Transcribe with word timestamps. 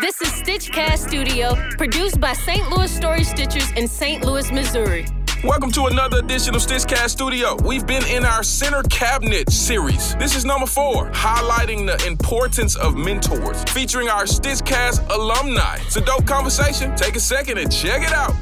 This 0.00 0.20
is 0.22 0.28
Stitchcast 0.28 1.08
Studio, 1.08 1.56
produced 1.76 2.20
by 2.20 2.32
St. 2.32 2.70
Louis 2.70 2.90
Story 2.90 3.20
Stitchers 3.20 3.76
in 3.76 3.88
St. 3.88 4.24
Louis, 4.24 4.50
Missouri. 4.52 5.06
Welcome 5.44 5.70
to 5.72 5.84
another 5.84 6.18
edition 6.18 6.54
of 6.54 6.62
Stitchcast 6.62 7.10
Studio. 7.10 7.56
We've 7.62 7.86
been 7.86 8.04
in 8.06 8.24
our 8.24 8.42
Center 8.42 8.82
Cabinet 8.84 9.50
series. 9.50 10.16
This 10.16 10.34
is 10.34 10.44
number 10.44 10.66
four, 10.66 11.10
highlighting 11.10 11.86
the 11.86 12.04
importance 12.06 12.76
of 12.76 12.96
mentors, 12.96 13.62
featuring 13.64 14.08
our 14.08 14.24
Stitchcast 14.24 15.08
alumni. 15.10 15.76
It's 15.86 15.96
a 15.96 16.00
dope 16.00 16.26
conversation. 16.26 16.94
Take 16.96 17.16
a 17.16 17.20
second 17.20 17.58
and 17.58 17.70
check 17.70 18.02
it 18.02 18.12
out. 18.12 18.34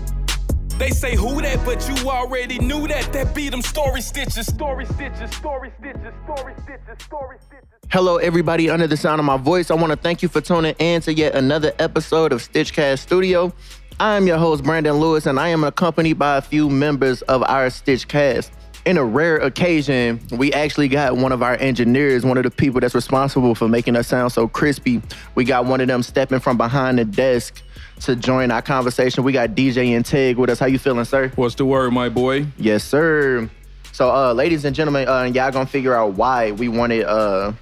They 0.78 0.90
say 0.90 1.16
who 1.16 1.40
that, 1.40 1.64
but 1.64 1.88
you 1.88 2.10
already 2.10 2.58
knew 2.58 2.86
that. 2.88 3.10
That 3.14 3.34
beat 3.34 3.50
them 3.50 3.62
Story 3.62 4.02
Stitchers, 4.02 4.44
Story 4.44 4.84
Stitchers, 4.84 5.32
Story 5.32 5.72
Stitchers, 5.80 6.12
Story 6.24 6.52
Stitchers, 6.52 7.02
Story 7.02 7.38
Stitchers. 7.38 7.90
Hello, 7.90 8.18
everybody 8.18 8.68
under 8.68 8.86
the 8.86 8.96
sound 8.96 9.18
of 9.18 9.24
my 9.24 9.38
voice. 9.38 9.70
I 9.70 9.74
want 9.74 9.92
to 9.92 9.96
thank 9.96 10.22
you 10.22 10.28
for 10.28 10.42
tuning 10.42 10.74
in 10.78 11.00
to 11.02 11.14
yet 11.14 11.34
another 11.34 11.72
episode 11.78 12.30
of 12.30 12.42
Stitchcast 12.42 12.98
Studio. 12.98 13.54
I 13.98 14.16
am 14.16 14.26
your 14.26 14.36
host, 14.36 14.64
Brandon 14.64 14.96
Lewis, 14.96 15.24
and 15.24 15.40
I 15.40 15.48
am 15.48 15.64
accompanied 15.64 16.18
by 16.18 16.36
a 16.36 16.42
few 16.42 16.68
members 16.68 17.22
of 17.22 17.42
our 17.44 17.68
Stitchcast. 17.68 18.50
In 18.84 18.98
a 18.98 19.04
rare 19.04 19.38
occasion, 19.38 20.20
we 20.30 20.52
actually 20.52 20.88
got 20.88 21.16
one 21.16 21.32
of 21.32 21.42
our 21.42 21.54
engineers, 21.54 22.26
one 22.26 22.36
of 22.36 22.44
the 22.44 22.50
people 22.50 22.82
that's 22.82 22.94
responsible 22.94 23.54
for 23.54 23.66
making 23.66 23.96
us 23.96 24.08
sound 24.08 24.30
so 24.30 24.46
crispy. 24.46 25.00
We 25.36 25.44
got 25.44 25.64
one 25.64 25.80
of 25.80 25.88
them 25.88 26.02
stepping 26.02 26.38
from 26.38 26.58
behind 26.58 26.98
the 26.98 27.06
desk 27.06 27.62
to 28.00 28.16
join 28.16 28.50
our 28.50 28.62
conversation. 28.62 29.24
We 29.24 29.32
got 29.32 29.50
DJ 29.50 29.96
and 29.96 30.04
Teg 30.04 30.36
with 30.36 30.50
us. 30.50 30.58
How 30.58 30.66
you 30.66 30.78
feeling, 30.78 31.04
sir? 31.04 31.32
What's 31.36 31.54
the 31.54 31.64
word, 31.64 31.92
my 31.92 32.08
boy? 32.08 32.46
Yes, 32.58 32.84
sir. 32.84 33.48
So, 33.92 34.10
uh, 34.10 34.32
ladies 34.34 34.64
and 34.64 34.76
gentlemen, 34.76 35.08
uh, 35.08 35.22
y'all 35.24 35.50
gonna 35.50 35.66
figure 35.66 35.94
out 35.94 36.14
why 36.14 36.52
we 36.52 36.68
wanted 36.68 37.04
uh, 37.04 37.52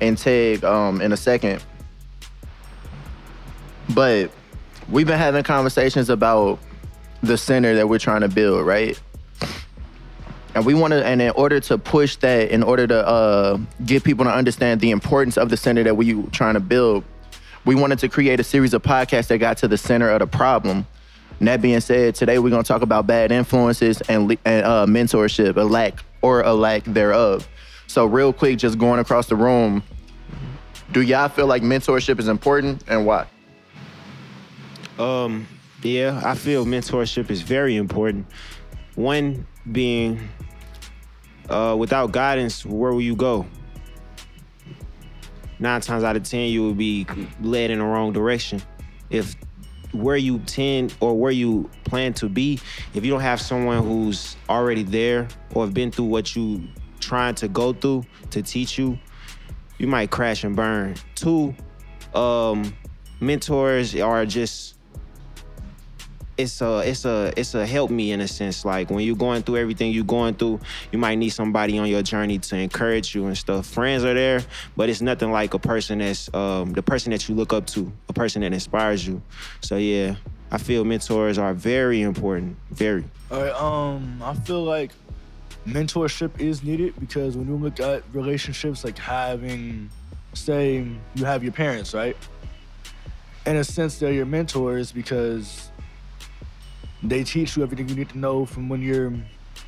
and 0.00 0.18
Teg 0.18 0.64
um, 0.64 1.00
in 1.00 1.12
a 1.12 1.16
second. 1.16 1.62
But 3.90 4.30
we've 4.88 5.06
been 5.06 5.18
having 5.18 5.44
conversations 5.44 6.10
about 6.10 6.58
the 7.22 7.38
center 7.38 7.74
that 7.76 7.88
we're 7.88 7.98
trying 7.98 8.22
to 8.22 8.28
build, 8.28 8.66
right? 8.66 9.00
And 10.54 10.66
we 10.66 10.74
want 10.74 10.92
to, 10.92 11.04
and 11.04 11.22
in 11.22 11.30
order 11.30 11.60
to 11.60 11.78
push 11.78 12.16
that, 12.16 12.50
in 12.50 12.62
order 12.62 12.86
to 12.86 13.06
uh, 13.06 13.58
get 13.86 14.04
people 14.04 14.24
to 14.24 14.30
understand 14.30 14.80
the 14.80 14.90
importance 14.90 15.38
of 15.38 15.48
the 15.48 15.56
center 15.56 15.82
that 15.84 15.96
we're 15.96 16.26
trying 16.26 16.54
to 16.54 16.60
build, 16.60 17.04
we 17.64 17.74
wanted 17.74 17.98
to 18.00 18.08
create 18.08 18.40
a 18.40 18.44
series 18.44 18.74
of 18.74 18.82
podcasts 18.82 19.28
that 19.28 19.38
got 19.38 19.56
to 19.58 19.68
the 19.68 19.78
center 19.78 20.10
of 20.10 20.18
the 20.18 20.26
problem. 20.26 20.86
And 21.38 21.48
that 21.48 21.62
being 21.62 21.80
said, 21.80 22.14
today 22.14 22.38
we're 22.38 22.50
gonna 22.50 22.62
talk 22.62 22.82
about 22.82 23.06
bad 23.06 23.32
influences 23.32 24.00
and, 24.02 24.36
and 24.44 24.64
uh, 24.64 24.86
mentorship, 24.86 25.56
a 25.56 25.60
lack 25.60 26.02
or 26.22 26.42
a 26.42 26.52
lack 26.52 26.84
thereof. 26.84 27.48
So, 27.86 28.06
real 28.06 28.32
quick, 28.32 28.58
just 28.58 28.78
going 28.78 29.00
across 29.00 29.26
the 29.26 29.36
room, 29.36 29.82
do 30.92 31.00
y'all 31.00 31.28
feel 31.28 31.46
like 31.46 31.62
mentorship 31.62 32.18
is 32.18 32.28
important 32.28 32.84
and 32.88 33.06
why? 33.06 33.26
Um, 34.98 35.46
yeah, 35.82 36.20
I 36.24 36.34
feel 36.34 36.64
mentorship 36.64 37.30
is 37.30 37.42
very 37.42 37.76
important. 37.76 38.26
One 38.94 39.46
being, 39.70 40.28
uh, 41.48 41.76
without 41.78 42.12
guidance, 42.12 42.64
where 42.64 42.92
will 42.92 43.00
you 43.00 43.16
go? 43.16 43.46
Nine 45.62 45.80
times 45.80 46.02
out 46.02 46.16
of 46.16 46.24
ten, 46.24 46.50
you 46.50 46.60
will 46.60 46.74
be 46.74 47.06
led 47.40 47.70
in 47.70 47.78
the 47.78 47.84
wrong 47.84 48.12
direction. 48.12 48.60
If 49.10 49.36
where 49.92 50.16
you 50.16 50.40
tend 50.40 50.92
or 50.98 51.16
where 51.16 51.30
you 51.30 51.70
plan 51.84 52.14
to 52.14 52.28
be, 52.28 52.58
if 52.94 53.04
you 53.04 53.12
don't 53.12 53.20
have 53.20 53.40
someone 53.40 53.84
who's 53.84 54.36
already 54.48 54.82
there 54.82 55.28
or 55.54 55.64
have 55.64 55.72
been 55.72 55.92
through 55.92 56.06
what 56.06 56.34
you 56.34 56.66
trying 56.98 57.36
to 57.36 57.46
go 57.46 57.72
through 57.72 58.04
to 58.30 58.42
teach 58.42 58.76
you, 58.76 58.98
you 59.78 59.86
might 59.86 60.10
crash 60.10 60.42
and 60.42 60.56
burn. 60.56 60.96
Two, 61.14 61.54
um, 62.12 62.76
mentors 63.20 63.94
are 63.94 64.26
just 64.26 64.71
it's 66.36 66.60
a 66.60 66.78
it's 66.80 67.04
a 67.04 67.32
it's 67.36 67.54
a 67.54 67.66
help 67.66 67.90
me 67.90 68.12
in 68.12 68.20
a 68.20 68.28
sense. 68.28 68.64
Like 68.64 68.90
when 68.90 69.04
you're 69.04 69.16
going 69.16 69.42
through 69.42 69.58
everything 69.58 69.92
you're 69.92 70.04
going 70.04 70.34
through, 70.34 70.60
you 70.90 70.98
might 70.98 71.16
need 71.16 71.30
somebody 71.30 71.78
on 71.78 71.88
your 71.88 72.02
journey 72.02 72.38
to 72.38 72.56
encourage 72.56 73.14
you 73.14 73.26
and 73.26 73.36
stuff. 73.36 73.66
Friends 73.66 74.04
are 74.04 74.14
there, 74.14 74.42
but 74.76 74.88
it's 74.88 75.00
nothing 75.00 75.30
like 75.30 75.54
a 75.54 75.58
person 75.58 75.98
that's 75.98 76.32
um, 76.34 76.72
the 76.72 76.82
person 76.82 77.10
that 77.12 77.28
you 77.28 77.34
look 77.34 77.52
up 77.52 77.66
to, 77.68 77.92
a 78.08 78.12
person 78.12 78.42
that 78.42 78.52
inspires 78.52 79.06
you. 79.06 79.20
So 79.60 79.76
yeah, 79.76 80.16
I 80.50 80.58
feel 80.58 80.84
mentors 80.84 81.38
are 81.38 81.54
very 81.54 82.02
important. 82.02 82.56
Very. 82.70 83.04
All 83.30 83.40
right, 83.40 83.52
um, 83.52 84.22
I 84.22 84.34
feel 84.34 84.62
like 84.62 84.92
mentorship 85.66 86.40
is 86.40 86.62
needed 86.62 86.94
because 86.98 87.36
when 87.36 87.46
you 87.46 87.56
look 87.56 87.80
at 87.80 88.02
relationships, 88.12 88.84
like 88.84 88.98
having, 88.98 89.90
say, 90.34 90.86
you 91.14 91.24
have 91.24 91.42
your 91.42 91.52
parents, 91.52 91.94
right? 91.94 92.16
In 93.46 93.56
a 93.56 93.64
sense, 93.64 93.98
they're 93.98 94.12
your 94.12 94.26
mentors 94.26 94.92
because 94.92 95.71
they 97.02 97.24
teach 97.24 97.56
you 97.56 97.62
everything 97.62 97.88
you 97.88 97.94
need 97.94 98.08
to 98.10 98.18
know 98.18 98.46
from 98.46 98.68
when 98.68 98.80
you're 98.80 99.12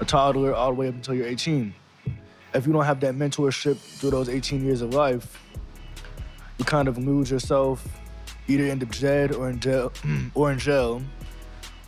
a 0.00 0.04
toddler 0.04 0.54
all 0.54 0.70
the 0.70 0.74
way 0.74 0.88
up 0.88 0.94
until 0.94 1.14
you're 1.14 1.26
18. 1.26 1.74
If 2.54 2.66
you 2.66 2.72
don't 2.72 2.84
have 2.84 3.00
that 3.00 3.14
mentorship 3.14 3.76
through 3.76 4.10
those 4.10 4.28
18 4.28 4.64
years 4.64 4.80
of 4.80 4.94
life, 4.94 5.40
you 6.58 6.64
kind 6.64 6.86
of 6.86 6.98
lose 6.98 7.30
yourself, 7.30 7.86
either 8.46 8.64
end 8.64 8.82
up 8.82 8.90
dead 8.92 9.34
or 9.34 9.50
in 9.50 9.58
jail, 9.58 9.92
or 10.34 10.52
in 10.52 10.58
jail, 10.58 11.02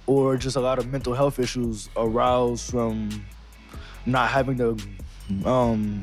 or 0.06 0.36
just 0.36 0.56
a 0.56 0.60
lot 0.60 0.78
of 0.78 0.90
mental 0.90 1.14
health 1.14 1.38
issues 1.38 1.88
aroused 1.96 2.70
from 2.70 3.24
not 4.04 4.28
having 4.28 4.56
the 4.56 4.86
um, 5.44 6.02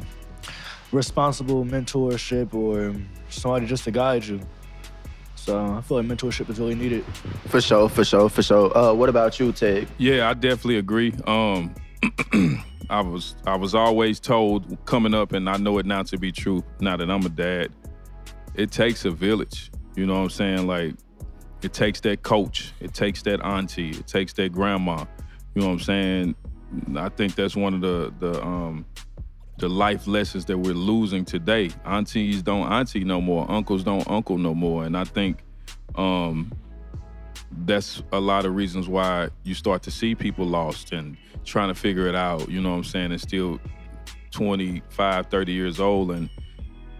responsible 0.91 1.65
mentorship 1.65 2.53
or 2.53 2.95
somebody 3.29 3.65
just 3.65 3.83
to 3.83 3.91
guide 3.91 4.25
you. 4.25 4.39
So 5.43 5.75
I 5.77 5.81
feel 5.81 5.97
like 6.01 6.05
mentorship 6.05 6.49
is 6.49 6.57
really 6.57 6.73
needed. 6.73 7.03
For 7.47 7.59
sure, 7.59 7.89
for 7.89 8.05
sure, 8.05 8.29
for 8.29 8.41
sure. 8.41 8.75
Uh, 8.77 8.93
what 8.93 9.09
about 9.09 9.41
you, 9.41 9.51
Teg? 9.51 9.89
Yeah, 9.97 10.29
I 10.29 10.33
definitely 10.33 10.77
agree. 10.77 11.13
Um, 11.27 11.75
I 12.89 13.01
was 13.01 13.35
I 13.45 13.57
was 13.57 13.75
always 13.75 14.21
told 14.21 14.77
coming 14.85 15.13
up, 15.13 15.33
and 15.33 15.49
I 15.49 15.57
know 15.57 15.79
it 15.79 15.85
now 15.85 16.01
to 16.03 16.17
be 16.17 16.31
true. 16.31 16.63
Now 16.79 16.95
that 16.95 17.11
I'm 17.11 17.25
a 17.25 17.29
dad, 17.29 17.71
it 18.55 18.71
takes 18.71 19.03
a 19.03 19.11
village. 19.11 19.69
You 19.97 20.05
know 20.05 20.13
what 20.13 20.21
I'm 20.21 20.29
saying? 20.29 20.65
Like, 20.65 20.95
it 21.61 21.73
takes 21.73 21.99
that 22.01 22.23
coach, 22.23 22.71
it 22.79 22.93
takes 22.93 23.21
that 23.23 23.43
auntie, 23.43 23.89
it 23.89 24.07
takes 24.07 24.31
that 24.33 24.53
grandma. 24.53 25.03
You 25.55 25.61
know 25.61 25.67
what 25.67 25.73
I'm 25.73 25.79
saying? 25.81 26.35
I 26.95 27.09
think 27.09 27.35
that's 27.35 27.57
one 27.57 27.73
of 27.73 27.81
the 27.81 28.13
the 28.19 28.41
um, 28.41 28.85
the 29.63 29.69
life 29.69 30.07
lessons 30.07 30.43
that 30.43 30.57
we're 30.57 30.73
losing 30.73 31.23
today. 31.23 31.69
Aunties 31.85 32.41
don't 32.41 32.69
auntie 32.69 33.05
no 33.05 33.21
more. 33.21 33.49
Uncles 33.49 33.81
don't 33.81 34.05
uncle 34.09 34.37
no 34.37 34.53
more. 34.53 34.83
And 34.83 34.97
I 34.97 35.05
think 35.05 35.37
um, 35.95 36.51
that's 37.65 38.03
a 38.11 38.19
lot 38.19 38.45
of 38.45 38.55
reasons 38.55 38.89
why 38.89 39.29
you 39.43 39.53
start 39.53 39.81
to 39.83 39.89
see 39.89 40.15
people 40.15 40.45
lost 40.45 40.91
and 40.91 41.15
trying 41.45 41.69
to 41.69 41.75
figure 41.75 42.07
it 42.07 42.15
out. 42.15 42.49
You 42.49 42.59
know 42.59 42.71
what 42.71 42.75
I'm 42.75 42.83
saying? 42.83 43.13
And 43.13 43.21
still 43.21 43.57
25, 44.31 45.27
30 45.27 45.53
years 45.53 45.79
old 45.79 46.11
and 46.11 46.29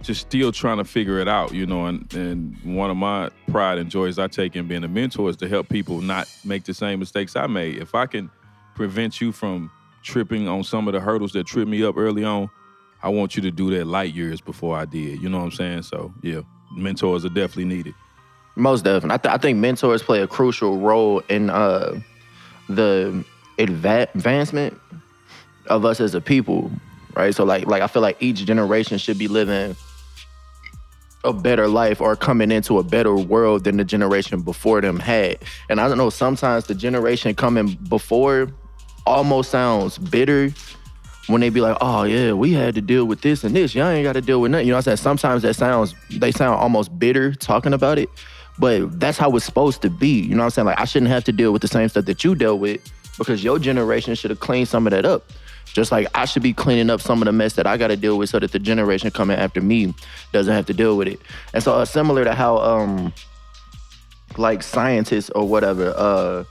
just 0.02 0.22
still 0.22 0.54
trying 0.54 0.78
to 0.78 0.86
figure 0.86 1.20
it 1.20 1.28
out, 1.28 1.54
you 1.54 1.66
know, 1.66 1.88
and, 1.88 2.14
and 2.14 2.58
one 2.64 2.90
of 2.90 2.96
my 2.96 3.30
pride 3.52 3.78
and 3.78 3.92
joys 3.92 4.18
I 4.18 4.28
take 4.28 4.56
in 4.56 4.70
being 4.70 4.86
a 4.86 4.88
mentor 4.88 5.30
is 5.30 5.36
to 5.38 5.50
help 5.50 5.68
people 5.68 6.00
not 6.00 6.34
make 6.46 6.64
the 6.64 6.74
same 6.74 7.00
mistakes 7.00 7.36
I 7.36 7.46
made. 7.48 7.80
If 7.80 7.94
I 7.94 8.06
can 8.06 8.30
prevent 8.74 9.20
you 9.20 9.34
from 9.34 9.70
tripping 10.04 10.48
on 10.48 10.64
some 10.64 10.88
of 10.88 10.94
the 10.94 11.00
hurdles 11.00 11.32
that 11.34 11.48
tripped 11.48 11.70
me 11.70 11.84
up 11.84 11.98
early 11.98 12.24
on, 12.24 12.50
I 13.02 13.10
want 13.10 13.36
you 13.36 13.42
to 13.44 13.52
do 13.52 13.70
that 13.72 13.86
light 13.86 14.14
years 14.14 14.42
before 14.42 14.78
I 14.78 14.86
did. 14.86 15.22
You 15.22 15.30
know 15.30 15.40
what 15.40 15.46
I'm 15.46 15.52
saying? 15.52 15.84
So 15.84 16.14
yeah, 16.22 16.42
mentors 16.76 17.26
are 17.26 17.30
definitely 17.30 17.66
needed. 17.66 17.94
Most 18.56 18.84
definitely. 18.84 19.16
I, 19.16 19.18
th- 19.18 19.34
I 19.34 19.38
think 19.38 19.58
mentors 19.58 20.04
play 20.04 20.22
a 20.22 20.28
crucial 20.28 20.78
role 20.78 21.20
in 21.30 21.50
uh, 21.50 22.00
the 22.70 23.26
adva- 23.58 24.14
advancement 24.14 24.80
of 25.68 25.86
us 25.86 26.00
as 26.00 26.14
a 26.14 26.22
people, 26.22 26.72
right? 27.16 27.34
So 27.34 27.44
like, 27.44 27.66
like 27.66 27.82
I 27.82 27.88
feel 27.88 28.02
like 28.02 28.18
each 28.22 28.46
generation 28.46 28.98
should 28.98 29.18
be 29.18 29.28
living 29.28 29.76
a 31.24 31.34
better 31.34 31.68
life 31.68 32.02
or 32.02 32.16
coming 32.16 32.52
into 32.52 32.80
a 32.80 32.84
better 32.84 33.16
world 33.16 33.64
than 33.64 33.78
the 33.78 33.86
generation 33.86 34.42
before 34.42 34.82
them 34.82 35.00
had. 35.00 35.40
And 35.70 35.80
I 35.80 35.88
don't 35.88 35.98
know, 35.98 36.10
sometimes 36.10 36.66
the 36.66 36.76
generation 36.76 37.34
coming 37.34 37.78
before 37.90 38.50
almost 39.06 39.52
sounds 39.52 39.98
bitter 39.98 40.52
when 41.28 41.42
they 41.42 41.50
be 41.50 41.62
like, 41.62 41.78
oh 41.82 42.04
yeah, 42.04 42.34
we 42.34 42.52
had 42.52 42.76
to 42.76 42.82
deal 42.82 43.06
with 43.06 43.22
this 43.22 43.44
and 43.44 43.56
this. 43.56 43.74
Y'all 43.74 43.88
ain't 43.88 44.04
got 44.04 44.14
to 44.14 44.22
deal 44.22 44.42
with 44.42 44.52
nothing. 44.52 44.68
You 44.68 44.72
know 44.72 44.78
what 44.78 44.88
I'm 44.88 44.98
saying? 44.98 44.98
Sometimes 44.98 45.42
that 45.44 45.56
sounds 45.56 45.96
they 46.10 46.32
sound 46.32 46.60
almost 46.60 46.98
bitter 47.00 47.34
talking 47.34 47.74
about 47.74 47.98
it, 47.98 48.10
but 48.60 49.00
that's 49.00 49.18
how 49.18 49.36
it's 49.36 49.46
supposed 49.46 49.82
to 49.84 49.90
be. 49.90 50.22
You 50.22 50.36
know 50.36 50.40
what 50.40 50.46
I'm 50.46 50.50
saying? 50.52 50.66
Like 50.66 50.80
I 50.80 50.86
shouldn't 50.86 51.12
have 51.12 51.24
to 51.26 51.32
deal 51.32 51.52
with 51.54 51.62
the 51.62 51.68
same 51.68 51.88
stuff 51.90 52.06
that 52.06 52.24
you 52.24 52.36
dealt 52.36 52.60
with 52.60 52.82
because 53.18 53.44
your 53.44 53.60
generation 53.60 54.16
should 54.16 54.32
have 54.32 54.40
cleaned 54.40 54.68
some 54.68 54.88
of 54.88 54.92
that 54.92 55.06
up. 55.06 55.30
Just 55.66 55.92
like 55.92 56.08
I 56.14 56.26
should 56.26 56.44
be 56.44 56.54
cleaning 56.54 56.90
up 56.90 57.02
some 57.02 57.22
of 57.22 57.26
the 57.26 57.32
mess 57.32 57.54
that 57.54 57.66
I 57.66 57.78
got 57.78 57.88
to 57.88 57.96
deal 57.96 58.18
with 58.18 58.30
so 58.30 58.40
that 58.40 58.52
the 58.52 58.60
generation 58.60 59.10
coming 59.10 59.38
after 59.38 59.62
me 59.62 59.94
doesn't 60.32 60.54
have 60.54 60.66
to 60.68 60.74
deal 60.74 60.98
with 60.98 61.08
it. 61.08 61.20
And 61.54 61.64
so 61.64 61.74
uh, 61.74 61.86
similar 61.86 62.24
to 62.24 62.36
how 62.36 62.58
um 62.58 63.14
like 64.38 64.64
scientists 64.64 65.30
or 65.32 65.48
whatever 65.48 65.94
uh 65.96 66.44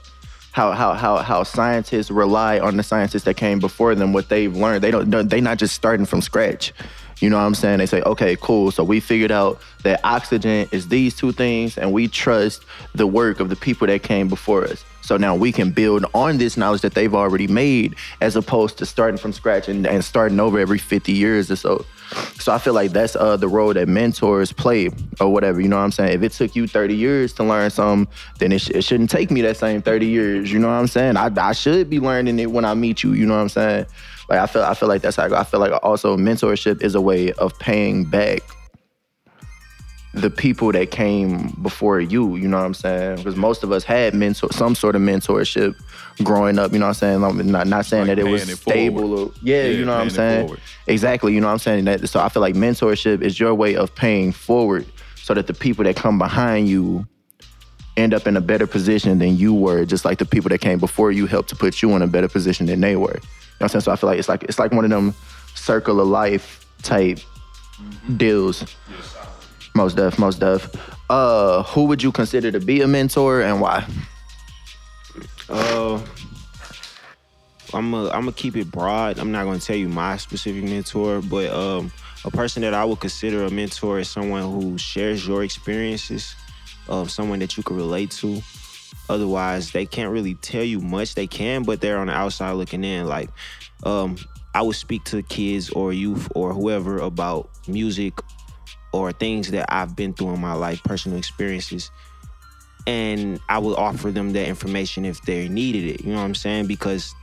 how 0.53 0.71
how 0.71 0.93
how 0.93 1.17
how 1.17 1.43
scientists 1.43 2.11
rely 2.11 2.59
on 2.59 2.77
the 2.77 2.83
scientists 2.83 3.23
that 3.23 3.35
came 3.35 3.59
before 3.59 3.95
them 3.95 4.13
what 4.13 4.29
they've 4.29 4.55
learned. 4.55 4.83
They 4.83 4.91
don't 4.91 5.29
they 5.29 5.41
not 5.41 5.57
just 5.57 5.73
starting 5.75 6.05
from 6.05 6.21
scratch. 6.21 6.71
You 7.19 7.29
know 7.29 7.37
what 7.37 7.43
i'm 7.43 7.55
saying? 7.55 7.79
They 7.79 7.85
say 7.87 8.01
okay 8.03 8.37
cool. 8.39 8.69
So 8.69 8.83
we 8.83 8.99
figured 8.99 9.31
out 9.31 9.59
that 9.83 9.99
oxygen 10.03 10.67
is 10.71 10.87
these 10.89 11.15
two 11.15 11.31
things 11.31 11.77
and 11.77 11.91
we 11.91 12.07
trust 12.07 12.65
the 12.93 13.07
work 13.07 13.39
of 13.39 13.49
the 13.49 13.55
people 13.55 13.87
that 13.87 14.03
came 14.03 14.27
before 14.27 14.63
us. 14.65 14.85
So 15.01 15.17
now 15.17 15.35
we 15.35 15.51
can 15.51 15.71
build 15.71 16.05
on 16.13 16.37
this 16.37 16.55
knowledge 16.55 16.81
that 16.81 16.93
they've 16.93 17.13
already 17.13 17.47
made 17.47 17.95
as 18.21 18.35
opposed 18.35 18.77
to 18.77 18.85
starting 18.85 19.17
from 19.17 19.33
scratch 19.33 19.67
and, 19.67 19.87
and 19.87 20.05
starting 20.05 20.39
over 20.39 20.59
every 20.59 20.77
50 20.77 21.11
years 21.11 21.49
or 21.49 21.55
so 21.55 21.85
so 22.39 22.51
I 22.51 22.57
feel 22.57 22.73
like 22.73 22.91
that's 22.91 23.15
uh, 23.15 23.37
the 23.37 23.47
role 23.47 23.73
that 23.73 23.87
mentors 23.87 24.51
play 24.51 24.89
or 25.19 25.31
whatever. 25.31 25.61
You 25.61 25.67
know 25.67 25.77
what 25.77 25.83
I'm 25.83 25.91
saying? 25.91 26.13
If 26.13 26.23
it 26.23 26.31
took 26.33 26.55
you 26.55 26.67
30 26.67 26.95
years 26.95 27.33
to 27.33 27.43
learn 27.43 27.69
something, 27.69 28.13
then 28.39 28.51
it, 28.51 28.59
sh- 28.59 28.71
it 28.71 28.83
shouldn't 28.83 29.09
take 29.09 29.31
me 29.31 29.41
that 29.41 29.57
same 29.57 29.81
30 29.81 30.05
years. 30.05 30.51
You 30.51 30.59
know 30.59 30.67
what 30.67 30.75
I'm 30.75 30.87
saying? 30.87 31.17
I, 31.17 31.31
I 31.35 31.53
should 31.53 31.89
be 31.89 31.99
learning 31.99 32.39
it 32.39 32.51
when 32.51 32.65
I 32.65 32.73
meet 32.73 33.03
you. 33.03 33.13
You 33.13 33.25
know 33.25 33.35
what 33.35 33.41
I'm 33.41 33.49
saying? 33.49 33.85
Like 34.29 34.39
I 34.39 34.45
feel 34.47 34.63
I 34.63 34.73
feel 34.73 34.89
like 34.89 35.01
that's 35.01 35.17
how 35.17 35.25
I 35.25 35.29
go. 35.29 35.35
I 35.35 35.43
feel 35.43 35.59
like 35.59 35.71
also 35.83 36.17
mentorship 36.17 36.81
is 36.81 36.95
a 36.95 37.01
way 37.01 37.33
of 37.33 37.57
paying 37.59 38.05
back 38.05 38.41
the 40.13 40.29
people 40.29 40.71
that 40.71 40.91
came 40.91 41.49
before 41.61 41.99
you, 41.99 42.35
you 42.35 42.47
know 42.47 42.57
what 42.57 42.65
I'm 42.65 42.73
saying? 42.75 43.17
Because 43.17 43.35
most 43.35 43.63
of 43.63 43.71
us 43.71 43.83
had 43.83 44.13
mentor, 44.13 44.51
some 44.51 44.75
sort 44.75 44.95
of 44.95 45.01
mentorship 45.01 45.75
growing 46.23 46.59
up, 46.59 46.71
you 46.71 46.77
know 46.77 46.85
what 46.85 47.03
I'm 47.03 47.21
saying? 47.21 47.23
I'm 47.23 47.51
not, 47.51 47.67
not 47.67 47.85
saying 47.85 48.07
Like 48.07 48.17
that 48.17 48.27
it 48.27 48.29
was 48.29 48.47
it 48.47 48.57
stable. 48.57 49.19
Or, 49.19 49.31
yeah, 49.41 49.63
Yeah, 49.63 49.69
you 49.69 49.85
know 49.85 49.93
what 49.93 50.01
I'm 50.01 50.09
saying? 50.11 50.47
forward. 50.47 50.59
Exactly, 50.85 51.33
you 51.33 51.41
know 51.41 51.47
what 51.47 51.53
I'm 51.53 51.59
saying? 51.59 51.85
That, 51.85 52.07
so 52.07 52.19
I 52.19 52.29
feel 52.29 52.41
like 52.41 52.53
mentorship 52.53 53.21
is 53.21 53.39
your 53.39 53.55
way 53.55 53.75
of 53.75 53.93
paying 53.95 54.31
forward 54.31 54.85
so 55.15 55.33
that 55.33 55.47
the 55.47 55.53
people 55.53 55.83
that 55.85 55.95
come 55.95 56.19
behind 56.19 56.69
you 56.69 57.07
end 57.97 58.13
up 58.13 58.27
in 58.27 58.37
a 58.37 58.41
better 58.41 58.67
position 58.67 59.17
than 59.19 59.35
you 59.35 59.53
were, 59.53 59.85
just 59.85 60.05
like 60.05 60.19
the 60.19 60.25
people 60.25 60.49
that 60.49 60.61
came 60.61 60.77
before 60.79 61.11
you 61.11 61.25
helped 61.25 61.49
to 61.49 61.55
put 61.55 61.81
you 61.81 61.95
in 61.95 62.01
a 62.01 62.07
better 62.07 62.27
position 62.27 62.65
than 62.67 62.81
they 62.81 62.95
were. 62.95 63.13
You 63.13 63.19
know 63.19 63.19
what 63.19 63.61
I'm 63.61 63.69
saying? 63.69 63.81
So 63.81 63.91
I 63.91 63.95
feel 63.95 64.09
like 64.09 64.19
it's 64.19 64.29
like 64.29 64.43
it's 64.43 64.59
like 64.59 64.71
one 64.71 64.83
of 64.83 64.91
them 64.91 65.13
circle 65.55 65.99
of 65.99 66.07
life 66.07 66.67
type 66.83 67.19
deals. 68.17 68.65
Most 69.75 69.95
def, 69.95 70.19
most 70.19 70.39
def. 70.39 70.69
Uh, 71.09 71.63
who 71.63 71.85
would 71.85 72.03
you 72.03 72.11
consider 72.11 72.51
to 72.51 72.59
be 72.59 72.81
a 72.81 72.87
mentor 72.87 73.41
and 73.41 73.59
why? 73.59 73.85
Uh, 75.49 75.99
I'm 77.73 77.93
a, 77.93 78.05
I'm 78.09 78.21
gonna 78.21 78.33
keep 78.33 78.55
it 78.55 78.69
broad. 78.69 79.17
I'm 79.17 79.31
not 79.31 79.45
gonna 79.45 79.59
tell 79.59 79.75
you 79.75 79.89
my 79.89 80.17
specific 80.17 80.63
mentor, 80.63 81.21
but 81.21 81.49
um, 81.49 81.91
a 82.23 82.29
person 82.29 82.61
that 82.61 82.75
I 82.75 82.85
would 82.85 82.99
consider 82.99 83.43
a 83.45 83.49
mentor 83.49 83.99
is 83.99 84.09
someone 84.09 84.43
who 84.43 84.77
shares 84.77 85.27
your 85.27 85.43
experiences, 85.43 86.35
um, 86.87 87.09
someone 87.09 87.39
that 87.39 87.57
you 87.57 87.63
can 87.63 87.75
relate 87.75 88.11
to. 88.11 88.41
Otherwise, 89.09 89.71
they 89.71 89.87
can't 89.87 90.11
really 90.11 90.35
tell 90.35 90.63
you 90.63 90.79
much. 90.79 91.15
They 91.15 91.27
can, 91.27 91.63
but 91.63 91.81
they're 91.81 91.97
on 91.97 92.07
the 92.07 92.13
outside 92.13 92.51
looking 92.51 92.83
in. 92.83 93.07
Like, 93.07 93.29
um, 93.83 94.17
I 94.53 94.61
would 94.61 94.75
speak 94.75 95.03
to 95.05 95.23
kids 95.23 95.71
or 95.71 95.93
youth 95.93 96.31
or 96.35 96.53
whoever 96.53 96.99
about 96.99 97.49
music 97.67 98.13
or 98.93 99.11
things 99.11 99.51
that 99.51 99.65
I've 99.73 99.95
been 99.95 100.13
through 100.13 100.33
in 100.33 100.39
my 100.39 100.53
life, 100.53 100.81
personal 100.83 101.17
experiences 101.17 101.91
and 102.85 103.39
I 103.49 103.59
would 103.59 103.77
offer 103.77 104.11
them 104.11 104.31
that 104.33 104.47
information 104.47 105.05
if 105.05 105.21
they 105.21 105.47
needed 105.47 105.85
it. 105.85 106.01
You 106.01 106.11
know 106.11 106.19
what 106.19 106.25
I'm 106.25 106.35
saying? 106.35 106.67
Because 106.67 107.13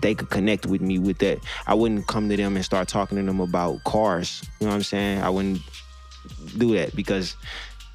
they 0.00 0.14
could 0.14 0.30
connect 0.30 0.66
with 0.66 0.80
me 0.80 0.98
with 0.98 1.18
that. 1.18 1.38
I 1.66 1.74
wouldn't 1.74 2.06
come 2.06 2.28
to 2.28 2.36
them 2.36 2.56
and 2.56 2.64
start 2.64 2.88
talking 2.88 3.18
to 3.18 3.22
them 3.24 3.40
about 3.40 3.82
cars. 3.84 4.42
You 4.58 4.66
know 4.66 4.70
what 4.70 4.76
I'm 4.76 4.82
saying? 4.82 5.22
I 5.22 5.28
wouldn't 5.28 5.60
do 6.58 6.74
that 6.74 6.94
because 6.96 7.36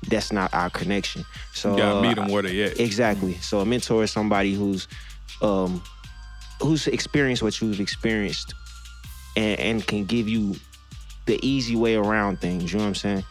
that's 0.08 0.32
not 0.32 0.54
our 0.54 0.70
connection. 0.70 1.26
So 1.54 1.72
You 1.72 1.78
gotta 1.78 1.98
uh, 1.98 2.02
meet 2.02 2.16
them 2.16 2.30
where 2.30 2.44
they 2.44 2.64
at. 2.64 2.80
Exactly. 2.80 3.34
So 3.36 3.60
a 3.60 3.66
mentor 3.66 4.04
is 4.04 4.12
somebody 4.12 4.54
who's 4.54 4.88
um 5.42 5.82
who's 6.62 6.88
experienced 6.88 7.44
what 7.44 7.60
you've 7.60 7.82
experienced 7.82 8.54
and, 9.36 9.60
and 9.60 9.88
can 9.88 10.06
give 10.06 10.30
you 10.30 10.56
the 11.26 11.44
easy 11.46 11.76
way 11.76 11.96
around 11.96 12.40
things. 12.40 12.72
You 12.72 12.80
know 12.80 12.86
what 12.86 12.90
I'm 12.90 12.96
saying? 12.96 13.24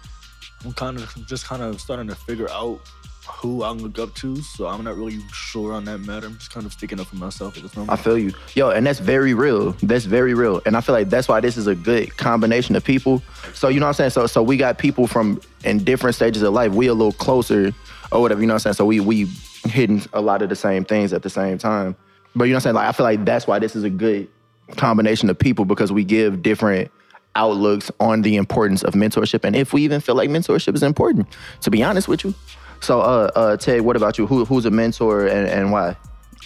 I'm 0.64 0.72
kind 0.72 0.98
of 0.98 1.26
just 1.26 1.46
kind 1.46 1.62
of 1.62 1.80
starting 1.80 2.08
to 2.08 2.14
figure 2.14 2.50
out 2.50 2.80
who 3.26 3.62
I 3.62 3.70
look 3.70 3.98
up 3.98 4.14
to, 4.16 4.36
so 4.36 4.66
I'm 4.66 4.84
not 4.84 4.96
really 4.96 5.18
sure 5.32 5.72
on 5.72 5.84
that 5.86 5.98
matter. 5.98 6.26
I'm 6.26 6.36
just 6.36 6.52
kind 6.52 6.66
of 6.66 6.72
sticking 6.72 7.00
up 7.00 7.06
for 7.06 7.16
myself 7.16 7.56
at 7.56 7.62
this 7.62 7.76
moment. 7.76 7.98
I 7.98 8.02
feel 8.02 8.18
you. 8.18 8.32
Yo, 8.54 8.70
and 8.70 8.86
that's 8.86 8.98
very 8.98 9.34
real. 9.34 9.72
That's 9.82 10.04
very 10.04 10.34
real. 10.34 10.60
And 10.66 10.76
I 10.76 10.80
feel 10.80 10.94
like 10.94 11.10
that's 11.10 11.28
why 11.28 11.40
this 11.40 11.56
is 11.56 11.66
a 11.66 11.74
good 11.74 12.16
combination 12.16 12.76
of 12.76 12.84
people. 12.84 13.22
So 13.54 13.68
you 13.68 13.80
know 13.80 13.86
what 13.86 14.00
I'm 14.00 14.10
saying? 14.10 14.10
So 14.10 14.26
so 14.26 14.42
we 14.42 14.56
got 14.56 14.78
people 14.78 15.06
from 15.06 15.40
in 15.64 15.84
different 15.84 16.16
stages 16.16 16.42
of 16.42 16.52
life. 16.52 16.72
We 16.72 16.86
a 16.86 16.94
little 16.94 17.12
closer 17.12 17.72
or 18.12 18.20
whatever, 18.20 18.40
you 18.40 18.46
know 18.46 18.54
what 18.54 18.66
I'm 18.66 18.74
saying? 18.74 18.74
So 18.74 18.86
we 18.86 19.00
we 19.00 19.26
hitting 19.64 20.02
a 20.12 20.20
lot 20.20 20.42
of 20.42 20.48
the 20.48 20.56
same 20.56 20.84
things 20.84 21.12
at 21.12 21.22
the 21.22 21.30
same 21.30 21.58
time. 21.58 21.96
But 22.36 22.44
you 22.44 22.50
know 22.50 22.56
what 22.56 22.58
I'm 22.58 22.62
saying? 22.62 22.74
Like 22.76 22.88
I 22.88 22.92
feel 22.92 23.04
like 23.04 23.24
that's 23.24 23.46
why 23.46 23.58
this 23.58 23.76
is 23.76 23.84
a 23.84 23.90
good 23.90 24.28
combination 24.76 25.30
of 25.30 25.38
people 25.38 25.64
because 25.64 25.92
we 25.92 26.04
give 26.04 26.42
different 26.42 26.90
outlooks 27.36 27.90
on 28.00 28.22
the 28.22 28.36
importance 28.36 28.82
of 28.82 28.94
mentorship 28.94 29.44
and 29.44 29.56
if 29.56 29.72
we 29.72 29.82
even 29.82 30.00
feel 30.00 30.14
like 30.14 30.30
mentorship 30.30 30.74
is 30.74 30.82
important, 30.82 31.26
to 31.60 31.70
be 31.70 31.82
honest 31.82 32.08
with 32.08 32.24
you. 32.24 32.34
So 32.80 33.00
uh 33.00 33.30
uh 33.34 33.56
Ted, 33.56 33.80
what 33.82 33.96
about 33.96 34.18
you? 34.18 34.26
Who 34.26 34.44
who's 34.44 34.66
a 34.66 34.70
mentor 34.70 35.26
and, 35.26 35.48
and 35.48 35.72
why? 35.72 35.96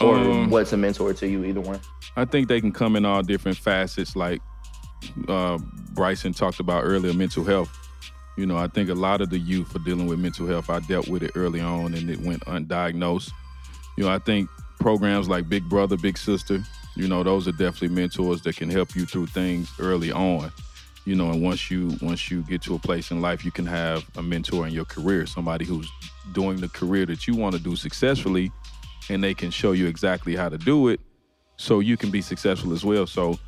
Or 0.01 0.15
Um, 0.17 0.51
what's 0.51 0.73
a 0.73 0.77
mentor 0.77 1.13
to 1.13 1.27
you, 1.27 1.45
either 1.45 1.61
one? 1.61 1.81
I 2.17 2.25
think 2.25 2.49
they 2.49 2.61
can 2.61 2.73
come 2.73 2.97
in 2.97 3.05
all 3.05 3.23
different 3.23 3.59
facets, 3.59 4.15
like 4.17 4.41
uh, 5.29 5.59
Bryson 5.93 6.33
talked 6.33 6.61
about 6.61 6.85
earlier, 6.85 7.13
mental 7.13 7.45
health. 7.45 7.71
You 8.37 8.47
know, 8.47 8.57
I 8.57 8.69
think 8.69 8.89
a 8.89 8.95
lot 8.95 9.21
of 9.21 9.31
the 9.31 9.39
youth 9.39 9.75
are 9.75 9.81
dealing 9.81 10.07
with 10.07 10.21
mental 10.21 10.47
health. 10.47 10.71
I 10.71 10.79
dealt 10.81 11.09
with 11.09 11.23
it 11.25 11.33
early 11.35 11.61
on 11.61 11.95
and 11.95 12.09
it 12.09 12.21
went 12.21 12.45
undiagnosed. 12.45 13.33
You 13.97 14.05
know, 14.05 14.11
I 14.11 14.19
think 14.19 14.49
programs 14.79 15.29
like 15.29 15.49
Big 15.49 15.69
Brother, 15.69 15.97
Big 15.97 16.17
Sister, 16.17 16.63
you 16.95 17.09
know, 17.09 17.25
those 17.25 17.49
are 17.49 17.53
definitely 17.53 17.89
mentors 17.89 18.43
that 18.43 18.57
can 18.57 18.71
help 18.71 18.95
you 18.95 19.07
through 19.07 19.27
things 19.27 19.73
early 19.81 20.13
on. 20.13 20.53
You 21.09 21.15
know, 21.15 21.31
and 21.31 21.41
once 21.43 21.71
you 21.71 21.97
once 22.03 22.31
you 22.31 22.43
get 22.43 22.61
to 22.65 22.75
a 22.75 22.79
place 22.79 23.11
in 23.11 23.23
life, 23.23 23.43
you 23.43 23.51
can 23.51 23.65
have 23.65 24.05
a 24.19 24.23
mentor 24.23 24.67
in 24.67 24.75
your 24.75 24.85
career, 24.85 25.27
somebody 25.27 25.65
who's 25.65 25.89
doing 26.33 26.61
the 26.61 26.69
career 26.69 27.07
that 27.07 27.27
you 27.27 27.35
want 27.35 27.55
to 27.57 27.61
do 27.63 27.77
successfully, 27.77 28.53
and 29.09 29.25
they 29.25 29.33
can 29.33 29.51
show 29.51 29.73
you 29.73 29.87
exactly 29.87 30.37
how 30.37 30.51
to 30.51 30.59
do 30.59 30.89
it 30.89 31.01
so 31.57 31.81
you 31.81 31.97
can 31.97 32.11
be 32.11 32.21
successful 32.21 32.75
as 32.75 32.85
well. 32.85 33.07
So, 33.07 33.39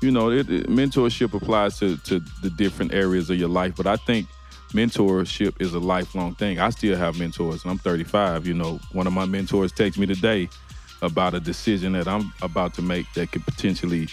you 0.00 0.10
know, 0.10 0.30
it, 0.30 0.48
it- 0.48 0.68
mentorship 0.70 1.34
applies 1.34 1.78
to, 1.80 1.98
to 2.08 2.20
the 2.42 2.48
different 2.56 2.94
areas 2.94 3.28
of 3.28 3.36
your 3.38 3.50
life, 3.50 3.74
but 3.76 3.86
I 3.86 3.96
think 3.96 4.26
mentorship 4.72 5.60
is 5.60 5.74
a 5.74 5.78
lifelong 5.78 6.34
thing. 6.36 6.58
I 6.58 6.70
still 6.70 6.96
have 6.96 7.18
mentors, 7.18 7.62
and 7.64 7.70
I'm 7.70 7.78
35. 7.78 8.46
You 8.46 8.54
know, 8.54 8.80
one 8.92 9.06
of 9.06 9.12
my 9.12 9.26
mentors 9.26 9.72
texted 9.74 9.98
me 9.98 10.06
today 10.06 10.48
about 11.02 11.34
a 11.34 11.40
decision 11.40 11.92
that 11.92 12.08
I'm 12.08 12.32
about 12.40 12.72
to 12.74 12.82
make 12.82 13.12
that 13.14 13.30
could 13.30 13.44
potentially 13.44 14.08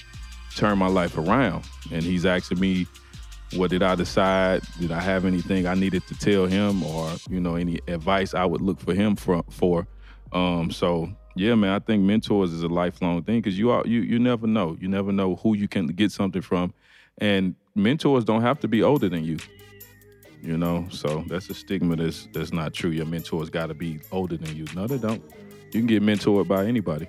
turn 0.58 0.78
my 0.78 0.88
life 0.88 1.18
around, 1.18 1.64
and 1.92 2.04
he's 2.04 2.26
asking 2.26 2.60
me, 2.60 2.88
what 3.56 3.70
did 3.70 3.84
I 3.84 3.96
decide? 3.96 4.62
Did 4.80 4.92
I 4.92 5.00
have 5.00 5.24
anything 5.24 5.68
I 5.68 5.74
needed 5.74 6.06
to 6.08 6.16
tell 6.16 6.48
him, 6.48 6.84
or 6.84 7.12
you 7.30 7.40
know, 7.40 7.56
any 7.56 7.80
advice 7.88 8.34
I 8.34 8.46
would 8.46 8.62
look 8.62 8.80
for 8.80 8.94
him 8.94 9.16
for? 9.16 9.44
for. 9.50 9.88
Um, 10.34 10.72
so 10.72 11.10
yeah, 11.36 11.56
man, 11.56 11.72
I 11.72 11.80
think 11.80 12.04
mentors 12.04 12.52
is 12.52 12.64
a 12.64 12.68
lifelong 12.68 13.24
thing 13.24 13.40
because 13.40 13.58
you 13.58 13.70
are 13.70 13.86
you 13.86 14.02
you 14.02 14.20
never 14.20 14.48
know. 14.48 14.76
You 14.82 14.88
never 14.88 15.12
know 15.12 15.36
who 15.38 15.56
you 15.56 15.68
can 15.68 15.88
get 15.88 16.12
something 16.12 16.42
from, 16.42 16.74
and 17.20 17.56
mentors 17.76 18.26
don't 18.26 18.42
have 18.42 18.60
to 18.62 18.68
be 18.68 18.84
older 18.84 19.08
than 19.08 19.24
you. 19.24 19.38
You 20.42 20.58
know, 20.58 20.88
so 20.90 21.24
that's 21.28 21.50
a 21.50 21.54
stigma 21.54 21.96
that's 21.96 22.28
that's 22.34 22.52
not 22.52 22.74
true. 22.74 22.90
Your 22.90 23.06
mentors 23.06 23.50
got 23.50 23.68
to 23.68 23.74
be 23.74 24.00
older 24.12 24.38
than 24.38 24.56
you. 24.56 24.66
No, 24.76 24.88
they 24.88 24.98
don't. 24.98 25.24
You 25.72 25.80
can 25.80 25.88
get 25.88 26.04
mentored 26.04 26.48
by 26.48 26.66
anybody. 26.66 27.08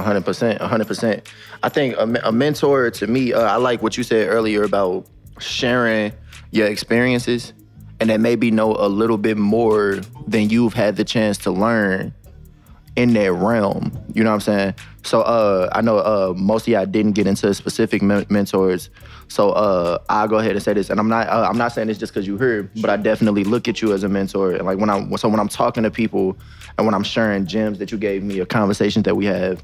Hundred 0.00 0.24
percent, 0.24 0.60
hundred 0.60 0.86
percent. 0.86 1.30
I 1.62 1.68
think 1.68 1.96
a, 1.96 2.28
a 2.28 2.32
mentor 2.32 2.90
to 2.90 3.06
me, 3.06 3.32
uh, 3.32 3.40
I 3.42 3.56
like 3.56 3.82
what 3.82 3.96
you 3.96 4.02
said 4.02 4.28
earlier 4.28 4.62
about 4.62 5.06
sharing 5.38 6.12
your 6.50 6.66
experiences, 6.66 7.52
and 8.00 8.10
that 8.10 8.20
maybe 8.20 8.50
know 8.50 8.74
a 8.76 8.88
little 8.88 9.18
bit 9.18 9.36
more 9.36 10.00
than 10.26 10.50
you've 10.50 10.74
had 10.74 10.96
the 10.96 11.04
chance 11.04 11.38
to 11.38 11.50
learn 11.50 12.14
in 12.96 13.12
that 13.14 13.32
realm. 13.32 13.92
You 14.14 14.24
know 14.24 14.30
what 14.30 14.34
I'm 14.34 14.40
saying? 14.40 14.74
So 15.02 15.22
uh, 15.22 15.70
I 15.72 15.80
know 15.80 15.98
uh, 15.98 16.34
most 16.36 16.64
of 16.64 16.68
y'all 16.68 16.86
didn't 16.86 17.12
get 17.12 17.26
into 17.26 17.54
specific 17.54 18.02
men- 18.02 18.26
mentors. 18.28 18.90
So 19.28 19.50
uh, 19.50 19.98
I'll 20.08 20.28
go 20.28 20.38
ahead 20.38 20.52
and 20.52 20.62
say 20.62 20.74
this, 20.74 20.90
and 20.90 20.98
I'm 20.98 21.08
not 21.08 21.28
uh, 21.28 21.46
I'm 21.48 21.56
not 21.56 21.72
saying 21.72 21.88
this 21.88 21.98
just 21.98 22.12
because 22.12 22.26
you 22.26 22.36
heard, 22.36 22.70
but 22.80 22.90
I 22.90 22.96
definitely 22.96 23.44
look 23.44 23.68
at 23.68 23.80
you 23.80 23.92
as 23.92 24.02
a 24.02 24.08
mentor. 24.08 24.52
And 24.52 24.66
like 24.66 24.78
when 24.78 24.90
I'm 24.90 25.16
so 25.16 25.28
when 25.28 25.40
I'm 25.40 25.48
talking 25.48 25.84
to 25.84 25.90
people 25.90 26.36
and 26.76 26.86
when 26.86 26.94
I'm 26.94 27.04
sharing 27.04 27.46
gems 27.46 27.78
that 27.78 27.92
you 27.92 27.98
gave 27.98 28.22
me 28.22 28.40
or 28.40 28.46
conversations 28.46 29.04
that 29.04 29.14
we 29.14 29.24
have, 29.26 29.62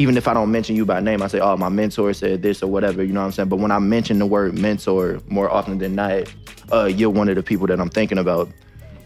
even 0.00 0.16
if 0.16 0.26
I 0.26 0.32
don't 0.32 0.50
mention 0.50 0.76
you 0.76 0.86
by 0.86 0.98
name, 1.00 1.20
I 1.20 1.26
say, 1.26 1.40
oh, 1.40 1.58
my 1.58 1.68
mentor 1.68 2.14
said 2.14 2.40
this 2.40 2.62
or 2.62 2.70
whatever, 2.70 3.04
you 3.04 3.12
know 3.12 3.20
what 3.20 3.26
I'm 3.26 3.32
saying? 3.32 3.50
But 3.50 3.58
when 3.58 3.70
I 3.70 3.78
mention 3.78 4.18
the 4.18 4.24
word 4.24 4.58
mentor 4.58 5.20
more 5.28 5.50
often 5.50 5.76
than 5.76 5.94
not, 5.94 6.32
uh, 6.72 6.86
you're 6.86 7.10
one 7.10 7.28
of 7.28 7.36
the 7.36 7.42
people 7.42 7.66
that 7.66 7.78
I'm 7.78 7.90
thinking 7.90 8.16
about. 8.16 8.48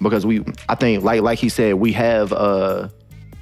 Because 0.00 0.24
we, 0.24 0.44
I 0.68 0.76
think, 0.76 1.02
like 1.02 1.22
like 1.22 1.40
he 1.40 1.48
said, 1.48 1.74
we 1.74 1.90
have, 1.94 2.32
uh, 2.32 2.88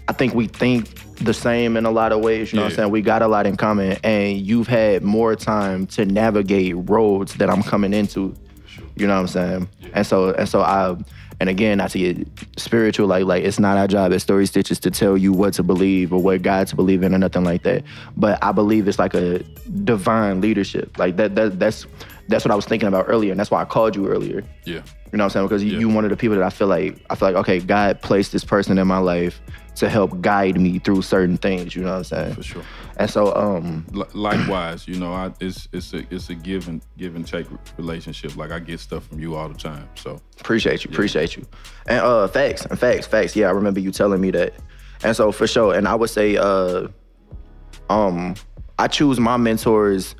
I 0.08 0.14
think 0.14 0.32
we 0.32 0.46
think 0.46 0.94
the 1.16 1.34
same 1.34 1.76
in 1.76 1.84
a 1.84 1.90
lot 1.90 2.12
of 2.12 2.20
ways, 2.20 2.52
you 2.52 2.56
know 2.56 2.62
what 2.62 2.72
I'm 2.72 2.76
saying? 2.76 2.90
We 2.90 3.02
got 3.02 3.20
a 3.20 3.28
lot 3.28 3.46
in 3.46 3.58
common, 3.58 3.98
and 4.02 4.38
you've 4.38 4.68
had 4.68 5.02
more 5.02 5.36
time 5.36 5.86
to 5.88 6.06
navigate 6.06 6.74
roads 6.88 7.34
that 7.34 7.50
I'm 7.50 7.62
coming 7.62 7.92
into, 7.92 8.34
you 8.96 9.06
know 9.06 9.14
what 9.14 9.20
I'm 9.20 9.28
saying? 9.28 9.68
And 9.92 10.06
so, 10.06 10.30
and 10.30 10.48
so 10.48 10.62
I, 10.62 10.96
and 11.42 11.50
again, 11.50 11.78
not 11.78 11.90
to 11.90 11.98
get 11.98 12.28
spiritual, 12.56 13.08
like 13.08 13.24
like 13.24 13.42
it's 13.42 13.58
not 13.58 13.76
our 13.76 13.88
job 13.88 14.12
as 14.12 14.22
Story 14.22 14.44
Stitchers 14.44 14.78
to 14.78 14.92
tell 14.92 15.16
you 15.16 15.32
what 15.32 15.54
to 15.54 15.64
believe 15.64 16.12
or 16.12 16.22
what 16.22 16.40
God 16.42 16.68
to 16.68 16.76
believe 16.76 17.02
in 17.02 17.12
or 17.12 17.18
nothing 17.18 17.42
like 17.42 17.64
that. 17.64 17.82
But 18.16 18.38
I 18.44 18.52
believe 18.52 18.86
it's 18.86 19.00
like 19.00 19.12
a 19.14 19.40
divine 19.82 20.40
leadership. 20.40 20.96
Like 20.98 21.16
that 21.16 21.34
that 21.34 21.58
that's 21.58 21.84
that's 22.28 22.44
what 22.44 22.52
I 22.52 22.54
was 22.54 22.64
thinking 22.66 22.88
about 22.88 23.06
earlier, 23.08 23.30
and 23.30 23.38
that's 23.40 23.50
why 23.50 23.60
I 23.62 23.64
called 23.64 23.96
you 23.96 24.08
earlier. 24.08 24.42
Yeah. 24.64 24.82
You 25.12 25.18
know 25.18 25.24
what 25.24 25.24
I'm 25.24 25.30
saying? 25.30 25.46
Because 25.46 25.62
you 25.64 25.72
Yeah. 25.72 25.78
you 25.80 25.88
one 25.90 26.04
of 26.04 26.10
the 26.10 26.16
people 26.16 26.36
that 26.36 26.44
I 26.44 26.48
feel 26.50 26.68
like 26.68 27.04
I 27.10 27.14
feel 27.14 27.28
like 27.28 27.36
okay, 27.36 27.58
God 27.60 28.00
placed 28.00 28.32
this 28.32 28.44
person 28.44 28.78
in 28.78 28.86
my 28.86 28.98
life 28.98 29.42
to 29.74 29.88
help 29.88 30.20
guide 30.22 30.58
me 30.60 30.78
through 30.78 31.02
certain 31.02 31.36
things. 31.36 31.74
You 31.76 31.82
know 31.82 31.90
what 31.90 31.96
I'm 31.98 32.04
saying? 32.04 32.34
For 32.34 32.42
sure. 32.42 32.62
And 32.96 33.10
so 33.10 33.34
um 33.34 33.84
Li- 33.92 34.06
likewise, 34.14 34.88
you 34.88 34.98
know, 34.98 35.12
I, 35.12 35.32
it's 35.40 35.68
it's 35.72 35.92
a 35.92 36.02
it's 36.10 36.30
a 36.30 36.34
give 36.34 36.68
and 36.68 36.80
give 36.96 37.14
and 37.14 37.26
take 37.26 37.46
relationship. 37.76 38.36
Like 38.36 38.52
I 38.52 38.58
get 38.58 38.80
stuff 38.80 39.06
from 39.06 39.18
you 39.20 39.34
all 39.34 39.48
the 39.50 39.54
time. 39.58 39.88
So 39.96 40.18
Appreciate 40.40 40.84
you, 40.84 40.90
appreciate 40.90 41.36
you. 41.36 41.44
And 41.86 42.00
uh 42.00 42.26
facts, 42.28 42.64
and 42.64 42.78
facts, 42.78 43.06
facts. 43.06 43.36
Yeah, 43.36 43.48
I 43.48 43.50
remember 43.50 43.80
you 43.80 43.90
telling 43.92 44.20
me 44.20 44.30
that. 44.30 44.54
And 45.04 45.14
so 45.14 45.30
for 45.32 45.46
sure, 45.46 45.74
and 45.74 45.86
I 45.88 45.94
would 45.94 46.10
say 46.10 46.36
uh 46.38 46.88
um 47.90 48.34
I 48.78 48.88
choose 48.88 49.20
my 49.20 49.36
mentors 49.36 50.14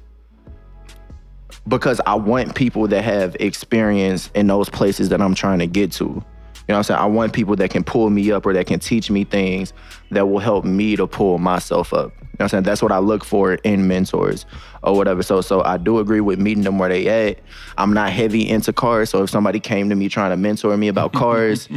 because 1.69 2.01
I 2.07 2.15
want 2.15 2.55
people 2.55 2.89
that 2.89 3.03
have 3.03 3.37
experience 3.41 4.31
in 4.35 4.47
those 4.47 4.69
places 4.69 5.09
that 5.11 5.21
I'm 5.21 5.35
trying 5.35 5.61
to 5.61 5.67
get 5.67 5.93
to. 5.93 6.05
You 6.05 6.75
know 6.75 6.75
what 6.75 6.79
I'm 6.79 6.83
saying? 6.85 7.01
I 7.01 7.07
want 7.07 7.33
people 7.33 7.57
that 7.57 7.71
can 7.71 7.83
pull 7.83 8.09
me 8.09 8.31
up 8.31 8.47
or 8.47 8.53
that 8.53 8.67
can 8.67 8.79
teach 8.79 9.11
me 9.11 9.25
things 9.25 9.73
that 10.11 10.27
will 10.27 10.39
help 10.39 10.65
me 10.65 10.95
to 10.95 11.07
pull 11.09 11.39
myself 11.39 11.93
up. 11.93 12.13
You 12.21 12.27
know 12.27 12.29
what 12.31 12.41
I'm 12.45 12.49
saying? 12.49 12.63
That's 12.63 12.83
what 12.83 12.93
I 12.93 12.99
look 12.99 13.25
for 13.25 13.55
in 13.55 13.89
mentors 13.89 14.47
or 14.83 14.97
whatever. 14.97 15.23
So 15.23 15.41
so 15.41 15.63
I 15.65 15.77
do 15.77 15.99
agree 15.99 16.21
with 16.21 16.39
meeting 16.39 16.63
them 16.63 16.79
where 16.79 16.89
they 16.89 17.29
at. 17.29 17.41
I'm 17.79 17.93
not 17.93 18.11
heavy 18.11 18.49
into 18.49 18.73
cars, 18.73 19.11
so 19.11 19.25
if 19.25 19.31
somebody 19.31 19.61
came 19.61 19.89
to 19.89 19.97
me 19.97 20.09
trying 20.09 20.31
to 20.31 20.37
mentor 20.37 20.77
me 20.77 20.89
about 20.89 21.13
cars, 21.13 21.69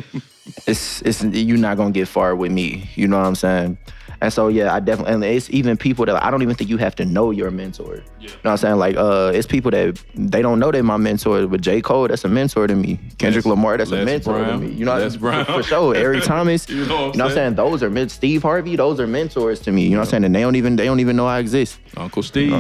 it's 0.68 1.02
it's 1.02 1.24
you're 1.24 1.58
not 1.58 1.78
gonna 1.78 1.92
get 1.92 2.08
far 2.08 2.36
with 2.36 2.52
me. 2.52 2.90
You 2.96 3.08
know 3.08 3.18
what 3.18 3.26
I'm 3.26 3.36
saying? 3.36 3.78
And 4.22 4.32
so 4.32 4.48
yeah, 4.48 4.74
I 4.74 4.80
definitely 4.80 5.14
and 5.14 5.24
it's 5.24 5.50
even 5.50 5.78
people 5.78 6.06
that 6.06 6.24
I 6.24 6.32
don't 6.32 6.42
even 6.42 6.56
think 6.56 6.70
you 6.70 6.78
have 6.78 6.96
to 6.96 7.06
know 7.06 7.32
your 7.32 7.52
mentor. 7.52 7.96
Yeah. 7.96 8.02
You 8.22 8.28
know 8.30 8.36
what 8.44 8.52
I'm 8.52 8.58
saying? 8.58 8.76
Like 8.78 8.96
uh 8.98 9.32
it's 9.34 9.48
people 9.48 9.72
that 9.72 10.02
they 10.16 10.42
don't 10.42 10.60
know 10.60 10.72
they're 10.72 10.84
my 10.84 10.98
mentor, 10.98 11.48
but 11.48 11.62
J. 11.62 11.82
Cole, 11.82 12.08
that's 12.08 12.24
a 12.26 12.30
mentor 12.30 12.68
to 12.68 12.76
me. 12.76 13.00
Kendrick 13.18 13.46
Les- 13.46 13.50
Lamar, 13.50 13.78
that's 13.78 13.92
a 13.92 14.06
mentor 14.06 14.34
Brown. 14.40 14.60
to 14.62 14.68
me. 14.68 14.74
You 14.74 14.86
know 14.86 14.98
Les 14.98 15.16
Brown. 15.18 15.46
for 15.46 15.64
sure. 15.64 15.96
Eric 15.96 16.24
Thomas. 16.26 16.68
You 16.70 16.86
know 16.86 16.96
what 16.96 17.02
I'm 17.08 17.12
you 17.14 17.18
know 17.20 17.26
saying? 17.28 17.36
saying? 17.36 17.56
Those 17.56 17.84
are 17.84 17.90
men 17.90 18.10
Steve 18.10 18.42
Harvey, 18.44 18.76
those 18.76 19.00
are 19.00 19.08
mentors 19.08 19.60
to 19.62 19.72
me. 19.72 19.84
You 19.84 19.92
know 19.92 19.98
what 20.00 20.06
I'm 20.08 20.10
saying? 20.12 20.24
And 20.26 20.36
they 20.36 20.42
don't 20.42 20.56
even 20.56 20.76
they 20.76 20.86
don't 20.86 21.00
even 21.00 21.16
know 21.16 21.28
I 21.28 21.40
exist. 21.40 21.80
Uncle 21.98 22.24
Steve. 22.24 22.54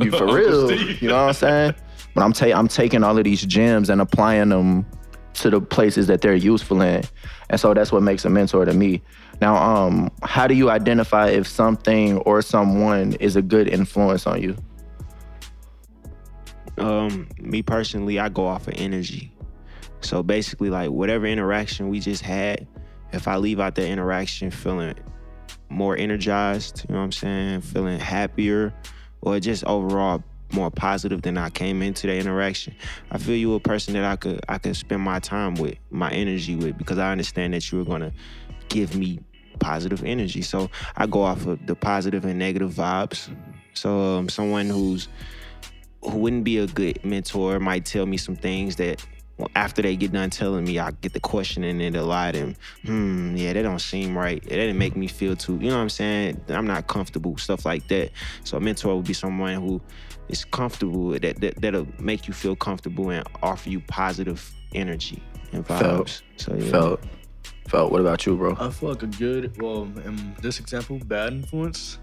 You 0.00 0.10
for 0.18 0.26
real. 0.32 0.70
You 0.72 1.08
know 1.08 1.14
what 1.22 1.28
I'm 1.28 1.32
saying? 1.34 1.74
But 2.14 2.22
I'm 2.24 2.32
ta- 2.32 2.46
I'm 2.58 2.68
taking 2.68 3.04
all 3.04 3.16
of 3.16 3.24
these 3.24 3.42
gems 3.46 3.90
and 3.90 4.00
applying 4.00 4.48
them 4.48 4.86
to 5.34 5.50
the 5.50 5.60
places 5.60 6.06
that 6.08 6.20
they're 6.20 6.34
useful 6.34 6.80
in. 6.82 7.04
And 7.50 7.60
so 7.60 7.74
that's 7.74 7.92
what 7.92 8.02
makes 8.02 8.24
a 8.24 8.30
mentor 8.30 8.64
to 8.64 8.72
me. 8.72 9.02
Now, 9.40 9.56
um, 9.56 10.10
how 10.22 10.46
do 10.46 10.54
you 10.54 10.70
identify 10.70 11.28
if 11.28 11.46
something 11.46 12.18
or 12.18 12.42
someone 12.42 13.12
is 13.14 13.36
a 13.36 13.42
good 13.42 13.68
influence 13.68 14.26
on 14.26 14.42
you? 14.42 14.56
um 16.78 17.28
me 17.40 17.62
personally 17.62 18.18
i 18.18 18.28
go 18.28 18.46
off 18.46 18.68
of 18.68 18.74
energy 18.76 19.32
so 20.00 20.22
basically 20.22 20.70
like 20.70 20.90
whatever 20.90 21.26
interaction 21.26 21.88
we 21.88 22.00
just 22.00 22.22
had 22.22 22.66
if 23.12 23.26
i 23.26 23.36
leave 23.36 23.60
out 23.60 23.74
the 23.74 23.86
interaction 23.86 24.50
feeling 24.50 24.94
more 25.68 25.96
energized 25.96 26.84
you 26.88 26.92
know 26.92 27.00
what 27.00 27.04
i'm 27.04 27.12
saying 27.12 27.60
feeling 27.60 27.98
happier 27.98 28.72
or 29.22 29.38
just 29.40 29.64
overall 29.64 30.22
more 30.52 30.70
positive 30.70 31.22
than 31.22 31.36
i 31.36 31.50
came 31.50 31.82
into 31.82 32.06
the 32.06 32.16
interaction 32.16 32.74
i 33.10 33.18
feel 33.18 33.36
you 33.36 33.54
a 33.54 33.60
person 33.60 33.94
that 33.94 34.04
i 34.04 34.16
could 34.16 34.40
i 34.48 34.58
could 34.58 34.76
spend 34.76 35.02
my 35.02 35.18
time 35.18 35.54
with 35.54 35.76
my 35.90 36.10
energy 36.10 36.56
with 36.56 36.76
because 36.78 36.98
i 36.98 37.10
understand 37.10 37.54
that 37.54 37.70
you're 37.70 37.84
gonna 37.84 38.12
give 38.68 38.96
me 38.96 39.18
positive 39.58 40.04
energy 40.04 40.42
so 40.42 40.70
i 40.96 41.06
go 41.06 41.22
off 41.22 41.46
of 41.46 41.64
the 41.66 41.74
positive 41.74 42.24
and 42.24 42.38
negative 42.38 42.72
vibes 42.72 43.28
so 43.74 44.16
um, 44.18 44.28
someone 44.28 44.66
who's 44.66 45.08
who 46.02 46.16
wouldn't 46.18 46.44
be 46.44 46.58
a 46.58 46.66
good 46.66 47.04
mentor 47.04 47.58
might 47.58 47.84
tell 47.84 48.06
me 48.06 48.16
some 48.16 48.36
things 48.36 48.76
that 48.76 49.04
well, 49.38 49.50
after 49.54 49.82
they 49.82 49.94
get 49.96 50.10
done 50.10 50.30
telling 50.30 50.64
me, 50.64 50.80
I 50.80 50.90
get 50.90 51.12
the 51.12 51.20
question 51.20 51.62
and 51.62 51.80
they'll 51.94 52.06
lie 52.06 52.32
to 52.32 52.38
them. 52.38 52.56
Hmm, 52.84 53.36
yeah, 53.36 53.52
that 53.52 53.62
don't 53.62 53.78
seem 53.78 54.18
right. 54.18 54.42
It 54.44 54.48
didn't 54.48 54.78
make 54.78 54.96
me 54.96 55.06
feel 55.06 55.36
too, 55.36 55.54
you 55.54 55.70
know 55.70 55.76
what 55.76 55.82
I'm 55.82 55.88
saying? 55.88 56.40
I'm 56.48 56.66
not 56.66 56.88
comfortable, 56.88 57.36
stuff 57.38 57.64
like 57.64 57.86
that. 57.88 58.10
So 58.42 58.56
a 58.56 58.60
mentor 58.60 58.96
would 58.96 59.06
be 59.06 59.12
someone 59.12 59.54
who 59.54 59.80
is 60.28 60.44
comfortable, 60.44 61.10
that, 61.10 61.40
that 61.40 61.60
that'll 61.60 61.86
make 61.98 62.28
you 62.28 62.34
feel 62.34 62.56
comfortable 62.56 63.10
and 63.10 63.26
offer 63.42 63.68
you 63.68 63.80
positive 63.80 64.52
energy 64.74 65.22
and 65.52 65.66
vibes. 65.66 65.80
Felt. 65.80 66.22
So 66.36 66.54
yeah. 66.54 66.70
Felt. 66.70 67.00
Felt. 67.68 67.92
What 67.92 68.00
about 68.00 68.24
you, 68.26 68.36
bro? 68.36 68.56
I 68.58 68.70
feel 68.70 68.90
like 68.90 69.02
a 69.02 69.06
good, 69.06 69.60
well, 69.60 69.82
in 70.04 70.34
this 70.40 70.60
example, 70.60 70.98
bad 70.98 71.32
influence. 71.32 71.98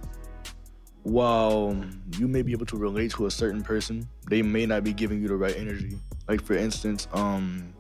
While 1.04 1.76
you 2.18 2.28
may 2.28 2.42
be 2.42 2.52
able 2.52 2.66
to 2.68 2.78
relate 2.78 3.12
to 3.12 3.28
a 3.28 3.32
certain 3.32 3.62
person, 3.62 4.08
they 4.28 4.42
may 4.42 4.66
not 4.66 4.84
be 4.84 4.92
giving 4.92 5.22
you 5.22 5.28
the 5.28 5.36
right 5.36 5.56
energy. 5.56 6.00
Like 6.28 6.44
for 6.44 6.56
instance, 6.56 7.08
um, 7.14 7.74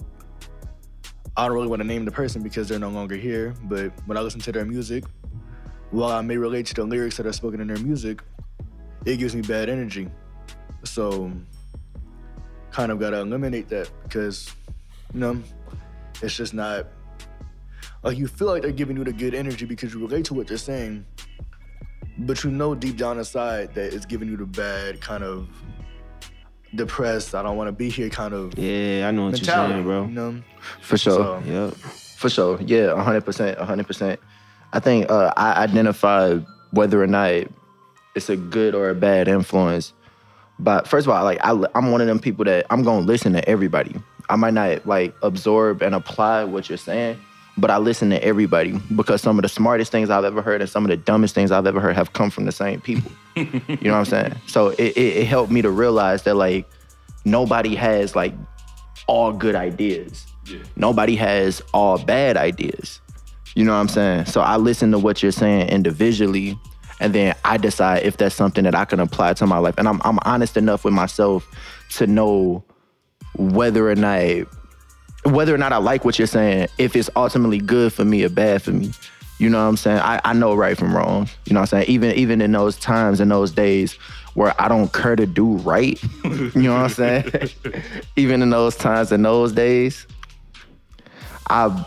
I 1.35 1.45
don't 1.45 1.55
really 1.55 1.67
want 1.67 1.81
to 1.81 1.87
name 1.87 2.05
the 2.05 2.11
person 2.11 2.43
because 2.43 2.69
they're 2.69 2.79
no 2.79 2.89
longer 2.89 3.15
here. 3.15 3.55
But 3.63 3.91
when 4.05 4.17
I 4.17 4.21
listen 4.21 4.41
to 4.41 4.51
their 4.51 4.65
music, 4.65 5.05
while 5.89 6.11
I 6.11 6.21
may 6.21 6.37
relate 6.37 6.67
to 6.67 6.73
the 6.75 6.83
lyrics 6.83 7.17
that 7.17 7.25
are 7.25 7.33
spoken 7.33 7.59
in 7.61 7.67
their 7.67 7.79
music, 7.79 8.21
it 9.05 9.17
gives 9.17 9.35
me 9.35 9.41
bad 9.41 9.69
energy. 9.69 10.07
So, 10.85 11.31
kind 12.71 12.91
of 12.91 12.99
gotta 12.99 13.19
eliminate 13.19 13.69
that 13.69 13.89
because, 14.03 14.51
you 15.13 15.19
know, 15.19 15.41
it's 16.21 16.35
just 16.35 16.53
not 16.53 16.87
like 18.03 18.17
you 18.17 18.27
feel 18.27 18.47
like 18.47 18.61
they're 18.61 18.71
giving 18.71 18.95
you 18.97 19.03
the 19.03 19.13
good 19.13 19.33
energy 19.33 19.65
because 19.65 19.93
you 19.93 19.99
relate 19.99 20.25
to 20.25 20.33
what 20.33 20.47
they're 20.47 20.57
saying, 20.57 21.05
but 22.19 22.43
you 22.43 22.51
know 22.51 22.75
deep 22.75 22.97
down 22.97 23.17
inside 23.17 23.73
that 23.75 23.93
it's 23.93 24.05
giving 24.05 24.27
you 24.29 24.37
the 24.37 24.45
bad 24.45 25.01
kind 25.01 25.23
of 25.23 25.49
depressed. 26.75 27.33
I 27.35 27.41
don't 27.41 27.57
want 27.57 27.67
to 27.67 27.71
be 27.71 27.89
here 27.89 28.09
kind 28.09 28.33
of 28.33 28.57
Yeah, 28.57 29.07
I 29.07 29.11
know 29.11 29.23
what 29.25 29.33
mentality, 29.33 29.73
you're 29.73 29.83
saying, 29.83 29.83
bro. 29.83 30.05
You 30.05 30.11
know, 30.11 30.43
For 30.81 30.97
sure. 30.97 31.13
So- 31.13 31.43
Yep. 31.45 31.73
For 31.75 32.29
sure. 32.29 32.59
Yeah, 32.61 32.93
100%. 32.93 33.57
100%. 33.59 34.17
I 34.73 34.79
think 34.79 35.09
uh, 35.11 35.33
I 35.35 35.63
identify 35.63 36.37
whether 36.71 37.01
or 37.01 37.07
not 37.07 37.31
it's 38.15 38.29
a 38.29 38.37
good 38.37 38.73
or 38.73 38.89
a 38.89 38.95
bad 38.95 39.27
influence. 39.27 39.93
But 40.59 40.87
first 40.87 41.07
of 41.07 41.13
all, 41.13 41.23
like 41.23 41.39
I, 41.43 41.51
I'm 41.75 41.91
one 41.91 42.01
of 42.01 42.07
them 42.07 42.19
people 42.19 42.45
that 42.45 42.65
I'm 42.69 42.83
gonna 42.83 43.05
listen 43.05 43.33
to 43.33 43.47
everybody. 43.47 43.95
I 44.29 44.35
might 44.35 44.53
not 44.53 44.85
like 44.87 45.15
absorb 45.21 45.81
and 45.81 45.93
apply 45.93 46.45
what 46.45 46.69
you're 46.69 46.77
saying, 46.77 47.19
but 47.57 47.69
I 47.71 47.77
listen 47.77 48.09
to 48.09 48.23
everybody 48.23 48.79
because 48.95 49.21
some 49.21 49.37
of 49.37 49.43
the 49.43 49.49
smartest 49.49 49.91
things 49.91 50.09
I've 50.09 50.25
ever 50.25 50.41
heard 50.41 50.61
and 50.61 50.69
some 50.69 50.83
of 50.83 50.89
the 50.89 50.97
dumbest 50.97 51.35
things 51.35 51.51
I've 51.51 51.67
ever 51.67 51.79
heard 51.79 51.95
have 51.95 52.13
come 52.13 52.29
from 52.29 52.45
the 52.45 52.51
same 52.51 52.81
people. 52.81 53.11
you 53.35 53.45
know 53.81 53.91
what 53.91 53.99
I'm 53.99 54.05
saying? 54.05 54.35
So 54.47 54.69
it, 54.69 54.79
it, 54.79 55.17
it 55.17 55.27
helped 55.27 55.51
me 55.51 55.61
to 55.61 55.69
realize 55.69 56.23
that 56.23 56.35
like 56.35 56.67
nobody 57.23 57.75
has 57.75 58.15
like 58.15 58.33
all 59.07 59.31
good 59.31 59.55
ideas. 59.55 60.25
Yeah. 60.45 60.59
Nobody 60.75 61.15
has 61.15 61.61
all 61.73 61.97
bad 61.97 62.37
ideas. 62.37 63.01
You 63.55 63.63
know 63.63 63.71
what 63.71 63.79
I'm 63.79 63.87
saying? 63.87 64.25
So 64.25 64.41
I 64.41 64.57
listen 64.57 64.91
to 64.91 64.99
what 64.99 65.23
you're 65.23 65.31
saying 65.31 65.69
individually, 65.69 66.59
and 66.99 67.13
then 67.13 67.35
I 67.43 67.57
decide 67.57 68.03
if 68.03 68.17
that's 68.17 68.35
something 68.35 68.63
that 68.63 68.75
I 68.75 68.85
can 68.85 68.99
apply 68.99 69.33
to 69.35 69.47
my 69.47 69.57
life. 69.57 69.75
And 69.77 69.87
I'm 69.87 70.01
I'm 70.03 70.19
honest 70.23 70.57
enough 70.57 70.83
with 70.83 70.93
myself 70.93 71.47
to 71.95 72.07
know 72.07 72.63
whether 73.37 73.89
or 73.89 73.95
not 73.95 74.47
whether 75.25 75.53
or 75.53 75.57
not 75.57 75.73
I 75.73 75.77
like 75.77 76.05
what 76.05 76.19
you're 76.19 76.27
saying, 76.27 76.67
if 76.77 76.95
it's 76.95 77.09
ultimately 77.15 77.57
good 77.57 77.91
for 77.91 78.05
me 78.05 78.23
or 78.23 78.29
bad 78.29 78.61
for 78.61 78.71
me. 78.71 78.91
You 79.37 79.49
know 79.49 79.61
what 79.61 79.69
I'm 79.69 79.77
saying? 79.77 79.99
I, 79.99 80.21
I 80.23 80.33
know 80.33 80.53
right 80.53 80.77
from 80.77 80.95
wrong. 80.95 81.27
You 81.45 81.53
know 81.53 81.59
what 81.59 81.73
I'm 81.73 81.81
saying? 81.81 81.89
Even 81.89 82.11
even 82.15 82.41
in 82.41 82.51
those 82.51 82.77
times 82.77 83.19
in 83.19 83.29
those 83.29 83.51
days 83.51 83.97
where 84.35 84.53
I 84.61 84.67
don't 84.67 84.91
care 84.93 85.15
to 85.15 85.25
do 85.25 85.55
right. 85.57 86.01
you 86.23 86.51
know 86.55 86.73
what 86.73 86.81
I'm 86.81 86.89
saying? 86.89 87.49
even 88.15 88.41
in 88.41 88.49
those 88.49 88.75
times 88.75 89.11
in 89.11 89.23
those 89.23 89.51
days, 89.51 90.05
I, 91.49 91.85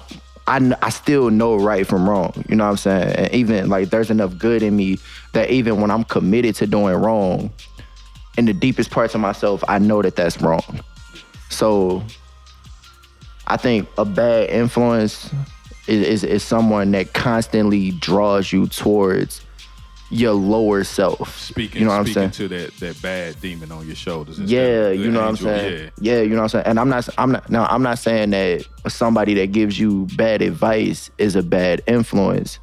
I, 0.49 0.75
I 0.81 0.89
still 0.89 1.31
know 1.31 1.57
right 1.57 1.87
from 1.87 2.09
wrong. 2.09 2.33
You 2.49 2.57
know 2.57 2.65
what 2.65 2.71
I'm 2.71 2.77
saying? 2.79 3.15
And 3.17 3.35
even 3.35 3.69
like 3.69 3.91
there's 3.91 4.11
enough 4.11 4.37
good 4.39 4.63
in 4.63 4.75
me 4.75 4.99
that 5.35 5.51
even 5.51 5.81
when 5.81 5.91
I'm 5.91 6.05
committed 6.05 6.55
to 6.57 6.67
doing 6.67 6.95
wrong, 6.95 7.53
in 8.39 8.47
the 8.47 8.55
deepest 8.55 8.91
parts 8.91 9.15
of 9.15 9.21
myself, 9.21 9.63
I 9.69 9.79
know 9.79 10.01
that 10.01 10.17
that's 10.17 10.41
wrong. 10.41 10.81
So 11.51 12.03
I 13.47 13.59
think 13.59 13.89
a 13.99 14.05
bad 14.07 14.49
influence 14.49 15.31
is, 15.87 16.07
is, 16.07 16.25
is 16.25 16.43
someone 16.43 16.93
that 16.93 17.13
constantly 17.13 17.91
draws 17.91 18.51
you 18.51 18.69
towards 18.69 19.43
your 20.11 20.33
lower 20.33 20.85
self. 20.85 21.39
Speaking, 21.39 21.81
you 21.83 21.87
know 21.87 21.93
what 21.93 22.07
I'm 22.07 22.13
saying? 22.13 22.31
to 22.33 22.49
that 22.49 22.75
that 22.79 23.01
bad 23.03 23.41
demon 23.41 23.71
on 23.73 23.87
your 23.87 23.97
shoulders. 23.97 24.39
Yeah, 24.39 24.89
you 24.91 25.11
know 25.11 25.21
what 25.21 25.29
I'm 25.29 25.37
saying. 25.37 25.91
Yeah. 26.01 26.15
Yeah. 26.15 26.23
you 26.23 26.31
know 26.31 26.37
what 26.37 26.43
I'm 26.45 26.49
saying. 26.49 26.67
And 26.67 26.81
I'm 26.81 26.89
not, 26.89 27.09
I'm 27.19 27.33
not, 27.33 27.51
no, 27.51 27.65
I'm 27.65 27.83
not 27.83 27.99
saying 27.99 28.31
that 28.31 28.65
somebody 28.89 29.35
that 29.35 29.53
gives 29.53 29.79
you 29.79 30.07
bad 30.17 30.41
advice 30.43 31.11
is 31.19 31.37
a 31.37 31.43
bad 31.43 31.83
influence. 31.87 32.59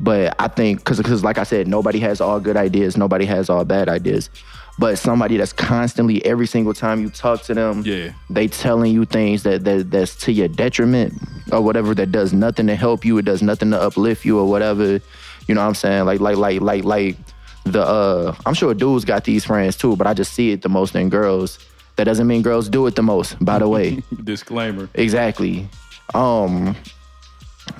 But 0.00 0.34
I 0.40 0.48
think, 0.48 0.84
cause, 0.84 1.00
cause 1.00 1.22
like 1.22 1.38
I 1.38 1.44
said, 1.44 1.68
nobody 1.68 2.00
has 2.00 2.20
all 2.20 2.40
good 2.40 2.56
ideas, 2.56 2.96
nobody 2.96 3.24
has 3.26 3.48
all 3.48 3.64
bad 3.64 3.88
ideas. 3.88 4.28
But 4.76 4.98
somebody 4.98 5.36
that's 5.36 5.52
constantly, 5.52 6.24
every 6.24 6.48
single 6.48 6.74
time 6.74 7.00
you 7.00 7.08
talk 7.08 7.42
to 7.42 7.54
them, 7.54 7.82
Yeah. 7.86 8.12
they 8.28 8.48
telling 8.48 8.92
you 8.92 9.04
things 9.04 9.44
that, 9.44 9.62
that 9.64 9.92
that's 9.92 10.16
to 10.24 10.32
your 10.32 10.48
detriment 10.48 11.14
or 11.52 11.60
whatever 11.60 11.94
that 11.94 12.10
does 12.10 12.32
nothing 12.32 12.66
to 12.66 12.74
help 12.74 13.04
you, 13.04 13.16
it 13.18 13.24
does 13.24 13.40
nothing 13.40 13.70
to 13.70 13.80
uplift 13.80 14.24
you 14.24 14.36
or 14.36 14.48
whatever. 14.50 15.00
You 15.46 15.54
know 15.54 15.60
what 15.60 15.68
I'm 15.68 15.74
saying? 15.74 16.04
Like 16.04 16.20
like 16.20 16.36
like 16.36 16.60
like 16.60 16.84
like 16.84 17.16
the 17.64 17.82
uh 17.82 18.34
I'm 18.46 18.54
sure 18.54 18.74
dudes 18.74 19.04
got 19.04 19.24
these 19.24 19.44
friends 19.44 19.76
too, 19.76 19.96
but 19.96 20.06
I 20.06 20.14
just 20.14 20.32
see 20.32 20.52
it 20.52 20.62
the 20.62 20.68
most 20.68 20.94
in 20.94 21.08
girls. 21.08 21.58
That 21.96 22.04
doesn't 22.04 22.26
mean 22.26 22.42
girls 22.42 22.68
do 22.68 22.86
it 22.86 22.96
the 22.96 23.02
most, 23.02 23.42
by 23.44 23.58
the 23.58 23.68
way. 23.68 24.02
Disclaimer. 24.24 24.88
exactly. 24.94 25.68
Um 26.14 26.76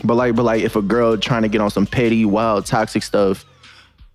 but 0.02 0.14
like 0.14 0.34
but 0.34 0.44
like 0.44 0.62
if 0.62 0.76
a 0.76 0.82
girl 0.82 1.16
trying 1.16 1.42
to 1.42 1.48
get 1.48 1.60
on 1.60 1.70
some 1.70 1.86
petty, 1.86 2.24
wild, 2.24 2.66
toxic 2.66 3.02
stuff 3.02 3.44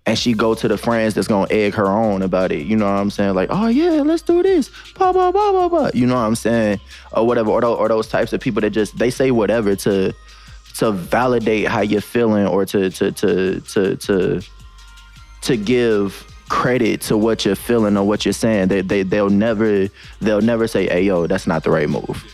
and 0.06 0.18
she 0.18 0.32
go 0.32 0.54
to 0.54 0.66
the 0.66 0.78
friends 0.78 1.14
that's 1.14 1.28
gonna 1.28 1.46
egg 1.50 1.74
her 1.74 1.86
on 1.86 2.22
about 2.22 2.52
it. 2.52 2.66
You 2.66 2.76
know 2.76 2.86
what 2.86 2.98
I'm 2.98 3.10
saying? 3.10 3.34
Like, 3.34 3.48
oh 3.52 3.68
yeah, 3.68 4.02
let's 4.02 4.22
do 4.22 4.42
this. 4.42 4.70
Blah 4.96 5.12
blah 5.12 5.30
blah 5.30 5.52
blah 5.52 5.68
blah. 5.68 5.90
You 5.94 6.06
know 6.06 6.14
what 6.14 6.22
I'm 6.22 6.34
saying? 6.34 6.80
Or 7.12 7.26
whatever. 7.26 7.50
Or 7.50 7.60
those, 7.60 7.78
or 7.78 7.88
those 7.88 8.08
types 8.08 8.32
of 8.32 8.40
people 8.40 8.60
that 8.62 8.70
just 8.70 8.98
they 8.98 9.10
say 9.10 9.30
whatever 9.30 9.76
to 9.76 10.14
to 10.80 10.92
validate 10.92 11.68
how 11.68 11.82
you're 11.82 12.00
feeling 12.00 12.46
or 12.46 12.64
to 12.64 12.88
to 12.88 13.12
to 13.12 13.60
to 13.60 13.96
to 13.96 14.40
to 15.42 15.56
give 15.58 16.26
credit 16.48 17.02
to 17.02 17.18
what 17.18 17.44
you're 17.44 17.54
feeling 17.54 17.98
or 17.98 18.04
what 18.04 18.24
you're 18.24 18.32
saying. 18.32 18.68
They 18.68 18.80
they 18.80 19.02
they'll 19.02 19.28
never 19.28 19.88
they'll 20.20 20.40
never 20.40 20.66
say, 20.66 20.88
hey 20.88 21.02
yo, 21.02 21.26
that's 21.26 21.46
not 21.46 21.64
the 21.64 21.70
right 21.70 21.88
move. 21.88 22.24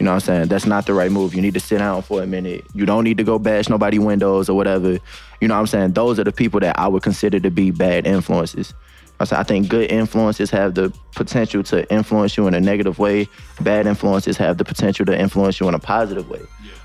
You 0.00 0.04
know 0.04 0.10
what 0.10 0.24
I'm 0.24 0.26
saying? 0.26 0.48
That's 0.48 0.66
not 0.66 0.86
the 0.86 0.94
right 0.94 1.12
move. 1.12 1.32
You 1.32 1.40
need 1.40 1.54
to 1.54 1.60
sit 1.60 1.78
down 1.78 2.02
for 2.02 2.24
a 2.24 2.26
minute. 2.26 2.64
You 2.74 2.86
don't 2.86 3.04
need 3.04 3.18
to 3.18 3.24
go 3.24 3.38
bash 3.38 3.68
nobody 3.68 4.00
windows 4.00 4.48
or 4.48 4.56
whatever. 4.56 4.98
You 5.40 5.46
know 5.46 5.54
what 5.54 5.60
I'm 5.60 5.66
saying? 5.68 5.92
Those 5.92 6.18
are 6.18 6.24
the 6.24 6.32
people 6.32 6.58
that 6.58 6.76
I 6.80 6.88
would 6.88 7.04
consider 7.04 7.38
to 7.38 7.50
be 7.52 7.70
bad 7.70 8.04
influences. 8.04 8.74
I 9.20 9.44
think 9.44 9.68
good 9.68 9.92
influences 9.92 10.50
have 10.50 10.74
the 10.74 10.92
potential 11.14 11.62
to 11.64 11.88
influence 11.92 12.36
you 12.36 12.48
in 12.48 12.54
a 12.54 12.60
negative 12.60 12.98
way. 12.98 13.28
Bad 13.60 13.86
influences 13.86 14.36
have 14.38 14.58
the 14.58 14.64
potential 14.64 15.06
to 15.06 15.16
influence 15.16 15.60
you 15.60 15.68
in 15.68 15.74
a 15.74 15.78
positive 15.78 16.28
way. 16.28 16.40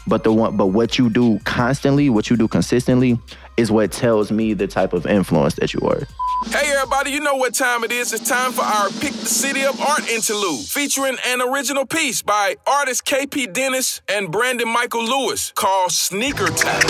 But 0.07 0.23
the 0.23 0.31
one, 0.31 0.55
but 0.55 0.67
what 0.67 0.97
you 0.97 1.09
do 1.09 1.39
constantly, 1.39 2.09
what 2.09 2.29
you 2.29 2.37
do 2.37 2.47
consistently, 2.47 3.19
is 3.57 3.69
what 3.71 3.91
tells 3.91 4.31
me 4.31 4.53
the 4.53 4.67
type 4.67 4.93
of 4.93 5.05
influence 5.05 5.55
that 5.55 5.73
you 5.73 5.81
are. 5.81 6.07
Hey 6.45 6.71
everybody, 6.71 7.11
you 7.11 7.19
know 7.19 7.35
what 7.35 7.53
time 7.55 7.83
it 7.83 7.91
is. 7.91 8.13
It's 8.13 8.29
time 8.29 8.51
for 8.53 8.61
our 8.61 8.89
Pick 8.89 9.11
the 9.11 9.25
City 9.25 9.65
of 9.65 9.81
art 9.81 10.07
interlude, 10.07 10.65
featuring 10.65 11.17
an 11.25 11.41
original 11.41 11.85
piece 11.85 12.21
by 12.21 12.55
artist 12.65 13.05
KP 13.05 13.51
Dennis 13.51 14.01
and 14.07 14.31
Brandon 14.31 14.69
Michael 14.69 15.03
Lewis 15.03 15.51
called 15.55 15.91
Sneaker 15.91 16.47
Time. 16.47 16.83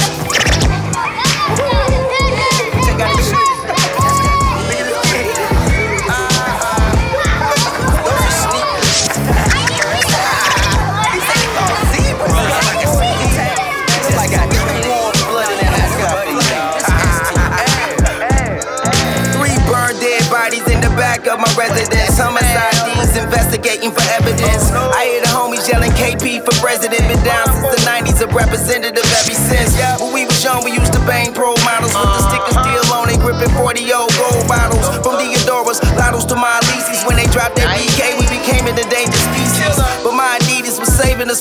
investigating 23.28 23.92
for 23.92 24.04
evidence. 24.16 24.72
Oh, 24.72 24.88
I 24.96 25.12
hear 25.12 25.20
the 25.20 25.32
homies 25.36 25.68
yelling 25.68 25.92
KP 26.00 26.40
for 26.48 26.56
president. 26.64 27.04
Been 27.12 27.20
down 27.28 27.52
since 27.52 27.68
the 27.76 27.84
90s, 27.84 28.24
a 28.24 28.28
representative 28.32 29.04
ever 29.04 29.36
since. 29.36 29.76
When 30.00 30.16
we 30.16 30.24
was 30.24 30.40
young, 30.40 30.64
we 30.64 30.72
used 30.72 30.96
to 30.96 31.04
bang 31.04 31.36
pro 31.36 31.52
models 31.68 31.92
with 31.92 32.08
the 32.08 32.24
stickers 32.32 32.56
still 32.56 32.88
on. 32.96 33.12
They 33.12 33.20
gripping 33.20 33.52
40 33.52 33.84
old 33.92 34.16
gold 34.16 34.48
bottles. 34.48 34.88
From 35.04 35.20
uh-huh. 35.20 35.28
Diadoras, 35.28 35.84
Lottos 36.00 36.24
to 36.32 36.36
my 36.40 36.56
Ellesses. 36.64 37.04
When 37.04 37.20
they 37.20 37.28
dropped 37.28 37.60
that 37.60 37.68
BK, 37.76 37.87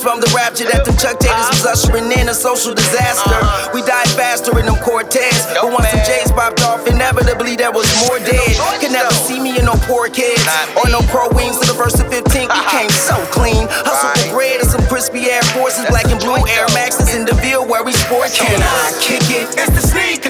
from 0.01 0.21
the 0.21 0.31
rapture 0.35 0.67
that 0.69 0.85
them 0.85 0.97
Chuck 0.97 1.21
Taylors 1.21 1.49
was 1.53 1.65
ushering 1.65 2.11
in 2.13 2.29
a 2.29 2.35
social 2.35 2.75
disaster. 2.75 3.39
We 3.73 3.81
died 3.83 4.09
faster 4.13 4.53
in 4.59 4.67
them 4.67 4.77
Cortez. 4.83 5.47
But 5.57 5.73
once 5.73 5.89
some 5.89 6.05
J's 6.05 6.31
popped 6.33 6.61
off, 6.63 6.87
inevitably 6.87 7.57
there 7.57 7.73
was 7.73 7.87
more 8.07 8.19
dead. 8.21 8.57
Could 8.81 8.93
never 8.93 9.13
see 9.15 9.41
me 9.41 9.59
in 9.59 9.65
no 9.65 9.77
Pro-Keds 9.89 10.45
or 10.77 10.91
no 10.91 11.01
pro 11.09 11.29
wings 11.33 11.59
to 11.61 11.67
the 11.67 11.77
first 11.77 12.01
of 12.01 12.09
15. 12.09 12.49
We 12.49 12.63
came 12.73 12.91
so 12.91 13.17
clean. 13.33 13.69
Hustle 13.87 14.13
for 14.17 14.37
bread 14.37 14.61
and 14.61 14.69
some 14.69 14.85
crispy 14.87 15.31
Air 15.31 15.43
Forces, 15.57 15.87
black 15.89 16.09
and 16.13 16.21
blue 16.21 16.41
Air 16.47 16.67
Maxes 16.77 17.15
in 17.15 17.25
the 17.25 17.35
Ville 17.41 17.67
where 17.67 17.85
we 17.85 17.93
sport. 17.93 18.33
Can 18.35 18.61
I 18.61 18.93
kick 19.01 19.25
it? 19.31 19.49
It's 19.57 19.73
the 19.73 19.85
sneak 19.85 20.27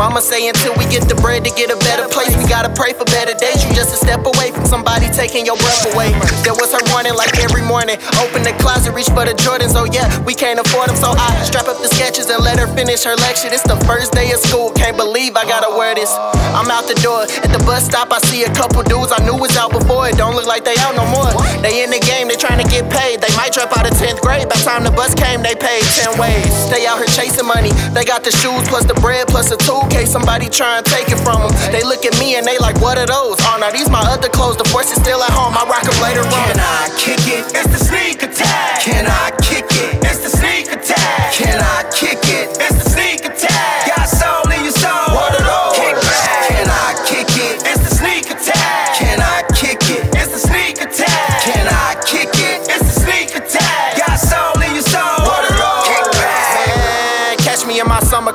Mama 0.00 0.22
say 0.22 0.48
until 0.48 0.72
we 0.80 0.88
get 0.88 1.06
the 1.10 1.14
bread 1.16 1.44
to 1.44 1.50
get 1.50 1.68
a 1.68 1.76
better 1.76 2.08
place, 2.08 2.34
we 2.34 2.48
gotta 2.48 2.72
pray 2.72 2.94
for 2.94 3.04
better 3.12 3.36
days. 3.36 3.60
You 3.68 3.74
just 3.76 3.92
a 3.92 3.98
step 4.00 4.24
away 4.24 4.50
from 4.50 4.59
somebody 4.70 5.10
taking 5.10 5.42
your 5.44 5.58
breath 5.58 5.82
away. 5.92 6.14
There 6.46 6.54
was 6.54 6.70
her 6.70 6.80
warning 6.94 7.18
like 7.18 7.34
every 7.42 7.66
morning. 7.66 7.98
Open 8.22 8.46
the 8.46 8.54
closet, 8.62 8.94
reach 8.94 9.10
for 9.10 9.26
the 9.26 9.34
Jordans. 9.34 9.74
Oh 9.74 9.90
yeah, 9.90 10.06
we 10.22 10.32
can't 10.32 10.62
afford 10.62 10.88
them, 10.88 10.96
so 10.96 11.10
I 11.10 11.26
strap 11.42 11.66
up 11.66 11.82
the 11.82 11.90
Skechers 11.90 12.30
and 12.30 12.38
let 12.38 12.62
her 12.62 12.70
finish 12.70 13.02
her 13.02 13.18
lecture. 13.18 13.50
It's 13.50 13.66
the 13.66 13.74
first 13.90 14.14
day 14.14 14.30
of 14.30 14.38
school, 14.38 14.70
can't 14.70 14.96
believe 14.96 15.34
I 15.34 15.42
gotta 15.42 15.74
wear 15.74 15.98
this. 15.98 16.14
I'm 16.54 16.70
out 16.70 16.86
the 16.86 16.94
door 17.02 17.26
at 17.26 17.50
the 17.50 17.58
bus 17.66 17.90
stop. 17.90 18.14
I 18.14 18.22
see 18.30 18.46
a 18.46 18.52
couple 18.54 18.86
dudes 18.86 19.10
I 19.10 19.18
knew 19.26 19.34
was 19.34 19.56
out 19.58 19.74
before. 19.74 20.06
It 20.06 20.14
don't 20.14 20.38
look 20.38 20.46
like 20.46 20.62
they 20.62 20.78
out 20.78 20.94
no 20.94 21.02
more. 21.10 21.34
They 21.66 21.82
in 21.82 21.90
the 21.90 21.98
game, 22.06 22.30
they 22.30 22.38
trying 22.38 22.62
to 22.62 22.68
get 22.70 22.86
paid. 22.86 23.18
They 23.18 23.34
might 23.34 23.50
drop 23.50 23.74
out 23.74 23.90
of 23.90 23.98
10th 23.98 24.22
grade. 24.22 24.46
By 24.46 24.54
the 24.54 24.62
time 24.62 24.86
the 24.86 24.94
bus 24.94 25.18
came, 25.18 25.42
they 25.42 25.58
paid 25.58 25.82
10 25.98 26.14
ways. 26.14 26.70
They 26.70 26.86
out 26.86 27.02
here 27.02 27.10
chasing 27.10 27.46
money. 27.46 27.74
They 27.90 28.06
got 28.06 28.22
the 28.22 28.30
shoes 28.30 28.70
plus 28.70 28.86
the 28.86 28.94
bread 29.02 29.26
plus 29.26 29.50
a 29.50 29.58
tool 29.58 29.82
case. 29.90 30.14
Somebody 30.14 30.46
try 30.46 30.78
and 30.78 30.86
take 30.86 31.10
it 31.10 31.18
from 31.26 31.42
them. 31.42 31.52
They 31.74 31.82
look 31.82 32.06
at 32.06 32.14
me 32.22 32.38
and 32.38 32.46
they 32.46 32.58
like, 32.58 32.78
what 32.78 32.98
are 32.98 33.06
those? 33.06 33.34
Oh, 33.50 33.58
now 33.58 33.74
these 33.74 33.90
my 33.90 34.02
other 34.06 34.30
clothes. 34.30 34.59
The 34.60 34.68
force 34.68 34.92
is 34.92 35.00
still 35.00 35.22
at 35.22 35.30
home. 35.30 35.56
I 35.56 35.64
rock 35.64 35.88
them 35.88 35.96
later 36.02 36.20
on. 36.20 36.52
Can 36.52 36.60
I 36.60 36.92
kick 37.00 37.24
it? 37.32 37.48
It's 37.56 37.72
the 37.72 37.80
sneak 37.80 38.22
attack. 38.22 38.82
Can 38.82 39.06
I 39.06 39.32
kick 39.40 39.64
it? 39.64 40.04
It's 40.04 40.20
the 40.20 40.28
sneak 40.28 40.70
attack. 40.70 41.32
Can 41.32 41.58
I 41.58 41.88
kick 41.96 42.18
it? 42.28 42.59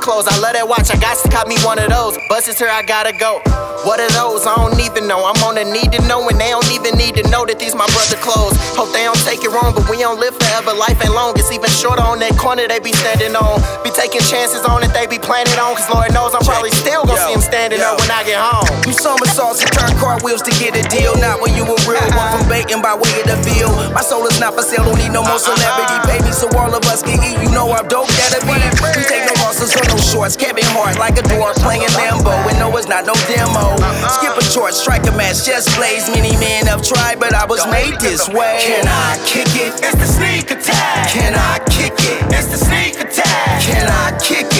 Clothes. 0.05 0.29
I 0.29 0.37
love 0.37 0.53
that 0.53 0.69
watch. 0.69 0.93
I 0.93 1.01
got 1.01 1.17
to 1.17 1.27
cop 1.33 1.49
me 1.49 1.57
one 1.65 1.81
of 1.81 1.89
those. 1.89 2.13
Bus 2.29 2.45
is 2.45 2.61
here, 2.61 2.69
I 2.69 2.85
gotta 2.85 3.09
go. 3.17 3.41
What 3.89 3.97
are 3.97 4.13
those? 4.13 4.45
I 4.45 4.53
don't 4.53 4.77
even 4.77 5.09
know. 5.09 5.25
I'm 5.25 5.37
on 5.41 5.57
a 5.57 5.65
need 5.65 5.93
to 5.97 6.01
know, 6.05 6.21
and 6.29 6.37
they 6.37 6.53
don't 6.53 6.69
even 6.69 6.93
need 6.93 7.17
to 7.17 7.25
know 7.33 7.41
that 7.49 7.57
these 7.57 7.73
my 7.73 7.89
brother 7.89 8.17
clothes. 8.21 8.53
Hope 8.77 8.93
they 8.93 9.01
don't 9.01 9.17
take 9.25 9.41
it 9.41 9.49
wrong, 9.49 9.73
but 9.73 9.89
we 9.89 9.97
don't 10.05 10.21
live 10.21 10.37
forever. 10.37 10.77
Life 10.77 11.01
ain't 11.01 11.17
long. 11.17 11.33
It's 11.41 11.49
even 11.49 11.69
shorter 11.73 12.05
on 12.05 12.21
that 12.21 12.37
corner 12.37 12.69
they 12.69 12.77
be 12.77 12.93
standing 12.93 13.33
on. 13.33 13.57
Be 13.81 13.89
taking 13.89 14.21
chances 14.21 14.61
on 14.61 14.85
it, 14.85 14.93
they 14.93 15.09
be 15.09 15.17
planning 15.17 15.57
on. 15.57 15.73
Cause 15.73 15.89
Lord 15.89 16.13
knows 16.13 16.37
I'm 16.37 16.45
probably 16.45 16.73
still 16.77 17.01
gonna 17.01 17.17
see 17.25 17.33
him 17.33 17.41
standing 17.41 17.81
up 17.81 17.97
when 17.97 18.13
I 18.13 18.21
get 18.29 18.37
home. 18.37 18.69
You 18.85 18.93
somersaults 18.93 19.65
and 19.65 19.73
turn 19.73 19.89
cartwheels 19.97 20.45
to 20.45 20.53
get 20.61 20.77
a 20.77 20.85
deal. 20.93 21.17
Not 21.17 21.41
when 21.41 21.57
you 21.57 21.65
a 21.65 21.77
real 21.89 22.05
one 22.17 22.29
from 22.29 22.45
baiting 22.45 22.81
by 22.81 22.93
way 22.93 23.13
of 23.21 23.25
the 23.25 23.37
field. 23.41 23.73
My 23.89 24.05
soul 24.05 24.29
is 24.29 24.37
not 24.37 24.53
for 24.53 24.61
sale, 24.61 24.85
don't 24.85 25.01
need 25.01 25.13
no 25.13 25.25
more 25.25 25.41
uh-uh. 25.41 25.49
celebrity. 25.49 25.97
Pay 26.05 26.21
me 26.21 26.29
so 26.29 26.45
all 26.53 26.69
of 26.69 26.85
us 26.93 27.01
can 27.01 27.17
eat. 27.25 27.41
You 27.41 27.49
know 27.49 27.73
I'm 27.73 27.89
dope 27.89 28.09
that'll 28.21 28.45
be. 28.45 28.53
We 28.97 29.01
take 29.05 29.25
no 29.25 29.33
losses 29.41 29.73
no 29.77 29.94
shorts. 29.97 30.35
Kevin 30.35 30.65
Hart 30.75 30.97
like 30.99 31.17
a 31.17 31.23
dwarf 31.23 31.55
playing 31.61 31.89
Lambo. 31.95 32.33
And 32.49 32.59
no, 32.59 32.75
it's 32.77 32.87
not 32.87 33.05
no 33.05 33.13
demo. 33.27 33.75
Skip 34.19 34.37
a 34.37 34.43
short, 34.43 34.73
strike 34.73 35.05
a 35.07 35.13
match, 35.15 35.45
just 35.45 35.75
blaze. 35.77 36.09
Many 36.09 36.33
men 36.37 36.65
have 36.67 36.81
tried, 36.81 37.19
but 37.19 37.33
I 37.33 37.45
was 37.45 37.65
made 37.67 37.99
this 37.99 38.27
way. 38.29 38.59
Can 38.61 38.87
I 38.87 39.17
kick 39.25 39.49
it? 39.55 39.73
It's 39.83 39.95
the 39.95 40.07
sneak 40.07 40.51
attack. 40.51 41.11
Can 41.11 41.33
I 41.35 41.59
kick 41.69 41.93
it? 41.99 42.21
It's 42.33 42.47
the 42.47 42.57
sneak 42.57 42.99
attack. 42.99 43.61
Can 43.61 43.87
I 43.87 44.17
kick 44.19 44.47
it? 44.47 44.54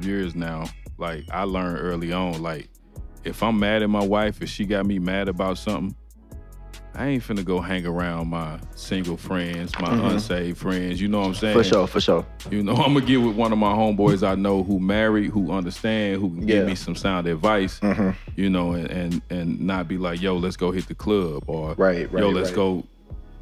12 0.00 0.06
years 0.06 0.34
now, 0.34 0.64
like 0.98 1.24
I 1.30 1.44
learned 1.44 1.78
early 1.80 2.12
on, 2.12 2.42
like 2.42 2.68
if 3.24 3.42
I'm 3.42 3.58
mad 3.58 3.82
at 3.82 3.90
my 3.90 4.04
wife, 4.04 4.40
if 4.42 4.48
she 4.48 4.64
got 4.64 4.86
me 4.86 4.98
mad 4.98 5.28
about 5.28 5.58
something, 5.58 5.94
I 6.94 7.06
ain't 7.06 7.22
finna 7.22 7.44
go 7.44 7.60
hang 7.60 7.86
around 7.86 8.28
my 8.28 8.58
single 8.74 9.16
friends, 9.16 9.72
my 9.78 9.92
unsaved 10.10 10.58
friends. 10.58 11.00
You 11.00 11.08
know 11.08 11.20
what 11.20 11.26
I'm 11.28 11.34
saying? 11.34 11.52
Mm-hmm. 11.56 11.62
For 11.62 11.68
sure, 11.68 11.86
for 11.86 12.00
sure. 12.00 12.26
You 12.50 12.62
know, 12.62 12.72
I'm 12.76 12.94
gonna 12.94 13.04
get 13.04 13.18
with 13.18 13.36
one 13.36 13.52
of 13.52 13.58
my 13.58 13.72
homeboys 13.72 14.26
I 14.26 14.34
know 14.36 14.62
who 14.62 14.78
married, 14.80 15.30
who 15.30 15.52
understand, 15.52 16.20
who 16.20 16.30
can 16.30 16.48
Yeah. 16.48 16.56
give 16.56 16.66
me 16.66 16.74
some 16.74 16.94
sound 16.96 17.26
advice. 17.26 17.78
Mhm. 17.80 18.16
You 18.36 18.48
know, 18.50 18.72
and, 18.72 18.90
and 18.90 19.22
and 19.30 19.60
not 19.60 19.86
be 19.86 19.98
like, 19.98 20.20
yo, 20.22 20.36
let's 20.36 20.56
go 20.56 20.70
hit 20.70 20.88
the 20.88 20.94
club 20.94 21.44
or 21.46 21.74
Right, 21.74 22.10
right, 22.12 22.22
yo, 22.22 22.30
let's 22.30 22.48
right. 22.50 22.56
go 22.56 22.84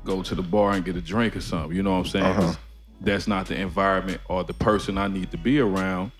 go 0.04 0.22
to 0.22 0.34
the 0.34 0.42
bar 0.42 0.72
and 0.72 0.84
get 0.84 0.96
a 0.96 1.00
drink 1.00 1.36
or 1.36 1.40
something. 1.40 1.76
You 1.76 1.82
know 1.84 1.92
what 1.92 1.98
I'm 1.98 2.06
saying? 2.06 2.24
Uh-huh. 2.24 2.54
That's 3.00 3.28
not 3.28 3.46
the 3.46 3.54
environment 3.60 4.20
or 4.28 4.42
the 4.42 4.54
person 4.54 4.98
I 4.98 5.06
need 5.06 5.30
to 5.30 5.36
be 5.38 5.60
around 5.60 6.10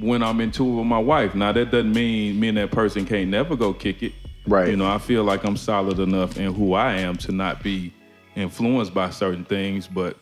when 0.00 0.22
I'm 0.22 0.40
into 0.40 0.66
it 0.66 0.76
with 0.76 0.86
my 0.86 0.98
wife. 0.98 1.34
Now 1.34 1.52
that 1.52 1.70
doesn't 1.70 1.92
mean 1.92 2.38
me 2.40 2.48
and 2.48 2.58
that 2.58 2.70
person 2.70 3.04
can't 3.06 3.28
never 3.30 3.56
go 3.56 3.72
kick 3.72 4.02
it. 4.02 4.12
Right. 4.46 4.68
You 4.68 4.76
know, 4.76 4.90
I 4.90 4.98
feel 4.98 5.22
like 5.24 5.44
I'm 5.44 5.56
solid 5.56 5.98
enough 5.98 6.36
in 6.38 6.54
who 6.54 6.74
I 6.74 6.94
am 6.94 7.16
to 7.18 7.32
not 7.32 7.62
be 7.62 7.92
influenced 8.36 8.94
by 8.94 9.10
certain 9.10 9.44
things, 9.44 9.86
but 9.86 10.16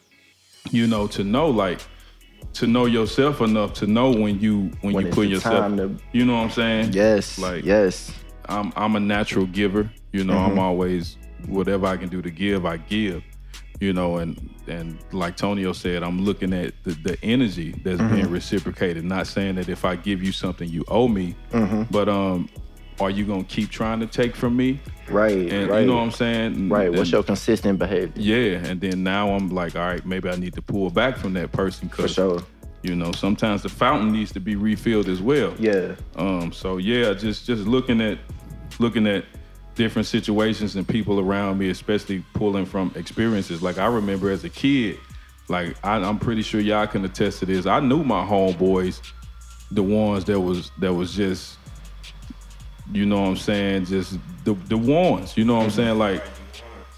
you 0.70 0.86
know, 0.86 1.06
to 1.08 1.24
know 1.24 1.48
like 1.48 1.80
to 2.54 2.66
know 2.66 2.86
yourself 2.86 3.40
enough 3.40 3.74
to 3.74 3.86
know 3.86 4.10
when 4.10 4.40
you 4.40 4.70
when, 4.80 4.94
When 4.94 5.06
you 5.06 5.12
put 5.12 5.28
yourself 5.28 5.76
to- 5.76 5.96
you 6.12 6.24
know 6.24 6.34
what 6.34 6.44
I'm 6.44 6.50
saying? 6.50 6.92
Yes. 6.92 7.38
Like 7.38 7.64
yes. 7.64 8.12
I'm 8.46 8.72
I'm 8.76 8.96
a 8.96 9.00
natural 9.00 9.46
giver. 9.46 9.90
You 10.12 10.24
know, 10.24 10.34
Mm-hmm. 10.34 10.52
I'm 10.52 10.58
always 10.58 11.16
whatever 11.46 11.86
I 11.86 11.96
can 11.96 12.08
do 12.08 12.20
to 12.22 12.30
give, 12.30 12.66
I 12.66 12.78
give. 12.78 13.22
You 13.80 13.92
know, 13.92 14.16
and 14.18 14.50
and 14.66 14.98
like 15.12 15.36
Tonio 15.36 15.72
said, 15.72 16.02
I'm 16.02 16.24
looking 16.24 16.52
at 16.52 16.74
the, 16.84 16.90
the 16.92 17.18
energy 17.22 17.72
that's 17.84 18.00
Mm-hmm. 18.00 18.14
being 18.14 18.30
reciprocated. 18.30 19.04
Not 19.04 19.26
saying 19.26 19.54
that 19.56 19.68
if 19.68 19.84
I 19.84 19.94
give 19.96 20.22
you 20.22 20.32
something 20.32 20.68
you 20.68 20.84
owe 20.88 21.08
me, 21.08 21.36
Mm-hmm. 21.52 21.82
but 21.90 22.08
um, 22.08 22.48
are 23.00 23.10
you 23.10 23.24
gonna 23.24 23.44
keep 23.44 23.70
trying 23.70 24.00
to 24.00 24.06
take 24.06 24.34
from 24.34 24.56
me? 24.56 24.80
Right. 25.08 25.50
And 25.52 25.70
right. 25.70 25.80
you 25.80 25.86
know 25.86 25.94
what 25.96 26.02
I'm 26.02 26.10
saying? 26.10 26.68
right. 26.68 26.92
What's 26.92 27.12
your 27.12 27.22
consistent 27.22 27.78
behavior? 27.78 28.12
yeah, 28.16 28.58
and 28.68 28.80
then 28.80 29.02
now 29.04 29.30
I'm 29.30 29.48
like, 29.48 29.76
all 29.76 29.86
right, 29.86 30.04
maybe 30.04 30.28
I 30.28 30.36
need 30.36 30.54
to 30.54 30.62
pull 30.62 30.90
back 30.90 31.16
from 31.16 31.32
that 31.34 31.52
person 31.52 31.88
For 31.88 31.96
because 31.96 32.14
sure. 32.14 32.42
you 32.82 32.94
know 32.96 33.12
sometimes 33.12 33.62
the 33.62 33.68
fountain 33.68 34.12
needs 34.12 34.32
to 34.32 34.40
be 34.40 34.56
refilled 34.56 35.08
as 35.08 35.22
well. 35.22 35.54
Yeah. 35.58 35.94
Um, 36.16 36.52
so 36.52 36.78
yeah, 36.78 37.14
just 37.14 37.46
just 37.46 37.64
looking 37.66 38.00
at 38.00 38.18
looking 38.80 39.06
at 39.06 39.24
different 39.78 40.06
situations 40.06 40.76
and 40.76 40.86
people 40.86 41.18
around 41.20 41.56
me, 41.56 41.70
especially 41.70 42.22
pulling 42.34 42.66
from 42.66 42.92
experiences. 42.96 43.62
Like 43.62 43.78
I 43.78 43.86
remember 43.86 44.30
as 44.30 44.44
a 44.44 44.50
kid, 44.50 44.98
like 45.48 45.76
I, 45.82 45.94
I'm 45.96 46.18
pretty 46.18 46.42
sure 46.42 46.60
y'all 46.60 46.86
can 46.86 47.04
attest 47.06 47.38
to 47.38 47.46
this. 47.46 47.64
I 47.64 47.80
knew 47.80 48.04
my 48.04 48.22
homeboys, 48.26 49.00
the 49.70 49.82
ones 49.82 50.24
that 50.26 50.38
was 50.40 50.70
that 50.80 50.92
was 50.92 51.14
just, 51.14 51.56
you 52.92 53.06
know 53.06 53.20
what 53.22 53.28
I'm 53.28 53.36
saying, 53.36 53.86
just 53.86 54.18
the 54.44 54.54
the 54.66 54.76
ones. 54.76 55.36
You 55.36 55.44
know 55.46 55.56
what 55.56 55.64
I'm 55.64 55.70
saying, 55.70 55.98
like. 55.98 56.22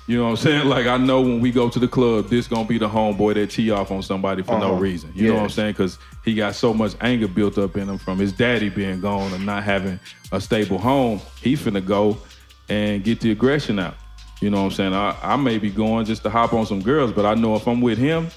You 0.07 0.17
know 0.17 0.25
what 0.25 0.31
I'm 0.31 0.37
saying? 0.39 0.67
Like 0.77 0.87
I 0.89 0.97
know 0.97 1.21
when 1.21 1.39
we 1.41 1.53
go 1.53 1.69
to 1.69 1.79
the 1.79 1.87
club, 1.87 2.31
this 2.31 2.49
gonna 2.49 2.67
be 2.67 2.79
the 2.79 2.89
homeboy 2.89 3.35
that 3.35 3.51
tee 3.51 3.71
off 3.71 3.93
on 3.93 4.03
somebody 4.03 4.43
for 4.43 4.59
no 4.59 4.73
Uh-huh. 4.73 4.81
reason. 4.81 5.13
You 5.15 5.29
know 5.29 5.35
what 5.37 5.43
I'm 5.45 5.49
saying? 5.51 5.73
Because 5.75 5.99
he 6.25 6.35
got 6.35 6.57
so 6.57 6.75
much 6.75 6.97
anger 7.01 7.29
built 7.29 7.59
up 7.59 7.77
in 7.77 7.89
him 7.89 7.97
from 7.97 8.19
his 8.19 8.33
daddy 8.33 8.71
being 8.71 9.01
gone 9.01 9.33
and 9.33 9.47
not 9.47 9.63
having 9.63 10.01
a 10.33 10.41
stable 10.41 10.79
home. 10.79 11.21
He 11.41 11.53
finna 11.55 11.85
go 11.87 12.19
and 12.71 13.05
get 13.05 13.21
the 13.21 13.31
aggression 13.31 13.79
out. 13.79 13.95
You 14.41 14.49
know 14.51 14.59
what 14.59 14.65
I'm 14.65 14.71
saying? 14.71 14.95
I, 14.95 15.15
I 15.23 15.37
may 15.37 15.59
be 15.59 15.69
going 15.71 16.07
just 16.07 16.23
to 16.23 16.31
hop 16.31 16.55
on 16.55 16.65
some 16.65 16.81
girls, 16.81 17.13
but 17.13 17.27
I 17.27 17.35
know 17.35 17.57
if 17.57 17.67
I'm 17.69 17.81
with 17.83 17.99
him, 17.99 18.29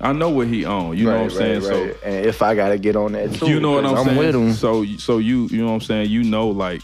I 0.00 0.12
know 0.12 0.30
what 0.30 0.46
he 0.46 0.64
on. 0.64 0.96
You 0.96 1.06
know 1.06 1.16
what 1.16 1.22
I'm 1.24 1.30
saying? 1.30 1.62
So 1.62 1.84
and 2.04 2.24
if 2.26 2.40
I 2.42 2.54
gotta 2.54 2.78
get 2.78 2.94
on 2.94 3.12
that 3.12 3.34
too, 3.34 3.48
you 3.48 3.58
know 3.58 3.72
what 3.72 3.84
I'm, 3.84 3.96
'cause 3.96 4.04
saying? 4.06 4.18
with 4.18 4.34
him. 4.36 4.52
So 4.52 4.84
so 4.98 5.18
you 5.18 5.46
you 5.46 5.58
know 5.58 5.66
what 5.66 5.72
I'm 5.72 5.80
saying? 5.80 6.10
You 6.10 6.22
know 6.22 6.48
like 6.48 6.80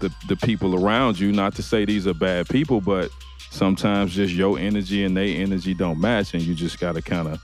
the 0.00 0.10
the 0.28 0.36
people 0.36 0.82
around 0.82 1.20
you, 1.20 1.30
not 1.32 1.54
to 1.56 1.62
say 1.62 1.84
these 1.84 2.06
are 2.06 2.14
bad 2.14 2.48
people, 2.48 2.80
but 2.80 3.10
sometimes 3.50 4.14
just 4.14 4.32
your 4.32 4.58
energy 4.58 5.04
and 5.04 5.14
their 5.14 5.26
energy 5.42 5.74
don't 5.74 6.00
match 6.00 6.32
and 6.34 6.42
you 6.42 6.54
just 6.54 6.80
gotta 6.80 7.02
kind 7.02 7.28
of 7.28 7.38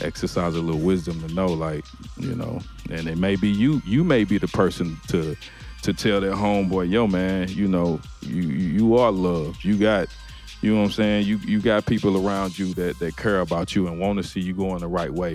exercise 0.00 0.54
a 0.56 0.60
little 0.60 0.80
wisdom 0.80 1.20
to 1.28 1.32
know 1.34 1.46
like, 1.46 1.84
you 2.16 2.34
know, 2.34 2.58
and 2.90 3.06
it 3.06 3.18
may 3.18 3.36
be 3.36 3.48
you 3.50 3.82
you 3.84 4.02
may 4.02 4.24
be 4.24 4.38
the 4.38 4.48
person 4.48 4.96
to 5.08 5.36
to 5.82 5.92
tell 5.92 6.20
their 6.20 6.32
homeboy, 6.32 6.90
yo 6.90 7.06
man, 7.06 7.48
you 7.48 7.68
know, 7.68 8.00
you 8.22 8.42
you 8.42 8.96
are 8.96 9.10
loved. 9.12 9.64
You 9.64 9.76
got 9.76 10.08
you 10.60 10.72
know 10.72 10.80
what 10.80 10.86
I'm 10.86 10.92
saying? 10.92 11.26
You 11.26 11.38
you 11.38 11.60
got 11.60 11.86
people 11.86 12.26
around 12.26 12.58
you 12.58 12.72
that 12.74 12.98
that 13.00 13.16
care 13.16 13.40
about 13.40 13.74
you 13.74 13.88
and 13.88 13.98
want 13.98 14.18
to 14.18 14.22
see 14.22 14.40
you 14.40 14.54
going 14.54 14.78
the 14.78 14.88
right 14.88 15.12
way. 15.12 15.32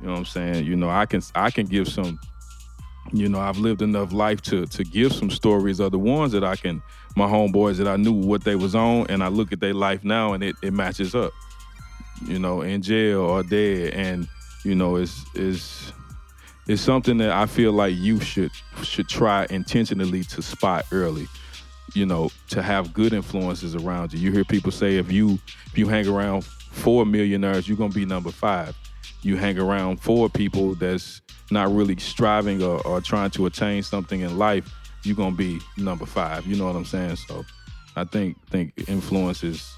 You 0.00 0.06
know 0.06 0.12
what 0.12 0.18
I'm 0.18 0.24
saying? 0.26 0.66
You 0.66 0.76
know, 0.76 0.90
I 0.90 1.06
can 1.06 1.22
I 1.34 1.50
can 1.50 1.66
give 1.66 1.88
some 1.88 2.18
you 3.12 3.28
know, 3.28 3.40
I've 3.40 3.58
lived 3.58 3.82
enough 3.82 4.12
life 4.12 4.42
to 4.42 4.66
to 4.66 4.84
give 4.84 5.12
some 5.12 5.30
stories 5.30 5.80
of 5.80 5.92
the 5.92 5.98
ones 5.98 6.32
that 6.32 6.44
I 6.44 6.56
can, 6.56 6.82
my 7.16 7.26
homeboys 7.26 7.76
that 7.76 7.88
I 7.88 7.96
knew 7.96 8.12
what 8.12 8.44
they 8.44 8.54
was 8.54 8.74
on, 8.74 9.06
and 9.08 9.22
I 9.22 9.28
look 9.28 9.52
at 9.52 9.60
their 9.60 9.74
life 9.74 10.04
now 10.04 10.32
and 10.34 10.42
it, 10.42 10.56
it 10.62 10.72
matches 10.72 11.14
up. 11.14 11.32
You 12.26 12.38
know, 12.38 12.62
in 12.62 12.82
jail 12.82 13.20
or 13.20 13.42
dead, 13.42 13.94
and 13.94 14.28
you 14.64 14.74
know, 14.74 14.96
it's 14.96 15.24
is 15.34 15.92
it's 16.68 16.82
something 16.82 17.16
that 17.16 17.30
I 17.30 17.46
feel 17.46 17.72
like 17.72 17.96
you 17.96 18.20
should 18.20 18.50
should 18.82 19.08
try 19.08 19.46
intentionally 19.50 20.22
to 20.24 20.42
spot 20.42 20.84
early. 20.92 21.26
You 21.94 22.04
know, 22.04 22.30
to 22.50 22.62
have 22.62 22.92
good 22.92 23.14
influences 23.14 23.74
around 23.74 24.12
you. 24.12 24.20
You 24.20 24.30
hear 24.30 24.44
people 24.44 24.70
say 24.70 24.98
if 24.98 25.10
you 25.10 25.38
if 25.66 25.78
you 25.78 25.88
hang 25.88 26.06
around 26.06 26.44
four 26.44 27.06
millionaires, 27.06 27.66
you're 27.66 27.78
gonna 27.78 27.94
be 27.94 28.04
number 28.04 28.30
five. 28.30 28.76
You 29.22 29.36
hang 29.36 29.58
around 29.58 30.00
four 30.00 30.28
people 30.28 30.74
that's 30.74 31.22
not 31.50 31.72
really 31.72 31.96
striving 31.96 32.62
or, 32.62 32.86
or 32.86 33.00
trying 33.00 33.30
to 33.30 33.46
attain 33.46 33.82
something 33.82 34.20
in 34.20 34.36
life, 34.36 34.70
you're 35.02 35.16
gonna 35.16 35.34
be 35.34 35.58
number 35.78 36.04
five. 36.04 36.46
You 36.46 36.56
know 36.56 36.66
what 36.66 36.76
I'm 36.76 36.84
saying? 36.84 37.16
So 37.16 37.44
I 37.96 38.04
think 38.04 38.36
think 38.50 38.74
influences 38.86 39.77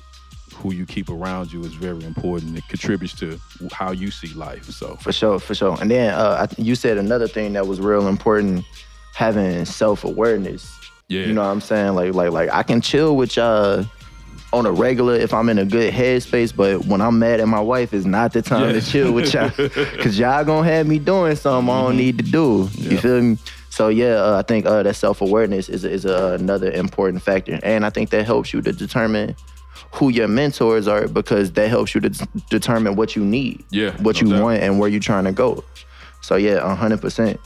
who 0.55 0.73
you 0.73 0.87
keep 0.87 1.09
around 1.09 1.53
you 1.53 1.61
is 1.65 1.75
very 1.75 2.05
important. 2.05 2.57
It 2.59 2.65
contributes 2.69 3.15
to 3.21 3.41
how 3.73 3.93
you 3.93 4.11
see 4.11 4.33
life. 4.35 4.65
So 4.71 4.97
For 4.97 5.13
sure, 5.13 5.39
for 5.39 5.55
sure. 5.55 5.77
And 5.81 5.91
then 5.91 6.13
uh, 6.15 6.37
I 6.41 6.47
th- 6.47 6.67
you 6.67 6.75
said 6.75 6.99
another 6.99 7.29
thing 7.29 7.53
that 7.55 7.67
was 7.67 7.81
real 7.81 8.09
important, 8.09 8.65
having 9.15 9.65
self 9.65 10.05
awareness. 10.05 10.71
yeah, 11.09 11.23
You 11.27 11.33
know 11.33 11.43
what 11.43 11.49
I'm 11.49 11.61
saying? 11.61 11.95
Like, 11.95 12.15
like, 12.15 12.31
like 12.33 12.51
I 12.53 12.63
can 12.63 12.81
chill 12.81 13.17
with 13.17 13.37
y'all 13.37 13.87
on 14.53 14.67
a 14.67 14.73
regular 14.73 15.15
if 15.15 15.33
I'm 15.33 15.49
in 15.49 15.59
a 15.59 15.65
good 15.65 15.93
headspace, 15.95 16.55
but 16.55 16.85
when 16.87 17.01
I'm 17.01 17.19
mad 17.21 17.39
at 17.41 17.47
my 17.47 17.61
wife, 17.61 17.95
it's 17.95 18.05
not 18.07 18.33
the 18.33 18.43
time 18.43 18.67
Yeah. 18.75 18.81
to 18.81 18.83
chill 18.83 19.13
with 19.13 19.33
y'all, 19.33 19.51
cause 20.03 20.19
y'all 20.19 20.45
gonna 20.45 20.67
have 20.69 20.87
me 20.89 20.99
doing 20.99 21.37
something 21.37 21.73
I 21.73 21.83
don't 21.83 21.97
need 21.97 22.19
to 22.19 22.25
do. 22.25 22.69
You 22.77 22.99
feel 22.99 23.21
me? 23.23 23.39
So 23.69 23.87
yeah, 23.89 24.15
uh, 24.17 24.39
I 24.41 24.43
think 24.43 24.67
uh, 24.67 24.83
that 24.83 24.95
self 24.97 25.21
awareness 25.21 25.69
is 25.69 25.85
is 25.85 26.05
uh, 26.05 26.37
another 26.41 26.69
important 26.73 27.23
factor, 27.23 27.61
and 27.63 27.87
I 27.87 27.91
think 27.91 28.11
that 28.11 28.27
helps 28.27 28.53
you 28.53 28.61
to 28.63 28.73
determine 28.73 29.37
who 29.93 30.09
your 30.09 30.29
mentors 30.29 30.87
are 30.87 31.09
because 31.09 31.53
that 31.53 31.69
helps 31.69 31.95
you 31.95 32.01
to 32.01 32.11
determine 32.49 32.95
what 32.97 33.17
you 33.17 33.25
need, 33.25 33.65
Yeah, 33.71 33.91
what 34.03 34.17
no 34.23 34.29
you 34.29 34.35
doubt. 34.35 34.43
want, 34.43 34.63
and 34.63 34.79
where 34.79 34.89
you're 34.89 35.01
trying 35.01 35.25
to 35.25 35.33
go. 35.33 35.65
So 36.21 36.37
yeah, 36.37 36.75
hundred 36.77 37.01
percent. 37.01 37.41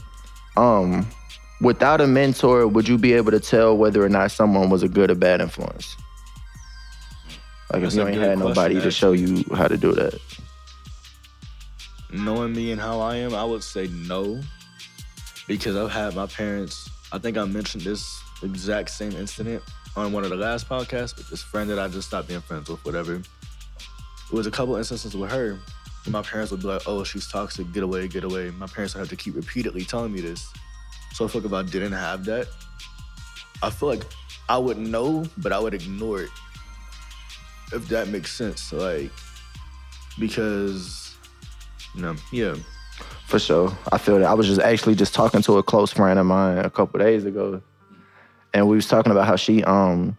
Um, 0.56 1.06
without 1.60 2.00
a 2.00 2.06
mentor, 2.06 2.66
would 2.68 2.86
you 2.86 2.98
be 2.98 3.12
able 3.14 3.30
to 3.30 3.40
tell 3.40 3.76
whether 3.76 4.04
or 4.04 4.08
not 4.08 4.30
someone 4.30 4.68
was 4.70 4.82
a 4.82 4.88
good 4.88 5.10
or 5.10 5.14
bad 5.14 5.40
influence? 5.40 5.96
Like 7.72 7.82
That's 7.82 7.94
if 7.94 8.00
you 8.00 8.06
ain't 8.08 8.16
had 8.18 8.38
question, 8.38 8.48
nobody 8.48 8.80
to 8.80 8.90
show 8.90 9.12
you 9.12 9.44
how 9.54 9.66
to 9.68 9.76
do 9.76 9.92
that. 9.92 10.20
Knowing 12.12 12.52
me 12.52 12.70
and 12.72 12.80
how 12.80 13.00
I 13.00 13.16
am, 13.16 13.34
I 13.34 13.44
would 13.44 13.64
say 13.64 13.88
no. 13.88 14.40
Because 15.48 15.76
I've 15.76 15.90
had 15.90 16.14
my 16.14 16.26
parents, 16.26 16.88
I 17.12 17.18
think 17.18 17.36
I 17.36 17.44
mentioned 17.44 17.82
this 17.84 18.20
exact 18.42 18.90
same 18.90 19.12
incident 19.12 19.62
on 19.96 20.12
one 20.12 20.24
of 20.24 20.30
the 20.30 20.36
last 20.36 20.68
podcasts 20.68 21.16
with 21.16 21.28
this 21.30 21.42
friend 21.42 21.70
that 21.70 21.78
I 21.78 21.88
just 21.88 22.08
stopped 22.08 22.28
being 22.28 22.40
friends 22.40 22.68
with, 22.68 22.84
whatever. 22.84 23.14
It 23.14 24.32
was 24.32 24.46
a 24.46 24.50
couple 24.50 24.76
instances 24.76 25.16
with 25.16 25.30
her. 25.30 25.58
My 26.08 26.22
parents 26.22 26.50
would 26.50 26.60
be 26.60 26.66
like, 26.66 26.82
oh, 26.86 27.04
she's 27.04 27.28
toxic, 27.28 27.72
get 27.72 27.82
away, 27.82 28.08
get 28.08 28.24
away. 28.24 28.50
My 28.50 28.66
parents 28.66 28.94
would 28.94 29.00
have 29.00 29.08
to 29.08 29.16
keep 29.16 29.36
repeatedly 29.36 29.84
telling 29.84 30.12
me 30.12 30.20
this. 30.20 30.52
So 31.12 31.24
I 31.24 31.28
feel 31.28 31.40
like 31.40 31.50
if 31.50 31.54
I 31.54 31.62
didn't 31.62 31.92
have 31.92 32.24
that, 32.24 32.48
I 33.62 33.70
feel 33.70 33.88
like 33.88 34.04
I 34.48 34.58
would 34.58 34.76
know, 34.76 35.24
but 35.38 35.52
I 35.52 35.58
would 35.58 35.72
ignore 35.72 36.22
it. 36.22 36.30
If 37.72 37.88
that 37.88 38.08
makes 38.08 38.32
sense. 38.32 38.72
Like, 38.72 39.10
because, 40.18 41.16
you 41.94 42.02
know, 42.02 42.16
yeah. 42.32 42.56
For 43.26 43.38
sure. 43.38 43.76
I 43.90 43.98
feel 43.98 44.18
that. 44.18 44.26
I 44.26 44.34
was 44.34 44.46
just 44.46 44.60
actually 44.60 44.96
just 44.96 45.14
talking 45.14 45.40
to 45.42 45.58
a 45.58 45.62
close 45.62 45.92
friend 45.92 46.18
of 46.18 46.26
mine 46.26 46.58
a 46.58 46.70
couple 46.70 47.00
days 47.00 47.24
ago. 47.24 47.62
And 48.54 48.68
we 48.68 48.76
was 48.76 48.86
talking 48.86 49.12
about 49.12 49.26
how 49.26 49.36
she 49.36 49.62
um 49.64 50.16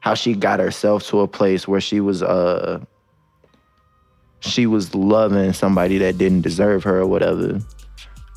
how 0.00 0.14
she 0.14 0.34
got 0.34 0.58
herself 0.58 1.06
to 1.08 1.20
a 1.20 1.28
place 1.28 1.68
where 1.68 1.80
she 1.80 2.00
was 2.00 2.22
uh 2.22 2.80
she 4.40 4.66
was 4.66 4.94
loving 4.94 5.52
somebody 5.52 5.98
that 5.98 6.18
didn't 6.18 6.40
deserve 6.40 6.82
her 6.84 7.00
or 7.00 7.06
whatever. 7.06 7.60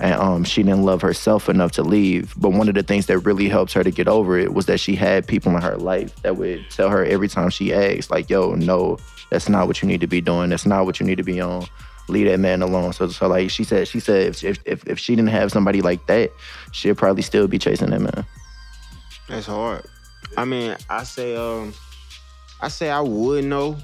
And 0.02 0.13
um 0.13 0.43
she 0.43 0.62
didn't 0.62 0.84
love 0.84 1.02
herself 1.02 1.48
enough 1.48 1.71
to 1.74 1.82
leave. 1.82 2.34
But 2.38 2.50
one 2.50 2.67
of 2.67 2.76
the 2.76 2.84
things 2.84 3.06
that 3.06 3.19
really 3.19 3.48
helped 3.48 3.71
her 3.74 3.84
to 3.84 3.91
get 3.91 4.10
over 4.10 4.38
it 4.38 4.54
was 4.54 4.65
that 4.65 4.82
she 4.82 4.95
had 4.95 5.26
people 5.26 5.56
in 5.56 5.62
her 5.62 5.78
life 5.78 6.13
that 6.24 6.36
would 6.36 6.69
tell 6.69 6.89
her 6.89 7.06
every 7.06 7.30
time 7.30 7.50
she 7.50 7.74
asked, 7.74 8.12
like, 8.12 8.30
yo, 8.30 8.54
no, 8.54 8.98
that's 9.32 9.48
not 9.48 9.67
what 9.67 9.82
you 9.82 9.88
need 9.88 10.02
to 10.02 10.08
be 10.08 10.19
doing. 10.19 10.50
That's 10.50 10.65
not 10.65 10.86
what 10.86 11.00
you 11.00 11.06
need 11.06 11.17
to 11.17 11.24
be 11.24 11.39
on 11.39 11.65
leave 12.08 12.28
that 12.28 12.39
man 12.39 12.62
alone. 12.62 12.94
So 12.94 13.08
so 13.10 13.28
like 13.28 13.50
she 13.50 13.63
said, 13.63 13.88
she 13.88 14.00
said 14.00 14.28
if 14.28 14.44
if 14.65 14.88
if, 14.88 15.00
she 15.00 15.15
didn't 15.15 15.30
have 15.30 15.52
somebody 15.52 15.82
like 15.82 16.06
that, 16.08 16.32
she'd 16.72 16.98
probably 16.98 17.24
still 17.24 17.48
be 17.48 17.60
chasing 17.60 17.89
that 17.89 18.02
man. 18.02 18.26
That's 19.28 19.48
hard. 19.48 19.86
I 20.38 20.46
mean, 20.46 20.76
I 20.89 21.04
say 21.04 21.36
um 21.36 21.74
I 22.62 22.68
say 22.68 22.89
I 22.89 23.02
would 23.02 23.46
know 23.46 23.78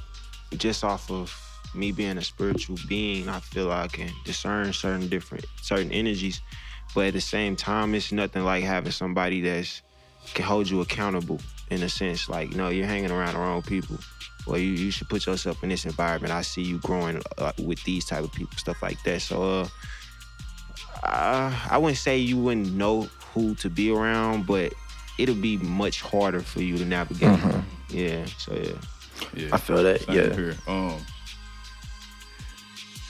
just 0.57 0.83
off 0.83 1.09
of 1.09 1.33
me 1.73 1.91
being 1.91 2.17
a 2.17 2.23
spiritual 2.23 2.77
being. 2.87 3.29
I 3.29 3.39
feel 3.39 3.67
like 3.67 3.85
I 3.85 3.87
can 3.87 4.11
discern 4.25 4.73
certain 4.73 5.07
different 5.07 5.45
certain 5.61 5.91
energies. 5.91 6.41
But 6.93 7.07
at 7.07 7.13
the 7.13 7.21
same 7.21 7.55
time, 7.55 7.95
it's 7.95 8.11
nothing 8.11 8.43
like 8.43 8.63
having 8.63 8.91
somebody 8.91 9.41
that's 9.41 9.81
can 10.33 10.45
hold 10.45 10.69
you 10.69 10.81
accountable 10.81 11.39
in 11.69 11.81
a 11.83 11.89
sense. 11.89 12.29
Like, 12.29 12.51
you 12.51 12.57
no, 12.57 12.69
you're 12.69 12.85
hanging 12.85 13.11
around 13.11 13.33
the 13.33 13.39
wrong 13.39 13.61
people. 13.61 13.97
Well, 14.47 14.57
you, 14.57 14.71
you 14.71 14.91
should 14.91 15.09
put 15.09 15.25
yourself 15.25 15.63
in 15.63 15.69
this 15.69 15.85
environment. 15.85 16.33
I 16.33 16.41
see 16.41 16.61
you 16.61 16.79
growing 16.79 17.21
uh, 17.37 17.51
with 17.63 17.83
these 17.83 18.05
type 18.05 18.23
of 18.23 18.31
people, 18.31 18.57
stuff 18.57 18.81
like 18.81 19.01
that. 19.03 19.21
So, 19.21 19.43
uh, 19.43 19.67
I, 21.03 21.67
I 21.71 21.77
wouldn't 21.77 21.97
say 21.97 22.17
you 22.17 22.37
wouldn't 22.37 22.73
know 22.73 23.09
who 23.33 23.55
to 23.55 23.69
be 23.69 23.91
around, 23.91 24.45
but 24.47 24.73
it'll 25.17 25.35
be 25.35 25.57
much 25.57 26.01
harder 26.01 26.41
for 26.41 26.61
you 26.61 26.77
to 26.77 26.85
navigate. 26.85 27.39
Yeah. 27.89 28.25
So 28.37 28.55
yeah. 28.55 28.73
Yeah, 29.35 29.49
I 29.53 29.57
feel 29.57 29.83
that, 29.83 30.01
same 30.01 30.15
yeah. 30.15 30.33
Here. 30.33 30.55
Um, 30.67 30.99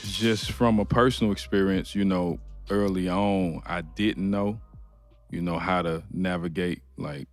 just 0.04 0.52
from 0.52 0.80
a 0.80 0.86
personal 0.86 1.32
experience, 1.32 1.96
you 1.96 2.04
know, 2.04 2.38
early 2.70 3.08
on, 3.10 3.62
I 3.66 3.82
didn't 3.82 4.30
know, 4.30 4.60
you 5.30 5.42
know, 5.42 5.58
how 5.58 5.82
to 5.82 6.04
navigate. 6.12 6.82
Like, 6.98 7.28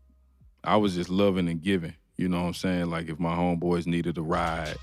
I 0.63 0.77
was 0.77 0.95
just 0.95 1.11
loving 1.11 1.49
and 1.49 1.61
giving. 1.61 1.95
You 2.19 2.29
know 2.29 2.41
what 2.41 2.49
I'm 2.49 2.55
saying? 2.55 2.91
Like, 2.91 3.09
if 3.09 3.21
my 3.21 3.35
homeboys 3.35 3.87
needed 3.87 4.19
a 4.19 4.23
ride, 4.23 4.77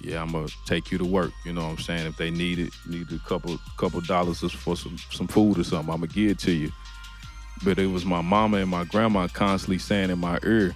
yeah, 0.00 0.20
I'm 0.20 0.32
gonna 0.32 0.48
take 0.66 0.90
you 0.90 0.98
to 0.98 1.04
work. 1.04 1.30
You 1.44 1.52
know 1.52 1.62
what 1.62 1.70
I'm 1.70 1.78
saying? 1.78 2.06
If 2.08 2.16
they 2.16 2.30
needed 2.30 2.72
needed 2.88 3.12
a 3.12 3.28
couple 3.28 3.56
couple 3.76 4.00
dollars 4.00 4.40
for 4.40 4.76
some 4.76 4.98
some 5.12 5.28
food 5.28 5.58
or 5.58 5.64
something, 5.64 5.94
I'm 5.94 6.00
gonna 6.00 6.08
give 6.08 6.32
it 6.32 6.38
to 6.40 6.52
you. 6.52 6.72
But 7.64 7.78
it 7.78 7.86
was 7.86 8.04
my 8.04 8.20
mama 8.20 8.58
and 8.58 8.68
my 8.70 8.84
grandma 8.84 9.28
constantly 9.28 9.78
saying 9.78 10.10
in 10.10 10.18
my 10.18 10.40
ear, 10.42 10.74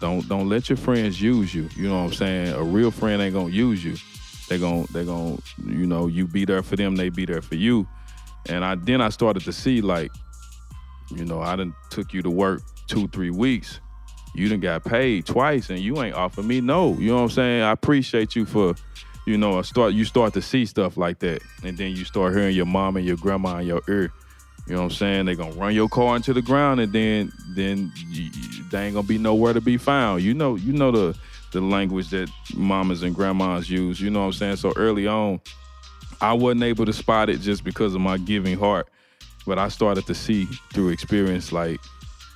don't 0.00 0.28
don't 0.28 0.48
let 0.48 0.68
your 0.68 0.76
friends 0.76 1.20
use 1.22 1.54
you. 1.54 1.68
You 1.76 1.88
know 1.88 2.02
what 2.02 2.10
I'm 2.10 2.14
saying? 2.14 2.54
A 2.54 2.62
real 2.62 2.90
friend 2.90 3.22
ain't 3.22 3.34
gonna 3.34 3.50
use 3.50 3.84
you. 3.84 3.96
They 4.48 4.58
gon' 4.58 4.88
they 4.92 5.04
gon' 5.04 5.40
you 5.64 5.86
know 5.86 6.08
you 6.08 6.26
be 6.26 6.44
there 6.44 6.62
for 6.64 6.74
them, 6.74 6.96
they 6.96 7.08
be 7.08 7.24
there 7.24 7.42
for 7.42 7.54
you. 7.54 7.86
And 8.48 8.64
I 8.64 8.74
then 8.74 9.00
I 9.00 9.10
started 9.10 9.44
to 9.44 9.52
see 9.52 9.80
like, 9.80 10.10
you 11.14 11.24
know, 11.24 11.40
I 11.40 11.54
done 11.54 11.72
took 11.90 12.12
you 12.12 12.22
to 12.22 12.30
work 12.30 12.62
two 12.88 13.06
three 13.08 13.30
weeks. 13.30 13.80
You 14.34 14.48
done 14.48 14.60
got 14.60 14.84
paid 14.84 15.26
twice, 15.26 15.70
and 15.70 15.78
you 15.78 16.00
ain't 16.02 16.14
offered 16.14 16.44
me 16.44 16.60
no. 16.60 16.94
You 16.94 17.08
know 17.08 17.16
what 17.16 17.22
I'm 17.22 17.30
saying? 17.30 17.62
I 17.62 17.72
appreciate 17.72 18.36
you 18.36 18.46
for, 18.46 18.74
you 19.26 19.36
know, 19.36 19.60
start 19.62 19.94
you 19.94 20.04
start 20.04 20.32
to 20.34 20.42
see 20.42 20.66
stuff 20.66 20.96
like 20.96 21.18
that, 21.20 21.42
and 21.64 21.76
then 21.76 21.92
you 21.92 22.04
start 22.04 22.34
hearing 22.34 22.54
your 22.54 22.66
mom 22.66 22.96
and 22.96 23.06
your 23.06 23.16
grandma 23.16 23.58
in 23.58 23.66
your 23.66 23.82
ear. 23.88 24.12
You 24.66 24.74
know 24.74 24.82
what 24.82 24.92
I'm 24.92 24.96
saying? 24.96 25.26
They 25.26 25.34
gonna 25.34 25.52
run 25.52 25.74
your 25.74 25.88
car 25.88 26.14
into 26.16 26.32
the 26.34 26.42
ground, 26.42 26.80
and 26.80 26.92
then 26.92 27.32
then 27.54 27.92
they 28.70 28.86
ain't 28.86 28.94
gonna 28.94 29.06
be 29.06 29.18
nowhere 29.18 29.54
to 29.54 29.60
be 29.60 29.78
found. 29.78 30.22
You 30.22 30.34
know, 30.34 30.56
you 30.56 30.72
know 30.72 30.90
the 30.90 31.18
the 31.52 31.60
language 31.60 32.10
that 32.10 32.30
mamas 32.54 33.02
and 33.02 33.14
grandmas 33.14 33.70
use. 33.70 34.00
You 34.00 34.10
know 34.10 34.20
what 34.20 34.26
I'm 34.26 34.32
saying? 34.32 34.56
So 34.56 34.72
early 34.76 35.06
on, 35.06 35.40
I 36.20 36.34
wasn't 36.34 36.64
able 36.64 36.84
to 36.84 36.92
spot 36.92 37.30
it 37.30 37.40
just 37.40 37.64
because 37.64 37.94
of 37.94 38.00
my 38.00 38.18
giving 38.18 38.58
heart, 38.58 38.88
but 39.46 39.58
I 39.58 39.68
started 39.68 40.06
to 40.06 40.14
see 40.14 40.44
through 40.72 40.90
experience, 40.90 41.52
like, 41.52 41.80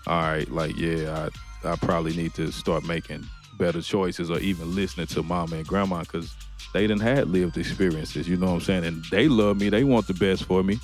all 0.07 0.23
right, 0.23 0.51
like 0.51 0.77
yeah, 0.77 1.27
I 1.27 1.52
I 1.65 1.77
probably 1.77 2.15
need 2.17 2.35
to 2.35 2.51
start 2.53 2.85
making 2.85 3.27
better 3.59 3.83
choices, 3.83 4.31
or 4.31 4.39
even 4.39 4.75
listening 4.75 5.07
to 5.09 5.23
mama 5.23 5.57
and 5.57 5.67
grandma 5.67 6.01
because 6.01 6.35
they 6.73 6.87
didn't 6.87 7.03
had 7.03 7.29
lived 7.29 7.57
experiences. 7.57 8.29
You 8.29 8.37
know 8.37 8.47
what 8.47 8.55
I'm 8.55 8.61
saying? 8.61 8.85
And 8.85 9.05
they 9.11 9.29
love 9.29 9.59
me. 9.59 9.69
They 9.69 9.85
want 9.85 10.07
the 10.07 10.15
best 10.15 10.45
for 10.45 10.63
me 10.63 10.79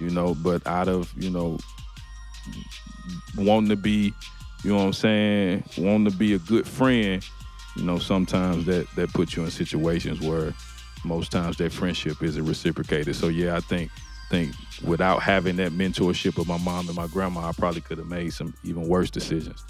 you 0.00 0.10
know, 0.10 0.34
but 0.34 0.66
out 0.66 0.88
of, 0.88 1.12
you 1.16 1.30
know, 1.30 1.58
wanting 3.36 3.70
to 3.70 3.76
be, 3.76 4.12
you 4.62 4.70
know 4.70 4.76
what 4.76 4.84
I'm 4.84 4.92
saying, 4.92 5.64
wanting 5.78 6.10
to 6.10 6.16
be 6.16 6.34
a 6.34 6.38
good 6.38 6.66
friend, 6.66 7.24
you 7.76 7.84
know, 7.84 7.98
sometimes 7.98 8.66
that 8.66 8.86
that 8.96 9.12
puts 9.12 9.36
you 9.36 9.44
in 9.44 9.50
situations 9.50 10.20
where 10.20 10.54
most 11.04 11.32
times 11.32 11.56
that 11.58 11.72
friendship 11.72 12.22
isn't 12.22 12.44
reciprocated. 12.44 13.14
So 13.16 13.28
yeah, 13.28 13.56
I 13.56 13.60
think 13.60 13.90
think 14.30 14.54
without 14.84 15.22
having 15.22 15.56
that 15.56 15.72
mentorship 15.72 16.38
of 16.38 16.48
my 16.48 16.58
mom 16.58 16.88
and 16.88 16.96
my 16.96 17.06
grandma, 17.08 17.48
I 17.48 17.52
probably 17.52 17.82
could 17.82 17.98
have 17.98 18.06
made 18.06 18.32
some 18.32 18.54
even 18.64 18.88
worse 18.88 19.10
decisions. 19.10 19.64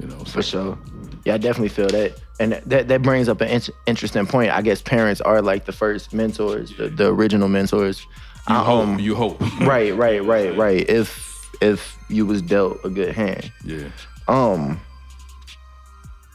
You 0.00 0.06
know, 0.08 0.18
so 0.24 0.24
For 0.24 0.42
sure. 0.42 0.78
Yeah, 1.24 1.34
I 1.34 1.38
definitely 1.38 1.68
feel 1.68 1.88
that. 1.88 2.18
And 2.38 2.52
that, 2.52 2.88
that 2.88 3.02
brings 3.02 3.28
up 3.28 3.40
an 3.42 3.48
in- 3.48 3.74
interesting 3.86 4.26
point. 4.26 4.50
I 4.50 4.62
guess 4.62 4.80
parents 4.80 5.20
are 5.20 5.42
like 5.42 5.66
the 5.66 5.72
first 5.72 6.14
mentors, 6.14 6.74
the, 6.76 6.88
the 6.88 7.08
original 7.08 7.48
mentors. 7.48 8.00
you 8.00 8.54
I, 8.54 8.64
hope, 8.64 8.88
um, 8.88 8.98
you 8.98 9.14
hope. 9.14 9.40
right, 9.60 9.94
right, 9.94 10.24
right, 10.24 10.56
right. 10.56 10.88
If 10.88 11.28
if 11.60 11.98
you 12.08 12.24
was 12.24 12.40
dealt 12.40 12.78
a 12.84 12.88
good 12.88 13.14
hand. 13.14 13.52
yeah. 13.64 13.88
Um 14.28 14.80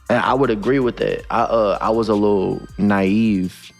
and 0.08 0.20
I 0.20 0.36
would 0.36 0.52
agree 0.52 0.80
with 0.80 0.98
that. 0.98 1.26
I 1.32 1.42
uh 1.42 1.78
I 1.82 1.90
was 1.90 2.10
a 2.10 2.14
little 2.14 2.62
naive 2.78 3.72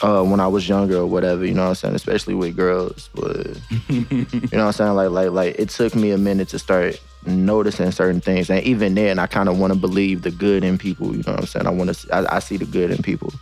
uh 0.00 0.22
when 0.22 0.40
I 0.40 0.46
was 0.46 0.66
younger 0.66 0.96
or 0.96 1.06
whatever, 1.06 1.44
you 1.44 1.52
know 1.52 1.64
what 1.64 1.68
I'm 1.68 1.74
saying, 1.74 1.94
especially 1.94 2.34
with 2.34 2.56
girls. 2.56 3.10
But 3.14 3.60
you 3.88 4.06
know 4.10 4.26
what 4.40 4.54
I'm 4.54 4.72
saying? 4.72 4.94
Like 4.94 5.10
like 5.10 5.30
like 5.30 5.56
it 5.58 5.68
took 5.68 5.94
me 5.94 6.12
a 6.12 6.18
minute 6.18 6.48
to 6.48 6.58
start 6.58 6.98
noticing 7.26 7.90
certain 7.90 8.20
things. 8.20 8.50
And 8.50 8.62
even 8.64 8.94
then 8.94 9.18
I 9.18 9.26
kind 9.26 9.48
of 9.48 9.58
want 9.58 9.72
to 9.72 9.78
believe 9.78 10.22
the 10.22 10.30
good 10.30 10.64
in 10.64 10.78
people, 10.78 11.14
you 11.14 11.22
know 11.26 11.32
what 11.32 11.40
I'm 11.40 11.46
saying? 11.46 11.66
I 11.66 11.70
want 11.70 11.94
to 11.94 12.14
I, 12.14 12.36
I 12.36 12.38
see 12.38 12.56
the 12.56 12.64
good 12.64 12.90
in 12.90 13.02
people. 13.02 13.32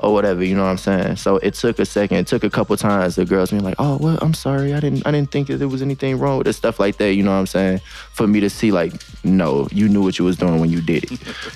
Or 0.00 0.12
whatever, 0.12 0.44
you 0.44 0.54
know 0.54 0.62
what 0.62 0.70
I'm 0.70 0.78
saying. 0.78 1.16
So 1.16 1.38
it 1.38 1.54
took 1.54 1.80
a 1.80 1.84
second. 1.84 2.18
It 2.18 2.28
took 2.28 2.44
a 2.44 2.50
couple 2.50 2.76
times. 2.76 3.16
The 3.16 3.24
girls 3.24 3.50
being 3.50 3.64
like, 3.64 3.74
"Oh, 3.80 3.98
well, 4.00 4.16
I'm 4.22 4.32
sorry. 4.32 4.72
I 4.72 4.78
didn't. 4.78 5.04
I 5.04 5.10
didn't 5.10 5.32
think 5.32 5.48
that 5.48 5.56
there 5.56 5.66
was 5.66 5.82
anything 5.82 6.20
wrong 6.20 6.38
with 6.38 6.46
it." 6.46 6.52
Stuff 6.52 6.78
like 6.78 6.98
that. 6.98 7.14
You 7.14 7.24
know 7.24 7.32
what 7.32 7.38
I'm 7.38 7.48
saying. 7.48 7.80
For 8.12 8.28
me 8.28 8.38
to 8.38 8.48
see, 8.48 8.70
like, 8.70 8.92
no, 9.24 9.66
you 9.72 9.88
knew 9.88 10.04
what 10.04 10.16
you 10.16 10.24
was 10.24 10.36
doing 10.36 10.60
when 10.60 10.70
you 10.70 10.80
did 10.80 11.10
it. 11.10 11.10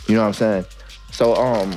You 0.09 0.17
know 0.17 0.23
what 0.23 0.27
I'm 0.27 0.33
saying. 0.33 0.65
So, 1.13 1.37
um, 1.37 1.73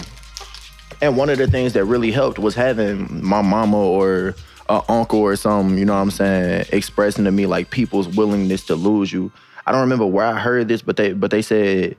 and 1.03 1.15
one 1.15 1.29
of 1.29 1.37
the 1.37 1.45
things 1.45 1.73
that 1.73 1.85
really 1.85 2.09
helped 2.09 2.39
was 2.39 2.55
having 2.55 3.23
my 3.23 3.43
mama 3.43 3.77
or 3.77 4.33
a 4.69 4.81
uncle 4.89 5.19
or 5.19 5.35
something, 5.35 5.77
you 5.77 5.85
know 5.85 5.93
what 5.93 6.01
I'm 6.01 6.11
saying, 6.11 6.65
expressing 6.71 7.25
to 7.25 7.31
me 7.31 7.45
like 7.45 7.69
people's 7.69 8.07
willingness 8.07 8.65
to 8.65 8.75
lose 8.75 9.13
you. 9.13 9.31
I 9.65 9.71
don't 9.71 9.81
remember 9.81 10.05
where 10.05 10.25
I 10.25 10.39
heard 10.39 10.67
this, 10.67 10.81
but 10.81 10.95
they 10.97 11.13
but 11.13 11.31
they 11.31 11.41
said 11.41 11.97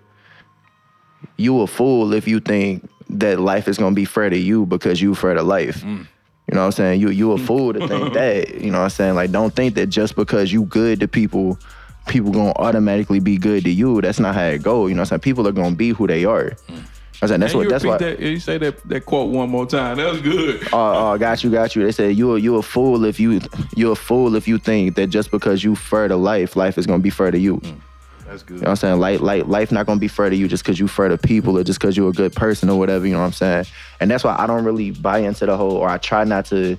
you 1.37 1.61
a 1.61 1.67
fool 1.67 2.13
if 2.13 2.29
you 2.29 2.41
think 2.41 2.89
that 3.11 3.41
life 3.41 3.69
is 3.69 3.79
gonna 3.79 3.95
be 3.95 4.05
fair 4.05 4.31
to 4.31 4.39
you 4.39 4.67
because 4.67 5.01
you 5.01 5.15
fair 5.15 5.35
to 5.35 5.43
life. 5.43 5.83
Mm. 5.83 6.07
You 6.49 6.55
know 6.55 6.61
what 6.61 6.67
I'm 6.67 6.73
saying? 6.73 7.01
You 7.01 7.11
you 7.11 7.33
a 7.33 7.39
fool 7.39 7.73
to 7.73 7.87
think 7.89 8.15
that. 8.15 8.61
You 8.61 8.71
know 8.71 8.79
what 8.79 8.85
I'm 8.85 8.91
saying? 8.91 9.15
Like 9.15 9.33
don't 9.33 9.55
think 9.55 9.75
that 9.75 9.87
just 9.89 10.17
because 10.17 10.53
you 10.53 10.65
good 10.65 11.01
to 11.01 11.09
people, 11.09 11.59
people 12.07 12.31
gonna 12.31 12.53
automatically 12.57 13.21
be 13.21 13.37
good 13.37 13.65
to 13.65 13.71
you. 13.71 14.01
That's 14.01 14.21
not 14.21 14.35
how 14.35 14.45
it 14.45 14.63
go. 14.63 14.87
You 14.87 14.95
know 14.95 15.01
what 15.01 15.13
I'm 15.13 15.21
saying? 15.21 15.21
People 15.21 15.47
are 15.49 15.53
gonna 15.53 15.75
be 15.75 15.91
who 15.91 16.07
they 16.07 16.25
are. 16.25 16.51
Mm. 16.69 16.85
I'm 17.23 17.29
saying 17.29 17.41
that's 17.41 17.53
And 17.55 17.61
what 17.61 17.69
that's 17.71 17.85
why 17.85 17.97
that, 17.99 18.21
you 18.21 18.39
say 18.39 18.59
that, 18.59 18.83
that 18.89 19.07
quote 19.07 19.33
one 19.33 19.49
more 19.49 19.67
time. 19.67 19.97
That 19.97 20.13
was 20.13 20.21
good. 20.21 20.63
Oh, 20.73 21.13
oh, 21.13 21.19
got 21.19 21.43
you, 21.43 21.51
got 21.51 21.75
you. 21.75 21.85
They 21.85 21.93
said 21.93 22.17
you 22.17 22.37
you 22.37 22.57
a 22.57 22.63
fool 22.63 23.05
if 23.05 23.19
you 23.19 23.41
you 23.75 23.91
a 23.91 23.97
fool 23.97 24.35
if 24.37 24.47
you 24.47 24.59
think 24.59 24.97
that 24.97 25.09
just 25.09 25.31
because 25.31 25.65
you 25.65 25.75
fair 25.75 26.09
to 26.09 26.17
life, 26.17 26.57
life 26.57 26.77
is 26.79 26.87
gonna 26.87 27.03
be 27.03 27.11
fair 27.11 27.31
to 27.31 27.39
you. 27.39 27.57
Mm, 27.59 27.81
that's 28.27 28.43
good. 28.43 28.57
You 28.57 28.61
know 28.63 28.65
what 28.65 28.71
I'm 28.71 28.77
saying? 28.77 29.01
Like, 29.01 29.21
like 29.21 29.47
life 29.47 29.73
not 29.73 29.87
gonna 29.87 30.01
be 30.01 30.09
fair 30.09 30.29
to 30.29 30.37
you 30.37 30.47
just 30.49 30.63
because 30.63 30.79
you 30.79 30.89
fair 30.89 31.09
to 31.09 31.17
people 31.17 31.57
or 31.57 31.65
just 31.65 31.81
because 31.81 31.97
you're 31.97 32.11
a 32.11 32.13
good 32.13 32.35
person 32.35 32.69
or 32.69 32.79
whatever. 32.79 33.07
You 33.07 33.15
know 33.15 33.21
what 33.21 33.27
I'm 33.27 33.33
saying? 33.33 33.67
And 34.01 34.11
that's 34.11 34.25
why 34.25 34.37
I 34.39 34.47
don't 34.47 34.65
really 34.65 34.91
buy 34.91 35.19
into 35.19 35.47
the 35.47 35.57
whole, 35.57 35.73
or 35.73 35.89
I 35.89 35.99
try 35.99 36.25
not 36.25 36.45
to 36.47 36.77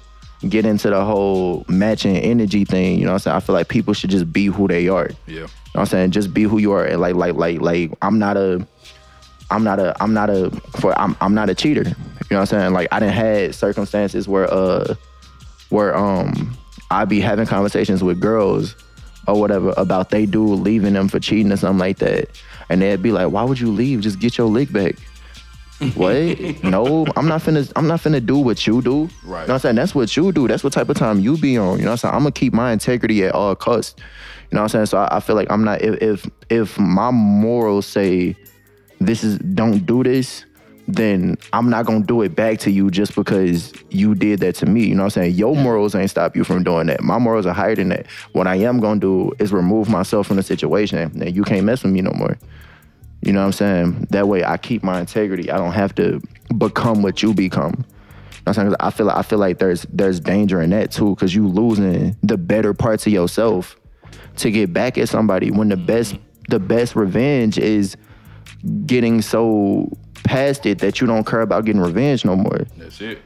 get 0.47 0.67
into 0.67 0.91
the 0.91 1.03
whole 1.03 1.65
matching 1.67 2.15
energy 2.15 2.63
thing. 2.63 2.99
You 2.99 3.05
know 3.05 3.13
what 3.13 3.15
I'm 3.15 3.19
saying? 3.19 3.37
I 3.37 3.39
feel 3.39 3.53
like 3.55 3.69
people 3.69 3.95
should 3.95 4.11
just 4.11 4.31
be 4.31 4.45
who 4.45 4.67
they 4.67 4.87
are. 4.87 5.09
Yeah. 5.25 5.33
You 5.33 5.39
know 5.39 5.47
what 5.73 5.81
I'm 5.81 5.85
saying? 5.87 6.11
Just 6.11 6.33
be 6.33 6.43
who 6.43 6.59
you 6.59 6.73
are. 6.73 6.85
And 6.85 7.01
like, 7.01 7.15
like, 7.15 7.33
like, 7.33 7.59
like, 7.59 7.91
I'm 8.03 8.19
not 8.19 8.37
a, 8.37 8.65
I'm 9.49 9.63
not 9.63 9.79
a, 9.79 9.95
I'm 10.01 10.13
not 10.13 10.29
a, 10.29 10.51
for, 10.79 10.97
I'm, 10.99 11.15
I'm 11.21 11.33
not 11.33 11.49
a 11.49 11.55
cheater. 11.55 11.83
You 11.83 11.89
know 12.31 12.39
what 12.39 12.39
I'm 12.39 12.45
saying? 12.47 12.73
Like, 12.73 12.87
I 12.91 12.99
didn't 12.99 13.13
had 13.13 13.55
circumstances 13.55 14.27
where, 14.27 14.51
uh, 14.53 14.95
where, 15.69 15.95
um, 15.95 16.57
I 16.89 17.05
be 17.05 17.19
having 17.19 17.45
conversations 17.45 18.03
with 18.03 18.19
girls 18.19 18.75
or 19.27 19.39
whatever 19.39 19.73
about 19.77 20.09
they 20.09 20.25
do 20.25 20.45
leaving 20.45 20.93
them 20.93 21.09
for 21.09 21.19
cheating 21.19 21.51
or 21.51 21.57
something 21.57 21.79
like 21.79 21.97
that. 21.99 22.29
And 22.69 22.81
they'd 22.81 23.01
be 23.01 23.11
like, 23.11 23.31
why 23.31 23.43
would 23.43 23.59
you 23.59 23.71
leave? 23.71 24.01
Just 24.01 24.19
get 24.19 24.37
your 24.37 24.47
lick 24.47 24.71
back. 24.71 24.95
what? 25.93 26.39
No, 26.63 27.05
I'm 27.15 27.27
not 27.27 27.41
finna 27.41 27.71
I'm 27.75 27.87
not 27.87 27.99
finna 27.99 28.25
do 28.25 28.37
what 28.37 28.65
you 28.65 28.81
do. 28.81 29.01
Right. 29.01 29.03
You 29.03 29.29
know 29.29 29.37
what 29.39 29.49
I'm 29.49 29.59
saying? 29.59 29.75
That's 29.75 29.93
what 29.93 30.15
you 30.17 30.31
do. 30.31 30.47
That's 30.47 30.63
what 30.63 30.73
type 30.73 30.89
of 30.89 30.97
time 30.97 31.19
you 31.19 31.37
be 31.37 31.55
on. 31.55 31.77
You 31.77 31.83
know 31.83 31.91
what 31.91 31.91
I'm 31.91 31.97
saying? 31.97 32.15
I'm 32.15 32.21
gonna 32.21 32.31
keep 32.31 32.51
my 32.51 32.71
integrity 32.71 33.23
at 33.25 33.35
all 33.35 33.55
costs. 33.55 33.93
You 34.49 34.55
know 34.55 34.61
what 34.61 34.63
I'm 34.63 34.69
saying? 34.69 34.85
So 34.87 34.97
I, 34.97 35.17
I 35.17 35.19
feel 35.19 35.35
like 35.35 35.51
I'm 35.51 35.63
not 35.63 35.81
if 35.83 36.01
if 36.01 36.29
if 36.49 36.79
my 36.79 37.11
morals 37.11 37.85
say 37.85 38.35
this 38.99 39.23
is 39.23 39.37
don't 39.39 39.85
do 39.85 40.03
this, 40.03 40.45
then 40.87 41.37
I'm 41.51 41.69
not 41.69 41.85
gonna 41.85 42.05
do 42.05 42.21
it 42.21 42.35
back 42.35 42.59
to 42.59 42.71
you 42.71 42.89
just 42.89 43.13
because 43.15 43.73
you 43.89 44.15
did 44.15 44.39
that 44.39 44.55
to 44.55 44.65
me. 44.65 44.85
You 44.85 44.95
know 44.95 45.03
what 45.03 45.17
I'm 45.17 45.23
saying? 45.23 45.35
Your 45.35 45.55
morals 45.55 45.95
ain't 45.95 46.09
stop 46.09 46.35
you 46.35 46.43
from 46.43 46.63
doing 46.63 46.87
that. 46.87 47.01
My 47.01 47.17
morals 47.17 47.45
are 47.45 47.53
higher 47.53 47.75
than 47.75 47.89
that. 47.89 48.07
What 48.31 48.47
I 48.47 48.55
am 48.55 48.79
gonna 48.79 48.99
do 48.99 49.33
is 49.39 49.51
remove 49.51 49.89
myself 49.89 50.27
from 50.27 50.37
the 50.37 50.43
situation. 50.43 50.97
And 51.21 51.35
you 51.35 51.43
can't 51.43 51.65
mess 51.65 51.83
with 51.83 51.91
me 51.91 52.01
no 52.01 52.11
more. 52.11 52.37
You 53.21 53.33
know 53.33 53.39
what 53.39 53.47
I'm 53.47 53.51
saying? 53.51 54.07
That 54.11 54.27
way 54.27 54.43
I 54.45 54.57
keep 54.57 54.83
my 54.83 54.99
integrity. 54.99 55.51
I 55.51 55.57
don't 55.57 55.73
have 55.73 55.93
to 55.95 56.21
become 56.57 57.01
what 57.01 57.21
you 57.21 57.33
become. 57.33 57.73
You 57.73 57.83
know 57.83 58.51
I'm 58.51 58.53
saying 58.53 58.67
'Cause 58.69 58.77
I 58.79 58.91
feel 58.91 59.05
like 59.07 59.17
I 59.17 59.21
feel 59.23 59.39
like 59.39 59.57
there's 59.57 59.85
there's 59.91 60.21
danger 60.21 60.61
in 60.61 60.69
that 60.69 60.91
too, 60.91 61.15
because 61.15 61.35
you 61.35 61.47
losing 61.47 62.15
the 62.23 62.37
better 62.37 62.73
parts 62.73 63.05
of 63.05 63.11
yourself 63.11 63.75
to 64.37 64.51
get 64.51 64.71
back 64.71 64.97
at 64.97 65.09
somebody 65.09 65.51
when 65.51 65.67
the 65.67 65.75
best 65.75 66.15
the 66.47 66.59
best 66.59 66.95
revenge 66.95 67.57
is 67.57 67.97
getting 68.85 69.21
so 69.21 69.91
past 70.23 70.65
it 70.65 70.79
that 70.79 70.99
you 70.99 71.07
don't 71.07 71.25
care 71.25 71.41
about 71.41 71.65
getting 71.65 71.81
revenge 71.81 72.25
no 72.25 72.35
more. 72.35 72.65
That's 72.77 73.01
it. 73.01 73.19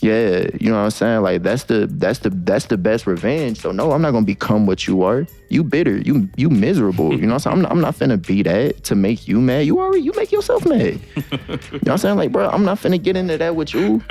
Yeah, 0.00 0.46
you 0.58 0.70
know 0.70 0.78
what 0.78 0.84
I'm 0.84 0.90
saying? 0.90 1.22
Like 1.22 1.42
that's 1.42 1.64
the 1.64 1.86
that's 1.86 2.20
the 2.20 2.30
that's 2.30 2.66
the 2.66 2.78
best 2.78 3.06
revenge. 3.06 3.60
So 3.60 3.72
no, 3.72 3.92
I'm 3.92 4.00
not 4.00 4.12
gonna 4.12 4.24
become 4.24 4.66
what 4.66 4.86
you 4.86 5.02
are. 5.02 5.26
You 5.48 5.62
bitter. 5.62 5.98
You 5.98 6.28
you 6.36 6.48
miserable. 6.48 7.12
You 7.12 7.26
know 7.26 7.34
what 7.34 7.46
I'm 7.46 7.52
saying? 7.52 7.56
I'm 7.56 7.62
not, 7.62 7.72
I'm 7.72 7.80
not 7.80 7.94
finna 7.96 8.24
be 8.24 8.42
that 8.42 8.84
to 8.84 8.94
make 8.94 9.28
you 9.28 9.40
mad. 9.40 9.66
You 9.66 9.80
already 9.80 10.02
you 10.02 10.12
make 10.16 10.32
yourself 10.32 10.64
mad. 10.66 11.00
you 11.16 11.38
know 11.38 11.58
what 11.70 11.88
I'm 11.88 11.98
saying? 11.98 12.16
Like, 12.16 12.32
bro, 12.32 12.48
I'm 12.48 12.64
not 12.64 12.78
finna 12.78 13.02
get 13.02 13.16
into 13.16 13.36
that 13.38 13.54
with 13.56 13.74
you. 13.74 14.02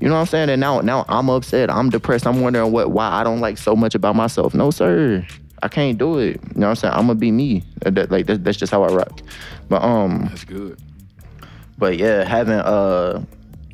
You 0.00 0.08
know 0.08 0.14
what 0.14 0.20
I'm 0.20 0.26
saying? 0.26 0.50
And 0.50 0.60
now 0.60 0.80
now 0.80 1.04
I'm 1.08 1.30
upset. 1.30 1.70
I'm 1.70 1.90
depressed. 1.90 2.26
I'm 2.26 2.40
wondering 2.40 2.72
what 2.72 2.90
why 2.90 3.08
I 3.08 3.22
don't 3.22 3.40
like 3.40 3.58
so 3.58 3.76
much 3.76 3.94
about 3.94 4.16
myself. 4.16 4.52
No, 4.54 4.70
sir. 4.70 5.24
I 5.64 5.68
can't 5.68 5.96
do 5.98 6.18
it. 6.18 6.40
You 6.54 6.60
know 6.60 6.66
what 6.66 6.70
I'm 6.70 6.76
saying? 6.76 6.94
I'm 6.94 7.06
gonna 7.06 7.14
be 7.18 7.32
me. 7.32 7.64
That- 7.80 8.10
like 8.10 8.26
that, 8.26 8.44
that's 8.44 8.58
just 8.58 8.70
how 8.70 8.82
I 8.84 8.92
rock. 8.92 9.20
But 9.68 9.82
um, 9.82 10.26
That's 10.28 10.44
good. 10.44 10.78
but 11.78 11.96
yeah, 11.96 12.22
having 12.24 12.54
uh 12.58 13.24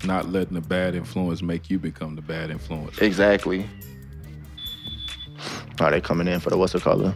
Not 0.05 0.29
letting 0.31 0.55
the 0.55 0.61
bad 0.61 0.95
influence 0.95 1.43
make 1.43 1.69
you 1.69 1.79
become 1.81 2.15
the 2.15 2.23
bad 2.23 2.51
influence. 2.51 2.99
Exactly. 2.99 3.67
Are 5.81 5.91
they 5.91 6.01
coming 6.01 6.29
in 6.29 6.41
for 6.41 6.51
the 6.51 6.57
what's 6.57 6.75
it 6.75 6.83
color? 6.83 7.15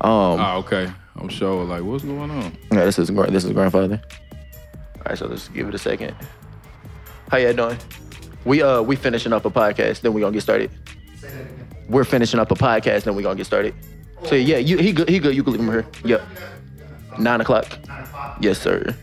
Um, 0.00 0.38
Ah, 0.40 0.56
okay. 0.56 0.90
I'm 1.16 1.28
sure. 1.28 1.64
Like, 1.64 1.82
what's 1.82 2.04
going 2.04 2.30
on? 2.30 2.56
yeah, 2.72 2.84
this 2.84 2.98
is 2.98 3.08
this 3.08 3.44
is 3.44 3.52
grandfather. 3.52 4.00
All 4.96 5.02
right, 5.06 5.18
so 5.18 5.26
let's 5.26 5.48
give 5.48 5.68
it 5.68 5.74
a 5.74 5.78
second. 5.78 6.14
How 7.30 7.38
y'all 7.38 7.52
doing? 7.52 7.78
We 8.44 8.62
uh 8.62 8.80
we 8.82 8.96
finishing 8.96 9.32
up 9.32 9.44
a 9.44 9.50
podcast, 9.50 10.00
then 10.00 10.12
we 10.14 10.20
gonna 10.20 10.32
get 10.32 10.42
started. 10.42 10.70
We're 11.88 12.04
finishing 12.04 12.40
up 12.40 12.50
a 12.50 12.54
podcast, 12.54 13.04
then 13.04 13.14
we 13.14 13.22
gonna 13.22 13.36
get 13.36 13.46
started. 13.46 13.74
So 14.24 14.34
yeah, 14.34 14.58
you 14.58 14.78
he 14.78 14.92
good 14.92 15.08
he 15.08 15.18
good. 15.18 15.34
You 15.34 15.42
can 15.42 15.52
leave 15.52 15.60
him 15.62 15.70
here. 15.70 15.86
Yep. 16.04 16.22
Nine 17.18 17.40
o'clock. 17.40 17.78
Yes, 18.40 18.58
sir. 18.60 18.94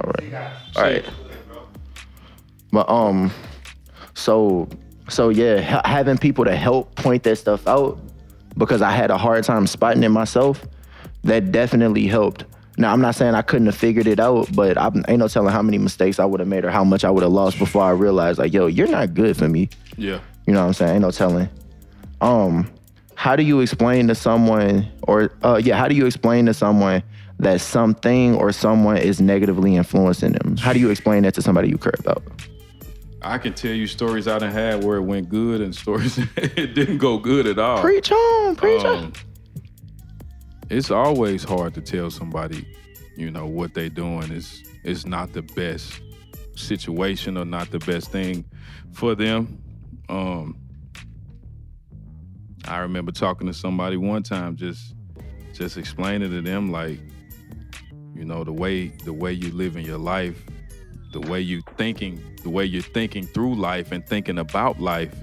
All 0.00 0.10
right. 0.18 0.34
All 0.76 0.82
right. 0.82 1.04
But 2.72 2.88
um, 2.88 3.30
so 4.14 4.68
so 5.08 5.28
yeah, 5.28 5.60
ha- 5.60 5.82
having 5.84 6.18
people 6.18 6.44
to 6.44 6.56
help 6.56 6.94
point 6.96 7.22
that 7.24 7.36
stuff 7.36 7.66
out 7.66 7.98
because 8.56 8.82
I 8.82 8.90
had 8.90 9.10
a 9.10 9.18
hard 9.18 9.44
time 9.44 9.66
spotting 9.66 10.02
it 10.02 10.08
myself. 10.08 10.66
That 11.24 11.52
definitely 11.52 12.06
helped. 12.06 12.44
Now 12.78 12.92
I'm 12.92 13.00
not 13.00 13.14
saying 13.14 13.34
I 13.34 13.42
couldn't 13.42 13.66
have 13.66 13.76
figured 13.76 14.06
it 14.06 14.18
out, 14.18 14.48
but 14.54 14.78
I 14.78 14.90
ain't 15.06 15.18
no 15.18 15.28
telling 15.28 15.52
how 15.52 15.62
many 15.62 15.78
mistakes 15.78 16.18
I 16.18 16.24
would 16.24 16.40
have 16.40 16.48
made 16.48 16.64
or 16.64 16.70
how 16.70 16.82
much 16.82 17.04
I 17.04 17.10
would 17.10 17.22
have 17.22 17.30
lost 17.32 17.58
before 17.58 17.82
I 17.84 17.90
realized 17.90 18.38
like, 18.38 18.52
yo, 18.52 18.66
you're 18.66 18.88
not 18.88 19.14
good 19.14 19.36
for 19.36 19.48
me. 19.48 19.68
Yeah. 19.96 20.20
You 20.46 20.54
know 20.54 20.60
what 20.60 20.66
I'm 20.68 20.72
saying? 20.72 20.92
Ain't 20.94 21.02
no 21.02 21.10
telling. 21.10 21.48
Um, 22.20 22.68
how 23.14 23.36
do 23.36 23.42
you 23.42 23.60
explain 23.60 24.08
to 24.08 24.14
someone, 24.14 24.90
or 25.02 25.32
uh, 25.42 25.60
yeah, 25.62 25.76
how 25.76 25.88
do 25.88 25.94
you 25.94 26.06
explain 26.06 26.46
to 26.46 26.54
someone 26.54 27.02
that 27.38 27.60
something 27.60 28.36
or 28.36 28.52
someone 28.52 28.96
is 28.96 29.20
negatively 29.20 29.76
influencing 29.76 30.32
them? 30.32 30.56
How 30.56 30.72
do 30.72 30.78
you 30.78 30.90
explain 30.90 31.22
that 31.24 31.34
to 31.34 31.42
somebody 31.42 31.68
you 31.68 31.78
care 31.78 31.94
about? 31.98 32.22
I 33.22 33.38
can 33.38 33.52
tell 33.52 33.72
you 33.72 33.86
stories 33.86 34.26
I 34.26 34.38
done 34.38 34.50
had 34.50 34.82
where 34.82 34.96
it 34.96 35.02
went 35.02 35.28
good 35.28 35.60
and 35.60 35.74
stories 35.82 36.18
it 36.36 36.74
didn't 36.74 36.98
go 36.98 37.18
good 37.18 37.46
at 37.46 37.58
all. 37.58 37.80
Preach 37.80 38.10
on, 38.10 38.56
preach 38.56 38.84
on. 38.84 39.04
Um, 39.04 39.12
it's 40.70 40.90
always 40.90 41.44
hard 41.44 41.74
to 41.74 41.80
tell 41.80 42.10
somebody, 42.10 42.66
you 43.16 43.30
know, 43.30 43.46
what 43.46 43.74
they 43.74 43.88
doing 43.88 44.32
is 44.32 44.62
is 44.84 45.06
not 45.06 45.32
the 45.32 45.42
best 45.42 46.00
situation 46.54 47.36
or 47.36 47.44
not 47.44 47.70
the 47.70 47.78
best 47.80 48.10
thing 48.10 48.44
for 48.92 49.14
them. 49.14 49.62
Um, 50.08 50.56
I 52.66 52.78
remember 52.78 53.12
talking 53.12 53.46
to 53.46 53.54
somebody 53.54 53.96
one 53.96 54.22
time, 54.22 54.56
just 54.56 54.94
just 55.52 55.76
explaining 55.76 56.30
to 56.30 56.40
them 56.40 56.72
like, 56.72 56.98
you 58.14 58.24
know, 58.24 58.44
the 58.44 58.52
way 58.52 58.88
the 58.88 59.12
way 59.12 59.32
you 59.32 59.52
live 59.52 59.76
in 59.76 59.84
your 59.84 59.98
life, 59.98 60.42
the 61.12 61.20
way 61.20 61.40
you 61.40 61.62
thinking, 61.76 62.22
the 62.42 62.50
way 62.50 62.64
you're 62.64 62.82
thinking 62.82 63.26
through 63.26 63.54
life 63.54 63.92
and 63.92 64.06
thinking 64.06 64.38
about 64.38 64.80
life 64.80 65.14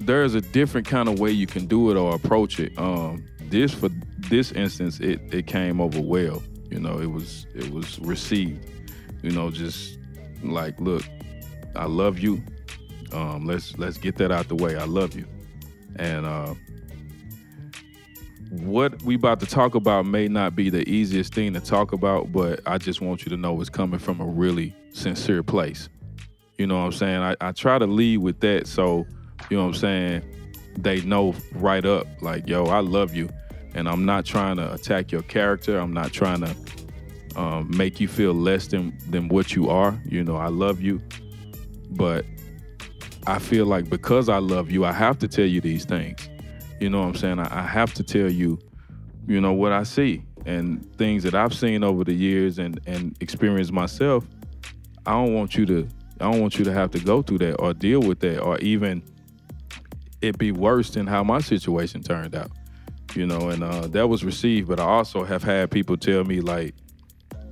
there's 0.00 0.34
a 0.34 0.40
different 0.40 0.86
kind 0.86 1.08
of 1.08 1.20
way 1.20 1.30
you 1.30 1.46
can 1.46 1.66
do 1.66 1.90
it 1.90 1.96
or 1.96 2.14
approach 2.14 2.58
it. 2.58 2.76
Um, 2.78 3.24
this 3.48 3.72
for 3.72 3.90
this 4.18 4.50
instance, 4.52 4.98
it 5.00 5.20
it 5.32 5.46
came 5.46 5.80
over 5.80 6.00
well. 6.00 6.42
You 6.70 6.80
know, 6.80 6.98
it 6.98 7.10
was 7.10 7.46
it 7.54 7.70
was 7.70 7.98
received. 8.00 8.66
You 9.22 9.30
know, 9.30 9.50
just 9.50 9.98
like, 10.42 10.80
look, 10.80 11.04
I 11.76 11.84
love 11.84 12.18
you. 12.18 12.42
Um, 13.12 13.46
let's 13.46 13.76
let's 13.76 13.98
get 13.98 14.16
that 14.16 14.32
out 14.32 14.48
the 14.48 14.54
way. 14.54 14.76
I 14.76 14.84
love 14.84 15.14
you, 15.14 15.26
and 15.96 16.26
uh, 16.26 16.54
what 18.50 19.00
we 19.02 19.14
about 19.14 19.40
to 19.40 19.46
talk 19.46 19.74
about 19.74 20.06
may 20.06 20.26
not 20.26 20.56
be 20.56 20.70
the 20.70 20.88
easiest 20.88 21.32
thing 21.32 21.52
to 21.54 21.60
talk 21.60 21.92
about, 21.92 22.32
but 22.32 22.60
I 22.66 22.78
just 22.78 23.00
want 23.00 23.24
you 23.24 23.30
to 23.30 23.36
know 23.36 23.60
it's 23.60 23.70
coming 23.70 24.00
from 24.00 24.20
a 24.20 24.26
really 24.26 24.74
sincere 24.92 25.42
place. 25.42 25.88
You 26.58 26.66
know 26.66 26.78
what 26.78 26.86
I'm 26.86 26.92
saying? 26.92 27.22
I, 27.22 27.36
I 27.40 27.52
try 27.52 27.78
to 27.78 27.86
lead 27.86 28.18
with 28.18 28.40
that 28.40 28.66
so, 28.66 29.06
you 29.48 29.56
know 29.56 29.64
what 29.64 29.74
I'm 29.74 29.80
saying, 29.80 30.22
they 30.76 31.00
know 31.02 31.34
right 31.52 31.84
up, 31.84 32.06
like, 32.20 32.48
yo, 32.48 32.64
I 32.64 32.80
love 32.80 33.14
you. 33.14 33.28
And 33.74 33.88
I'm 33.88 34.04
not 34.04 34.24
trying 34.24 34.56
to 34.56 34.72
attack 34.74 35.12
your 35.12 35.22
character. 35.22 35.78
I'm 35.78 35.92
not 35.92 36.12
trying 36.12 36.40
to 36.40 36.56
um, 37.36 37.70
make 37.76 38.00
you 38.00 38.08
feel 38.08 38.34
less 38.34 38.66
than, 38.66 38.98
than 39.08 39.28
what 39.28 39.54
you 39.54 39.68
are. 39.68 39.96
You 40.04 40.24
know, 40.24 40.36
I 40.36 40.48
love 40.48 40.80
you. 40.80 41.00
But 41.90 42.24
I 43.26 43.38
feel 43.38 43.66
like 43.66 43.88
because 43.88 44.28
I 44.28 44.38
love 44.38 44.70
you, 44.70 44.84
I 44.84 44.92
have 44.92 45.18
to 45.18 45.28
tell 45.28 45.44
you 45.44 45.60
these 45.60 45.84
things. 45.84 46.28
You 46.80 46.88
know 46.88 47.00
what 47.00 47.08
I'm 47.08 47.14
saying? 47.16 47.38
I, 47.38 47.60
I 47.60 47.62
have 47.62 47.92
to 47.94 48.02
tell 48.02 48.30
you, 48.30 48.58
you 49.26 49.40
know, 49.40 49.52
what 49.52 49.72
I 49.72 49.82
see 49.82 50.24
and 50.46 50.84
things 50.96 51.22
that 51.24 51.34
I've 51.34 51.52
seen 51.54 51.84
over 51.84 52.04
the 52.04 52.14
years 52.14 52.58
and, 52.58 52.80
and 52.86 53.16
experienced 53.20 53.72
myself. 53.72 54.24
I 55.06 55.12
don't 55.12 55.34
want 55.34 55.56
you 55.56 55.66
to 55.66 55.88
I 56.20 56.30
don't 56.30 56.40
want 56.40 56.58
you 56.58 56.64
to 56.66 56.72
have 56.72 56.90
to 56.90 57.00
go 57.00 57.22
through 57.22 57.38
that 57.38 57.56
or 57.56 57.72
deal 57.72 58.00
with 58.00 58.20
that 58.20 58.40
or 58.40 58.58
even 58.58 59.02
it 60.20 60.36
be 60.36 60.52
worse 60.52 60.90
than 60.90 61.06
how 61.06 61.24
my 61.24 61.40
situation 61.40 62.02
turned 62.02 62.34
out. 62.34 62.50
You 63.14 63.26
know, 63.26 63.48
and 63.48 63.64
uh, 63.64 63.88
that 63.88 64.08
was 64.08 64.24
received, 64.24 64.68
but 64.68 64.78
I 64.78 64.84
also 64.84 65.24
have 65.24 65.42
had 65.42 65.70
people 65.70 65.96
tell 65.96 66.22
me 66.24 66.40
like, 66.40 66.74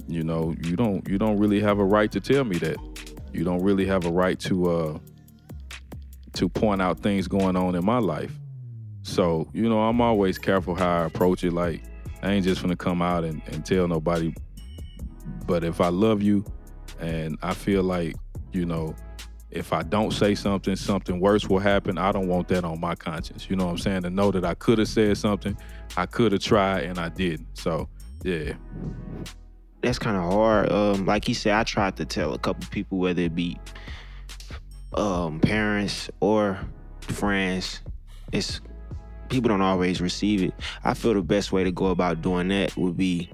you 0.07 0.23
know, 0.23 0.55
you 0.63 0.77
don't 0.77 1.07
you 1.09 1.19
don't 1.19 1.37
really 1.39 1.61
have 1.61 1.79
a 1.79 1.85
right 1.85 2.11
to 2.13 2.21
tell 2.21 2.45
me 2.45 2.59
that. 2.59 2.77
You 3.33 3.45
don't 3.45 3.63
really 3.63 3.85
have 3.87 4.07
a 4.07 4.11
right 4.11 4.39
to 4.41 4.71
uh 4.71 4.99
to 6.39 6.49
point 6.49 6.81
out 6.81 7.01
things 7.01 7.27
going 7.27 7.57
on 7.57 7.75
in 7.75 7.85
my 7.85 7.99
life. 7.99 8.33
So, 9.03 9.49
you 9.53 9.69
know, 9.69 9.81
I'm 9.81 10.01
always 10.01 10.39
careful 10.39 10.77
how 10.77 11.03
I 11.03 11.05
approach 11.07 11.43
it. 11.43 11.53
Like, 11.53 11.83
I 12.23 12.31
ain't 12.31 12.45
just 12.45 12.63
gonna 12.63 12.77
come 12.77 13.03
out 13.03 13.25
and, 13.25 13.43
and 13.49 13.67
tell 13.67 13.89
nobody. 13.89 14.33
But 15.47 15.65
if 15.65 15.81
I 15.81 15.89
love 15.89 16.23
you 16.23 16.45
and 17.01 17.37
I 17.43 17.55
feel 17.55 17.83
like, 17.83 18.15
you 18.53 18.65
know, 18.67 18.95
if 19.51 19.73
I 19.73 19.83
don't 19.83 20.13
say 20.13 20.37
something, 20.37 20.77
something 20.77 21.19
worse 21.19 21.49
will 21.49 21.59
happen. 21.59 21.99
I 21.99 22.13
don't 22.13 22.29
want 22.29 22.47
that 22.49 22.65
on 22.65 22.79
my 22.79 22.95
conscience. 22.95 23.51
You 23.51 23.57
know 23.57 23.65
what 23.65 23.73
I'm 23.73 23.79
saying? 23.79 24.03
To 24.03 24.11
know 24.11 24.31
that 24.31 24.45
I 24.45 24.55
could 24.55 24.79
have 24.79 24.89
said 24.89 25.17
something, 25.17 25.57
I 25.97 26.07
could 26.07 26.31
have 26.31 26.43
tried 26.43 26.85
and 26.85 26.99
I 26.99 27.09
didn't. 27.09 27.49
So, 27.59 27.89
yeah. 28.23 28.53
that's 29.81 29.99
kind 29.99 30.17
of 30.17 30.33
hard. 30.33 30.71
Um, 30.71 31.05
like 31.05 31.25
he 31.25 31.35
said, 31.35 31.55
I 31.55 31.65
tried 31.65 31.97
to 31.97 32.05
tell 32.05 32.33
a 32.33 32.39
couple 32.39 32.69
people, 32.71 32.99
whether 32.99 33.23
it 33.23 33.35
be 33.35 33.59
um, 34.95 35.41
parents 35.41 36.11
or 36.21 36.59
friends. 37.01 37.81
It's 38.33 38.61
people 39.29 39.49
don't 39.49 39.61
always 39.61 40.01
receive 40.01 40.43
it. 40.43 40.55
I 40.85 40.95
feel 40.95 41.15
the 41.15 41.23
best 41.23 41.53
way 41.53 41.65
to 41.65 41.73
go 41.73 41.87
about 41.87 42.23
doing 42.23 42.49
that 42.49 42.77
would 42.77 42.97
be 42.97 43.31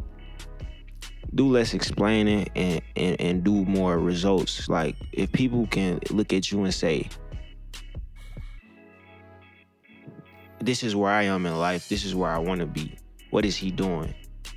do 1.34 1.48
less 1.48 1.74
explaining 1.74 2.48
and, 2.54 2.80
and, 2.96 3.20
and 3.20 3.44
do 3.44 3.64
more 3.64 3.98
results. 3.98 4.68
Like 4.68 4.96
if 5.12 5.32
people 5.32 5.66
can 5.66 6.00
look 6.10 6.32
at 6.32 6.50
you 6.50 6.62
and 6.64 6.72
say, 6.72 7.08
This 10.60 10.82
is 10.82 10.96
where 10.96 11.12
I 11.12 11.24
am 11.24 11.44
in 11.44 11.58
life, 11.58 11.90
this 11.90 12.06
is 12.06 12.14
where 12.14 12.30
I 12.30 12.38
want 12.38 12.60
to 12.60 12.66
be. 12.66 12.96
What 13.28 13.44
is 13.44 13.54
he 13.54 13.70
doing? 13.70 14.14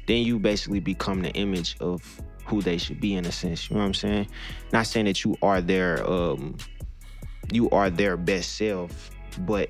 Then 0.07 0.21
you 0.21 0.39
basically 0.39 0.79
become 0.79 1.21
the 1.21 1.31
image 1.31 1.75
of 1.81 2.01
who 2.45 2.61
they 2.61 2.77
should 2.77 3.01
be 3.01 3.15
in 3.15 3.25
a 3.25 3.31
sense. 3.31 3.69
You 3.69 3.75
know 3.75 3.81
what 3.81 3.87
I'm 3.87 3.93
saying? 3.93 4.27
Not 4.71 4.87
saying 4.87 5.05
that 5.07 5.25
you 5.25 5.35
are 5.41 5.59
their 5.59 6.09
um 6.09 6.55
you 7.51 7.69
are 7.71 7.89
their 7.89 8.17
best 8.17 8.55
self, 8.57 9.11
but 9.39 9.69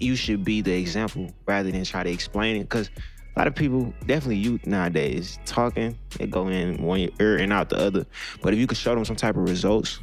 you 0.00 0.16
should 0.16 0.44
be 0.44 0.60
the 0.60 0.72
example 0.72 1.30
rather 1.46 1.70
than 1.70 1.84
try 1.84 2.02
to 2.02 2.10
explain 2.10 2.56
it. 2.56 2.68
Cause 2.68 2.90
a 3.34 3.38
lot 3.38 3.46
of 3.46 3.54
people, 3.54 3.94
definitely 4.06 4.36
youth 4.36 4.66
nowadays, 4.66 5.38
talking, 5.46 5.96
they 6.18 6.26
go 6.26 6.48
in 6.48 6.82
one 6.82 7.08
ear 7.18 7.38
and 7.38 7.52
out 7.52 7.70
the 7.70 7.78
other. 7.78 8.04
But 8.42 8.52
if 8.52 8.58
you 8.58 8.66
could 8.66 8.76
show 8.76 8.94
them 8.94 9.04
some 9.04 9.16
type 9.16 9.36
of 9.36 9.48
results, 9.48 10.00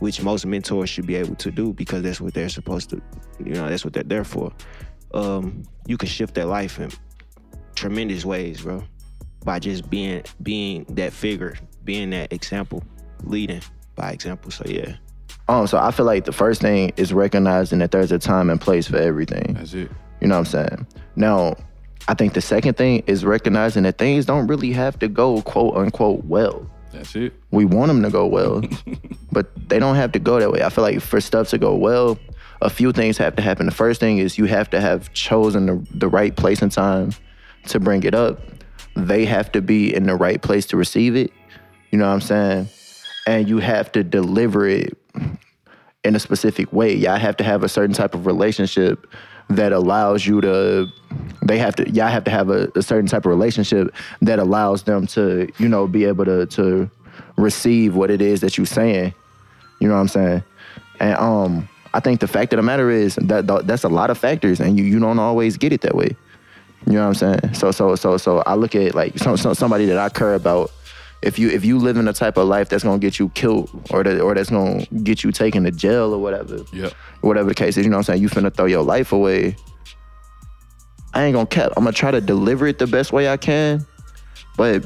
which 0.00 0.22
most 0.22 0.44
mentors 0.44 0.90
should 0.90 1.06
be 1.06 1.14
able 1.14 1.34
to 1.36 1.50
do 1.50 1.72
because 1.72 2.02
that's 2.02 2.20
what 2.20 2.34
they're 2.34 2.50
supposed 2.50 2.90
to, 2.90 3.00
you 3.42 3.54
know, 3.54 3.68
that's 3.68 3.84
what 3.84 3.94
they're 3.94 4.02
there 4.02 4.24
for. 4.24 4.52
Um, 5.14 5.62
you 5.86 5.96
can 5.96 6.08
shift 6.08 6.34
their 6.34 6.44
life 6.44 6.78
in 6.78 6.90
tremendous 7.74 8.26
ways, 8.26 8.60
bro, 8.60 8.82
by 9.44 9.58
just 9.58 9.88
being 9.88 10.22
being 10.42 10.84
that 10.90 11.14
figure, 11.14 11.56
being 11.84 12.10
that 12.10 12.32
example, 12.32 12.84
leading. 13.22 13.62
by 13.94 14.10
example. 14.10 14.50
So 14.50 14.64
yeah. 14.66 14.96
Um, 15.48 15.66
so 15.66 15.78
I 15.78 15.90
feel 15.90 16.06
like 16.06 16.24
the 16.24 16.32
first 16.32 16.60
thing 16.60 16.92
is 16.96 17.12
recognizing 17.12 17.78
that 17.78 17.92
there's 17.92 18.12
a 18.12 18.18
time 18.18 18.50
and 18.50 18.60
place 18.60 18.88
for 18.88 18.96
everything. 18.96 19.54
That's 19.54 19.74
it. 19.74 19.90
You 20.20 20.28
know 20.28 20.34
what 20.40 20.54
I'm 20.54 20.68
saying? 20.68 20.86
Now, 21.14 21.56
I 22.08 22.14
think 22.14 22.34
the 22.34 22.40
second 22.40 22.76
thing 22.76 23.02
is 23.06 23.24
recognizing 23.24 23.84
that 23.84 23.98
things 23.98 24.26
don't 24.26 24.46
really 24.46 24.72
have 24.72 24.98
to 25.00 25.08
go 25.08 25.42
quote 25.42 25.76
unquote 25.76 26.24
well. 26.24 26.68
That's 26.92 27.14
it. 27.14 27.34
We 27.50 27.64
want 27.64 27.88
them 27.88 28.02
to 28.02 28.10
go 28.10 28.26
well, 28.26 28.62
but 29.32 29.50
they 29.68 29.78
don't 29.78 29.96
have 29.96 30.12
to 30.12 30.18
go 30.18 30.40
that 30.40 30.50
way. 30.50 30.62
I 30.62 30.68
feel 30.68 30.82
like 30.82 31.00
for 31.00 31.20
stuff 31.20 31.48
to 31.50 31.58
go 31.58 31.76
well, 31.76 32.18
a 32.62 32.70
few 32.70 32.92
things 32.92 33.18
have 33.18 33.36
to 33.36 33.42
happen. 33.42 33.66
The 33.66 33.72
first 33.72 34.00
thing 34.00 34.18
is 34.18 34.38
you 34.38 34.46
have 34.46 34.70
to 34.70 34.80
have 34.80 35.12
chosen 35.12 35.66
the, 35.66 35.86
the 35.90 36.08
right 36.08 36.34
place 36.34 36.62
and 36.62 36.72
time 36.72 37.12
to 37.66 37.80
bring 37.80 38.02
it 38.04 38.14
up. 38.14 38.40
They 38.94 39.26
have 39.26 39.52
to 39.52 39.60
be 39.60 39.94
in 39.94 40.04
the 40.04 40.14
right 40.14 40.40
place 40.40 40.66
to 40.66 40.76
receive 40.76 41.16
it. 41.16 41.32
You 41.90 41.98
know 41.98 42.06
what 42.06 42.14
I'm 42.14 42.20
saying? 42.20 42.68
And 43.26 43.48
you 43.48 43.58
have 43.58 43.92
to 43.92 44.02
deliver 44.02 44.66
it 44.66 44.96
in 46.04 46.14
a 46.14 46.18
specific 46.20 46.72
way. 46.72 46.94
Y'all 46.94 47.16
have 47.16 47.36
to 47.38 47.44
have 47.44 47.62
a 47.64 47.68
certain 47.68 47.94
type 47.94 48.14
of 48.14 48.26
relationship 48.26 49.06
that 49.48 49.72
allows 49.72 50.26
you 50.26 50.40
to 50.40 50.86
they 51.42 51.58
have 51.58 51.74
to 51.76 51.88
y'all 51.90 52.08
have 52.08 52.24
to 52.24 52.30
have 52.30 52.50
a, 52.50 52.68
a 52.74 52.82
certain 52.82 53.06
type 53.08 53.24
of 53.24 53.30
relationship 53.30 53.94
that 54.20 54.38
allows 54.38 54.82
them 54.84 55.06
to, 55.06 55.48
you 55.58 55.68
know, 55.68 55.86
be 55.86 56.04
able 56.04 56.24
to 56.24 56.46
to 56.46 56.90
receive 57.36 57.94
what 57.94 58.10
it 58.10 58.20
is 58.20 58.40
that 58.40 58.56
you're 58.56 58.66
saying. 58.66 59.14
You 59.80 59.88
know 59.88 59.94
what 59.94 60.00
I'm 60.00 60.08
saying? 60.08 60.42
And 61.00 61.16
um 61.16 61.68
I 61.94 62.00
think 62.00 62.20
the 62.20 62.28
fact 62.28 62.52
of 62.52 62.56
the 62.58 62.62
matter 62.62 62.90
is 62.90 63.14
that 63.16 63.46
that- 63.46 63.66
that's 63.66 63.84
a 63.84 63.88
lot 63.88 64.10
of 64.10 64.18
factors 64.18 64.60
and 64.60 64.76
you 64.78 64.84
you 64.84 64.98
don't 64.98 65.18
always 65.18 65.56
get 65.56 65.72
it 65.72 65.80
that 65.82 65.94
way. 65.94 66.16
You 66.86 66.92
know 66.94 67.08
what 67.08 67.22
I'm 67.22 67.38
saying? 67.40 67.54
So 67.54 67.70
so 67.70 67.94
so 67.94 68.16
so 68.16 68.42
I 68.46 68.54
look 68.54 68.74
at 68.74 68.94
like 68.94 69.16
some, 69.18 69.36
some 69.36 69.54
somebody 69.54 69.86
that 69.86 69.98
I 69.98 70.08
care 70.08 70.34
about. 70.34 70.70
If 71.26 71.38
you 71.38 71.48
if 71.50 71.64
you 71.64 71.78
live 71.78 71.96
in 71.96 72.06
a 72.08 72.12
type 72.12 72.36
of 72.36 72.46
life 72.46 72.68
that's 72.68 72.84
gonna 72.84 72.98
get 72.98 73.18
you 73.18 73.28
killed 73.30 73.68
or 73.90 74.04
that 74.04 74.20
or 74.20 74.34
that's 74.34 74.50
gonna 74.50 74.86
get 75.02 75.24
you 75.24 75.32
taken 75.32 75.64
to 75.64 75.70
jail 75.72 76.14
or 76.14 76.18
whatever, 76.18 76.58
Yep. 76.72 76.92
whatever 77.22 77.48
the 77.48 77.54
case 77.54 77.76
is, 77.76 77.84
you 77.84 77.90
know 77.90 77.96
what 77.96 78.08
I'm 78.08 78.14
saying? 78.14 78.22
You 78.22 78.28
finna 78.28 78.54
throw 78.54 78.66
your 78.66 78.82
life 78.84 79.12
away. 79.12 79.56
I 81.14 81.24
ain't 81.24 81.34
gonna 81.34 81.46
cap. 81.46 81.72
I'm 81.76 81.84
gonna 81.84 81.92
try 81.94 82.10
to 82.10 82.20
deliver 82.20 82.66
it 82.66 82.78
the 82.78 82.86
best 82.86 83.12
way 83.12 83.28
I 83.28 83.36
can, 83.36 83.84
but 84.56 84.84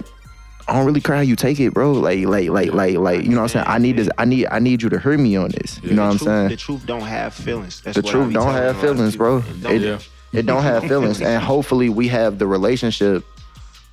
I 0.69 0.75
don't 0.75 0.87
really 0.87 1.01
care 1.01 1.17
how 1.17 1.23
you 1.23 1.35
take 1.37 1.59
it, 1.59 1.75
bro. 1.75 1.93
Like 1.93 2.25
like 2.27 2.49
like 2.49 2.73
like 2.73 2.97
like 2.97 3.23
you 3.25 3.31
know 3.31 3.37
what 3.39 3.43
I'm 3.43 3.49
saying? 3.49 3.65
I 3.69 3.79
need 3.79 3.97
this. 3.97 4.09
I 4.17 4.25
need 4.25 4.47
I 4.51 4.61
need 4.61 4.83
you 4.83 4.89
to 4.91 4.99
hear 4.99 5.19
me 5.19 5.37
on 5.37 5.51
this. 5.51 5.81
You 5.83 5.93
know 5.95 6.05
what 6.05 6.13
I'm 6.13 6.19
truth, 6.19 6.29
saying? 6.29 6.49
The 6.49 6.57
truth 6.57 6.87
don't 6.87 7.03
have 7.03 7.35
feelings. 7.35 7.83
That's 7.83 7.97
the 7.97 8.03
what 8.03 8.13
truth 8.13 8.33
don't 8.33 8.47
have 8.47 8.63
a 8.63 8.67
lot 8.67 8.75
of 8.77 8.81
feelings, 8.81 9.17
bro. 9.17 9.39
It 9.39 9.63
don't. 9.63 9.73
It, 9.75 9.83
Yeah. 9.83 9.99
it 10.33 10.47
don't 10.47 10.63
have 10.63 10.85
feelings, 10.85 11.21
and 11.31 11.43
hopefully 11.43 11.89
we 11.89 12.07
have 12.09 12.39
the 12.39 12.47
relationship 12.47 13.25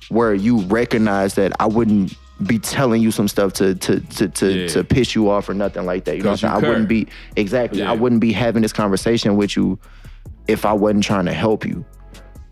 where 0.08 0.32
you 0.32 0.60
recognize 0.60 1.34
that 1.34 1.52
I 1.60 1.66
wouldn't 1.66 2.16
be 2.46 2.58
telling 2.58 3.02
you 3.02 3.10
some 3.10 3.26
stuff 3.28 3.52
to 3.54 3.74
to 3.74 4.00
to 4.00 4.28
to, 4.28 4.52
Yeah. 4.52 4.68
to 4.68 4.84
piss 4.84 5.14
you 5.14 5.28
off 5.28 5.48
or 5.48 5.54
nothing 5.54 5.84
like 5.86 6.04
that. 6.04 6.16
You 6.16 6.22
know 6.22 6.30
what 6.30 6.44
I'm 6.44 6.50
saying? 6.52 6.64
I 6.64 6.68
wouldn't 6.68 6.88
be 6.88 7.08
exactly. 7.36 7.80
Yeah. 7.80 7.90
I 7.90 7.94
wouldn't 7.94 8.20
be 8.20 8.32
having 8.32 8.62
this 8.62 8.72
conversation 8.72 9.36
with 9.36 9.56
you 9.56 9.78
if 10.46 10.64
I 10.64 10.72
wasn't 10.72 11.04
trying 11.04 11.26
to 11.26 11.32
help 11.32 11.64
you. 11.66 11.84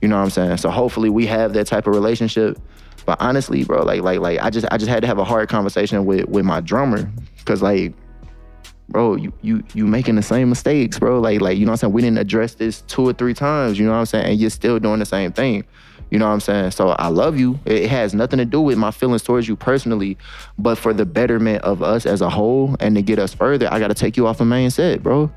You 0.03 0.09
know 0.09 0.17
what 0.17 0.25
I'm 0.25 0.31
saying? 0.31 0.57
So 0.59 0.71
hopefully 0.71 1.09
we 1.09 1.27
have 1.27 1.53
that 1.55 1.67
type 1.67 1.87
of 1.87 1.95
relationship. 1.95 2.59
But 3.07 3.21
honestly, 3.21 3.63
bro, 3.65 3.83
like 3.85 4.03
like 4.03 4.19
like 4.21 4.41
I 4.41 4.51
just 4.51 4.67
I 4.73 4.77
just 4.77 4.89
had 4.91 5.01
to 5.03 5.07
have 5.07 5.19
a 5.19 5.25
hard 5.25 5.49
conversation 5.49 6.05
with 6.05 6.27
with 6.29 6.45
my 6.45 6.61
drummer 6.61 7.11
because 7.39 7.63
like 7.63 7.95
bro, 8.89 9.15
you 9.17 9.33
you 9.43 9.63
you 9.75 9.87
making 9.87 10.17
the 10.17 10.23
same 10.23 10.49
mistakes, 10.49 10.99
bro. 10.99 11.21
Like 11.21 11.41
like 11.41 11.59
you 11.59 11.65
know 11.65 11.71
what 11.71 11.75
I'm 11.75 11.89
saying. 11.89 11.93
We 11.93 12.03
didn't 12.03 12.19
address 12.19 12.55
this 12.55 12.83
two 12.83 13.03
or 13.09 13.13
three 13.13 13.35
times. 13.35 13.79
You 13.79 13.87
know 13.87 13.93
what 13.93 13.99
I'm 13.99 14.07
saying, 14.07 14.27
and 14.27 14.39
you're 14.41 14.51
still 14.51 14.79
doing 14.81 14.99
the 14.99 15.07
same 15.07 15.33
thing. 15.33 15.65
You 16.11 16.19
know 16.19 16.27
what 16.27 16.33
I'm 16.33 16.41
saying. 16.41 16.71
So 16.71 16.91
I 16.91 17.09
love 17.09 17.39
you. 17.39 17.59
It 17.65 17.89
has 17.89 18.15
nothing 18.15 18.39
to 18.39 18.45
do 18.45 18.61
with 18.61 18.79
my 18.79 18.91
feelings 18.91 19.23
towards 19.23 19.49
you 19.49 19.57
personally, 19.57 20.17
but 20.59 20.77
for 20.79 20.93
the 20.93 21.05
betterment 21.05 21.63
of 21.65 21.83
us 21.83 22.07
as 22.07 22.21
a 22.21 22.31
whole 22.31 22.77
and 22.81 22.95
to 22.95 23.03
get 23.03 23.19
us 23.19 23.35
further, 23.35 23.69
I 23.73 23.79
got 23.79 23.89
to 23.89 23.95
take 23.95 24.17
you 24.17 24.27
off 24.27 24.39
the 24.39 24.45
main 24.45 24.71
set, 24.71 25.03
bro. 25.03 25.31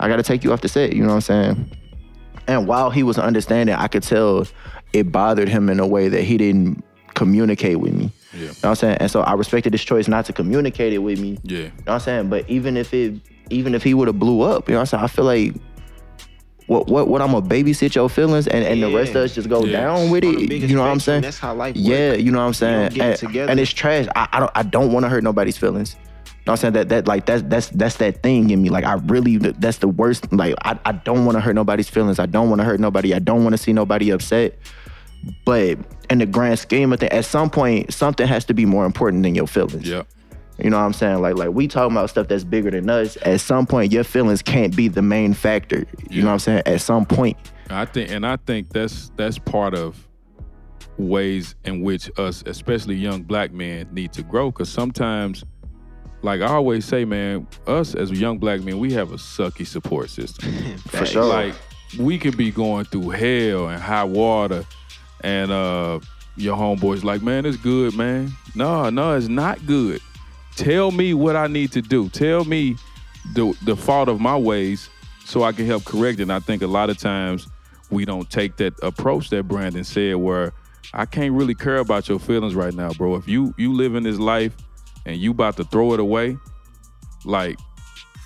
I 0.00 0.08
got 0.08 0.16
to 0.16 0.22
take 0.22 0.44
you 0.44 0.52
off 0.52 0.60
the 0.60 0.68
set. 0.68 0.92
You 0.92 1.02
know 1.02 1.08
what 1.08 1.14
I'm 1.14 1.20
saying. 1.22 1.76
And 2.46 2.66
while 2.66 2.90
he 2.90 3.02
was 3.02 3.18
understanding, 3.18 3.74
I 3.74 3.88
could 3.88 4.02
tell 4.02 4.46
it 4.92 5.10
bothered 5.10 5.48
him 5.48 5.70
in 5.70 5.80
a 5.80 5.86
way 5.86 6.08
that 6.08 6.22
he 6.22 6.36
didn't 6.36 6.84
communicate 7.14 7.80
with 7.80 7.94
me. 7.94 8.10
Yeah. 8.32 8.40
You 8.40 8.46
know 8.46 8.52
what 8.52 8.64
I'm 8.64 8.74
saying? 8.74 8.96
And 8.98 9.10
so 9.10 9.22
I 9.22 9.32
respected 9.34 9.72
his 9.72 9.84
choice 9.84 10.08
not 10.08 10.26
to 10.26 10.32
communicate 10.32 10.92
it 10.92 10.98
with 10.98 11.20
me. 11.20 11.38
Yeah. 11.44 11.58
You 11.58 11.64
know 11.64 11.72
what 11.84 11.94
I'm 11.94 12.00
saying? 12.00 12.28
But 12.28 12.48
even 12.50 12.76
if 12.76 12.92
it 12.92 13.14
even 13.50 13.74
if 13.74 13.82
he 13.82 13.94
would 13.94 14.08
have 14.08 14.18
blew 14.18 14.42
up, 14.42 14.68
you 14.68 14.74
know 14.74 14.80
what 14.80 14.92
I'm 14.92 14.98
saying? 14.98 15.04
I 15.04 15.06
feel 15.06 15.24
like 15.24 15.54
what 16.66 16.86
what 16.88 17.08
what 17.08 17.20
I'm 17.20 17.32
gonna 17.32 17.46
babysit 17.46 17.94
your 17.94 18.08
feelings 18.08 18.46
and, 18.46 18.64
and 18.64 18.82
the 18.82 18.94
rest 18.94 19.10
of 19.10 19.16
us 19.16 19.34
just 19.34 19.48
go 19.48 19.64
Yeah. 19.64 19.80
down 19.80 20.10
with 20.10 20.24
it. 20.24 20.50
You 20.50 20.74
know 20.76 20.82
what 20.82 20.90
I'm 20.90 21.00
saying? 21.00 21.22
That's 21.22 21.38
how 21.38 21.54
life 21.54 21.76
Yeah, 21.76 22.14
you 22.14 22.30
know 22.30 22.38
what 22.38 22.46
I'm 22.46 22.54
saying? 22.54 22.92
get 22.92 23.22
it 23.22 23.36
and, 23.50 23.60
it's 23.60 23.72
trash. 23.72 24.06
I, 24.16 24.28
I 24.32 24.40
don't 24.40 24.52
I 24.54 24.62
don't 24.62 24.92
want 24.92 25.04
to 25.04 25.08
hurt 25.10 25.22
nobody's 25.22 25.58
feelings. 25.58 25.94
You 25.94 26.00
know 26.46 26.52
what 26.52 26.52
I'm 26.52 26.56
saying? 26.58 26.72
That 26.74 26.88
that 26.90 27.06
like 27.06 27.26
that's 27.26 27.42
that's 27.42 27.68
that's 27.68 27.96
that 27.98 28.22
thing 28.22 28.50
in 28.50 28.62
me. 28.62 28.70
Like 28.70 28.84
I 28.84 28.94
really 28.94 29.36
that's 29.36 29.78
the 29.78 29.88
worst. 29.88 30.32
Like 30.32 30.54
I, 30.64 30.78
I 30.84 30.92
don't 30.92 31.24
want 31.26 31.36
to 31.36 31.40
hurt 31.40 31.54
nobody's 31.54 31.88
feelings. 31.90 32.18
I 32.18 32.26
don't 32.26 32.48
want 32.48 32.60
to 32.60 32.64
hurt 32.64 32.80
nobody. 32.80 33.14
I 33.14 33.18
don't 33.18 33.42
want 33.44 33.52
to 33.54 33.58
see 33.58 33.72
nobody 33.72 34.10
upset. 34.10 34.58
But 35.46 35.78
in 36.10 36.18
the 36.18 36.26
grand 36.26 36.58
scheme 36.58 36.92
of 36.92 37.00
things, 37.00 37.12
at 37.12 37.24
some 37.24 37.48
point, 37.48 37.92
something 37.94 38.26
has 38.26 38.44
to 38.46 38.54
be 38.54 38.66
more 38.66 38.84
important 38.84 39.22
than 39.22 39.34
your 39.34 39.46
feelings. 39.46 39.88
Yep. 39.88 40.06
You 40.58 40.70
know 40.70 40.78
what 40.78 40.84
I'm 40.84 40.92
saying? 40.92 41.20
Like 41.20 41.36
like 41.36 41.50
we 41.50 41.66
talking 41.66 41.96
about 41.96 42.10
stuff 42.10 42.28
that's 42.28 42.44
bigger 42.44 42.70
than 42.70 42.88
us. 42.88 43.16
At 43.22 43.40
some 43.40 43.66
point, 43.66 43.92
your 43.92 44.04
feelings 44.04 44.42
can't 44.42 44.74
be 44.74 44.88
the 44.88 45.02
main 45.02 45.34
factor. 45.34 45.84
You 46.10 46.22
know 46.22 46.28
what 46.28 46.34
I'm 46.34 46.38
saying? 46.38 46.62
At 46.66 46.80
some 46.80 47.04
point. 47.04 47.36
I 47.70 47.84
think, 47.86 48.10
and 48.10 48.26
I 48.26 48.36
think 48.36 48.68
that's 48.70 49.10
that's 49.16 49.38
part 49.38 49.74
of 49.74 50.06
ways 50.96 51.56
in 51.64 51.82
which 51.82 52.10
us, 52.18 52.44
especially 52.46 52.94
young 52.94 53.22
black 53.22 53.52
men, 53.52 53.88
need 53.92 54.12
to 54.12 54.22
grow. 54.22 54.50
Because 54.50 54.68
sometimes, 54.68 55.44
like 56.22 56.40
I 56.40 56.46
always 56.46 56.84
say, 56.84 57.04
man, 57.04 57.48
us 57.66 57.94
as 57.94 58.12
young 58.12 58.38
black 58.38 58.60
men, 58.62 58.78
we 58.78 58.92
have 58.92 59.12
a 59.12 59.16
sucky 59.16 59.66
support 59.66 60.10
system. 60.10 60.76
For 60.88 61.04
sure. 61.04 61.24
Like 61.24 61.54
we 61.98 62.18
could 62.18 62.36
be 62.36 62.50
going 62.50 62.84
through 62.84 63.10
hell 63.10 63.68
and 63.68 63.82
high 63.82 64.04
water, 64.04 64.64
and 65.22 65.50
uh, 65.50 65.98
your 66.36 66.56
homeboy's 66.56 67.02
like, 67.02 67.22
man, 67.22 67.44
it's 67.44 67.56
good, 67.56 67.96
man. 67.96 68.32
No, 68.54 68.88
no, 68.90 69.16
it's 69.16 69.28
not 69.28 69.66
good. 69.66 70.00
Tell 70.56 70.90
me 70.90 71.14
what 71.14 71.36
I 71.36 71.46
need 71.46 71.72
to 71.72 71.82
do. 71.82 72.08
Tell 72.08 72.44
me 72.44 72.76
the 73.34 73.56
the 73.64 73.76
fault 73.76 74.08
of 74.08 74.20
my 74.20 74.36
ways 74.36 74.88
so 75.24 75.42
I 75.42 75.52
can 75.52 75.66
help 75.66 75.84
correct 75.84 76.20
it. 76.20 76.22
And 76.22 76.32
I 76.32 76.40
think 76.40 76.62
a 76.62 76.66
lot 76.66 76.90
of 76.90 76.98
times 76.98 77.48
we 77.90 78.04
don't 78.04 78.28
take 78.30 78.56
that 78.56 78.74
approach 78.82 79.30
that 79.30 79.44
Brandon 79.44 79.84
said 79.84 80.16
where 80.16 80.52
I 80.92 81.06
can't 81.06 81.32
really 81.32 81.54
care 81.54 81.78
about 81.78 82.08
your 82.08 82.18
feelings 82.18 82.54
right 82.54 82.74
now, 82.74 82.92
bro. 82.92 83.16
If 83.16 83.26
you 83.26 83.54
you 83.56 83.72
live 83.72 83.94
in 83.94 84.02
this 84.02 84.18
life 84.18 84.54
and 85.06 85.16
you 85.16 85.32
about 85.32 85.56
to 85.56 85.64
throw 85.64 85.92
it 85.92 86.00
away, 86.00 86.36
like 87.24 87.58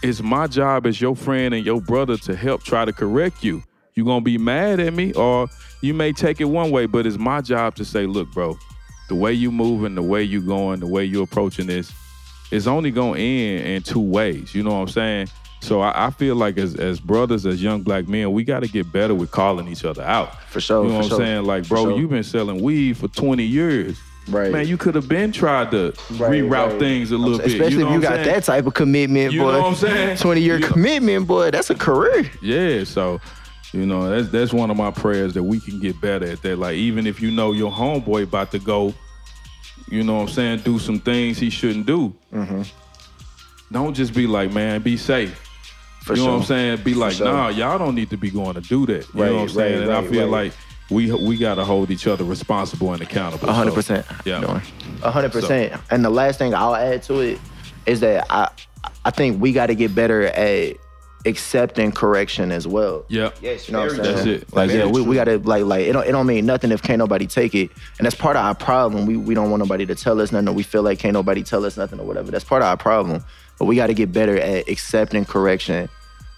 it's 0.02 0.22
my 0.22 0.46
job 0.46 0.86
as 0.86 1.00
your 1.00 1.16
friend 1.16 1.54
and 1.54 1.64
your 1.64 1.80
brother 1.80 2.16
to 2.18 2.36
help 2.36 2.62
try 2.62 2.84
to 2.84 2.92
correct 2.92 3.42
you. 3.42 3.62
You 3.94 4.04
gonna 4.04 4.20
be 4.20 4.38
mad 4.38 4.78
at 4.80 4.92
me, 4.92 5.12
or 5.14 5.48
you 5.80 5.92
may 5.94 6.12
take 6.12 6.40
it 6.40 6.44
one 6.44 6.70
way, 6.70 6.86
but 6.86 7.06
it's 7.06 7.18
my 7.18 7.40
job 7.40 7.74
to 7.76 7.84
say, 7.84 8.06
look, 8.06 8.30
bro, 8.32 8.56
the 9.08 9.14
way 9.14 9.32
you 9.32 9.50
moving, 9.50 9.94
the 9.94 10.02
way 10.02 10.22
you 10.22 10.40
going, 10.40 10.80
the 10.80 10.86
way 10.86 11.04
you 11.04 11.22
approaching 11.22 11.66
this, 11.66 11.92
it's 12.50 12.66
only 12.66 12.90
gonna 12.90 13.18
end 13.18 13.66
in 13.66 13.82
two 13.82 14.00
ways. 14.00 14.54
You 14.54 14.62
know 14.62 14.70
what 14.74 14.80
I'm 14.80 14.88
saying? 14.88 15.28
So 15.60 15.80
I, 15.80 16.06
I 16.06 16.10
feel 16.10 16.36
like 16.36 16.56
as 16.58 16.76
as 16.76 17.00
brothers, 17.00 17.44
as 17.44 17.62
young 17.62 17.82
black 17.82 18.06
men, 18.08 18.32
we 18.32 18.44
got 18.44 18.60
to 18.60 18.68
get 18.68 18.92
better 18.92 19.14
with 19.14 19.30
calling 19.30 19.66
each 19.68 19.84
other 19.84 20.02
out. 20.02 20.40
For 20.44 20.60
sure, 20.60 20.84
You 20.84 20.90
know 20.92 20.98
what 20.98 21.12
I'm 21.12 21.18
saying? 21.18 21.44
Like, 21.44 21.68
bro, 21.68 21.84
sure. 21.84 21.98
you've 21.98 22.10
been 22.10 22.22
selling 22.22 22.62
weed 22.62 22.96
for 22.96 23.08
20 23.08 23.42
years. 23.42 23.98
Right. 24.28 24.52
Man, 24.52 24.68
you 24.68 24.76
could 24.76 24.94
have 24.94 25.08
been 25.08 25.32
tried 25.32 25.70
to 25.70 25.94
Right, 26.12 26.42
reroute 26.42 26.50
right. 26.70 26.78
things 26.78 27.10
a 27.12 27.16
little 27.18 27.38
saying, 27.38 27.48
bit. 27.48 27.60
Especially 27.60 27.78
you 27.78 27.84
know 27.84 27.88
if 27.88 27.94
you 27.94 28.00
got 28.02 28.14
saying? 28.16 28.26
that 28.26 28.44
type 28.44 28.66
of 28.66 28.74
commitment, 28.74 29.32
You 29.32 29.40
boy. 29.40 29.52
know 29.52 29.58
what 29.62 29.68
I'm 29.68 29.74
saying? 29.74 30.16
20 30.18 30.40
year 30.42 30.60
commitment, 30.60 31.26
boy. 31.26 31.50
That's 31.50 31.70
a 31.70 31.74
career. 31.74 32.30
Yeah, 32.42 32.84
so 32.84 33.20
you 33.72 33.84
know 33.84 34.08
that's 34.08 34.28
that's 34.30 34.52
one 34.52 34.70
of 34.70 34.76
my 34.76 34.90
prayers 34.90 35.34
that 35.34 35.42
we 35.42 35.60
can 35.60 35.80
get 35.80 36.00
better 36.00 36.26
at 36.26 36.42
that. 36.42 36.58
Like 36.58 36.76
even 36.76 37.06
if 37.06 37.20
you 37.20 37.30
know 37.30 37.52
your 37.52 37.72
homeboy 37.72 38.22
about 38.24 38.50
to 38.52 38.58
go, 38.58 38.94
you 39.90 40.02
know 40.04 40.14
what 40.16 40.22
I'm 40.22 40.28
saying, 40.28 40.58
do 40.60 40.78
some 40.78 40.98
things 41.00 41.38
he 41.38 41.50
shouldn't 41.50 41.86
do. 41.86 42.14
Mm-hmm. 42.32 42.62
Don't 43.72 43.94
just 43.94 44.14
be 44.14 44.26
like, 44.26 44.52
man, 44.52 44.80
be 44.82 44.96
safe. 44.96 45.44
For 46.02 46.14
you 46.14 46.20
know 46.20 46.24
sure. 46.24 46.32
what 46.34 46.38
I'm 46.40 46.46
saying? 46.46 46.82
Be 46.84 46.94
like, 46.94 47.14
sure. 47.14 47.26
nah, 47.26 47.48
y'all 47.48 47.78
don't 47.78 47.94
need 47.94 48.10
to 48.10 48.16
be 48.16 48.30
going 48.30 48.54
to 48.54 48.60
do 48.62 48.86
that. 48.86 49.06
You 49.12 49.20
Right, 49.20 49.28
know 49.30 49.34
what 49.36 49.42
I'm 49.42 49.48
saying? 49.50 49.78
right, 49.80 49.88
and 49.88 50.06
I 50.06 50.10
feel 50.10 50.22
right. 50.30 50.44
like 50.44 50.52
we 50.90 51.12
we 51.12 51.36
gotta 51.36 51.64
hold 51.66 51.90
each 51.90 52.06
other 52.06 52.24
responsible 52.24 52.92
and 52.94 53.02
accountable. 53.02 53.46
A 53.48 53.52
hundred 53.52 53.72
So, 53.72 53.74
percent. 53.76 54.06
Yeah. 54.24 54.60
A 55.02 55.10
hundred 55.10 55.32
percent. 55.32 55.78
And 55.90 56.02
the 56.02 56.08
last 56.10 56.38
thing 56.38 56.54
I'll 56.54 56.74
add 56.74 57.02
to 57.04 57.20
it 57.20 57.38
is 57.84 58.00
that 58.00 58.26
I 58.30 58.48
I 59.04 59.10
think 59.10 59.38
we 59.40 59.52
got 59.52 59.66
to 59.66 59.74
get 59.74 59.94
better 59.94 60.22
at 60.22 60.76
accepting 61.26 61.92
correction 61.92 62.52
as 62.52 62.66
well. 62.66 63.04
Yep. 63.08 63.38
Yes, 63.40 63.68
You 63.68 63.72
know 63.72 63.80
what 63.80 63.90
I'm 63.90 63.96
saying? 63.96 64.14
That's 64.16 64.26
it. 64.26 64.54
Like 64.54 64.70
yeah, 64.70 64.86
we, 64.86 65.02
we 65.02 65.14
gotta 65.14 65.38
like 65.38 65.64
like 65.64 65.86
it 65.86 65.92
don't 65.92 66.06
it 66.06 66.12
don't 66.12 66.26
mean 66.26 66.46
nothing 66.46 66.70
if 66.70 66.82
can't 66.82 66.98
nobody 66.98 67.26
take 67.26 67.54
it. 67.54 67.70
And 67.98 68.06
that's 68.06 68.14
part 68.14 68.36
of 68.36 68.44
our 68.44 68.54
problem. 68.54 69.06
We 69.06 69.16
we 69.16 69.34
don't 69.34 69.50
want 69.50 69.60
nobody 69.60 69.86
to 69.86 69.94
tell 69.94 70.20
us 70.20 70.32
nothing 70.32 70.48
or 70.48 70.52
we 70.52 70.62
feel 70.62 70.82
like 70.82 70.98
can't 70.98 71.14
nobody 71.14 71.42
tell 71.42 71.64
us 71.64 71.76
nothing 71.76 72.00
or 72.00 72.06
whatever. 72.06 72.30
That's 72.30 72.44
part 72.44 72.62
of 72.62 72.68
our 72.68 72.76
problem. 72.76 73.24
But 73.58 73.64
we 73.64 73.76
gotta 73.76 73.94
get 73.94 74.12
better 74.12 74.38
at 74.38 74.68
accepting 74.68 75.24
correction 75.24 75.88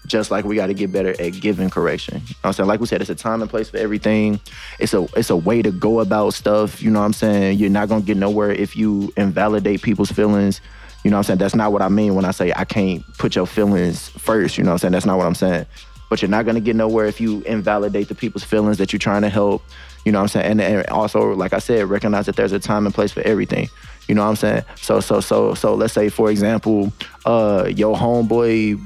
just 0.07 0.31
like 0.31 0.45
we 0.45 0.55
got 0.55 0.67
to 0.67 0.73
get 0.73 0.91
better 0.91 1.19
at 1.21 1.39
giving 1.39 1.69
correction. 1.69 2.15
You 2.15 2.19
know 2.21 2.25
what 2.25 2.47
I'm 2.49 2.53
saying? 2.53 2.67
Like 2.67 2.79
we 2.79 2.87
said, 2.87 3.01
it's 3.01 3.09
a 3.09 3.15
time 3.15 3.41
and 3.41 3.49
place 3.49 3.69
for 3.69 3.77
everything. 3.77 4.39
It's 4.79 4.93
a 4.93 5.07
it's 5.15 5.29
a 5.29 5.35
way 5.35 5.61
to 5.61 5.71
go 5.71 5.99
about 5.99 6.33
stuff. 6.33 6.81
You 6.81 6.91
know 6.91 6.99
what 6.99 7.05
I'm 7.05 7.13
saying? 7.13 7.59
You're 7.59 7.69
not 7.69 7.89
gonna 7.89 8.01
get 8.01 8.17
nowhere 8.17 8.51
if 8.51 8.75
you 8.75 9.13
invalidate 9.17 9.81
people's 9.81 10.11
feelings. 10.11 10.61
You 11.03 11.09
know 11.09 11.17
what 11.17 11.19
I'm 11.19 11.23
saying? 11.23 11.39
That's 11.39 11.55
not 11.55 11.71
what 11.71 11.81
I 11.81 11.89
mean 11.89 12.15
when 12.15 12.25
I 12.25 12.31
say 12.31 12.53
I 12.55 12.63
can't 12.63 13.03
put 13.17 13.35
your 13.35 13.47
feelings 13.47 14.09
first. 14.09 14.57
You 14.57 14.63
know 14.63 14.69
what 14.69 14.73
I'm 14.73 14.77
saying? 14.79 14.91
That's 14.93 15.05
not 15.05 15.17
what 15.17 15.25
I'm 15.25 15.35
saying. 15.35 15.65
But 16.09 16.21
you're 16.21 16.29
not 16.29 16.45
gonna 16.45 16.59
get 16.59 16.75
nowhere 16.75 17.05
if 17.05 17.21
you 17.21 17.41
invalidate 17.41 18.07
the 18.07 18.15
people's 18.15 18.43
feelings 18.43 18.77
that 18.77 18.91
you're 18.91 18.99
trying 18.99 19.21
to 19.21 19.29
help. 19.29 19.63
You 20.05 20.11
know 20.11 20.19
what 20.19 20.23
I'm 20.23 20.27
saying? 20.29 20.51
And, 20.51 20.61
and 20.61 20.87
also, 20.87 21.33
like 21.33 21.53
I 21.53 21.59
said, 21.59 21.87
recognize 21.89 22.25
that 22.25 22.35
there's 22.35 22.51
a 22.51 22.59
time 22.59 22.85
and 22.85 22.93
place 22.93 23.11
for 23.11 23.21
everything. 23.21 23.69
You 24.07 24.15
know 24.15 24.23
what 24.23 24.29
I'm 24.29 24.35
saying? 24.35 24.63
So 24.75 24.99
so 24.99 25.21
so 25.21 25.53
so 25.53 25.73
let's 25.73 25.93
say 25.93 26.09
for 26.09 26.29
example, 26.29 26.91
uh 27.25 27.71
your 27.73 27.95
homeboy 27.95 28.79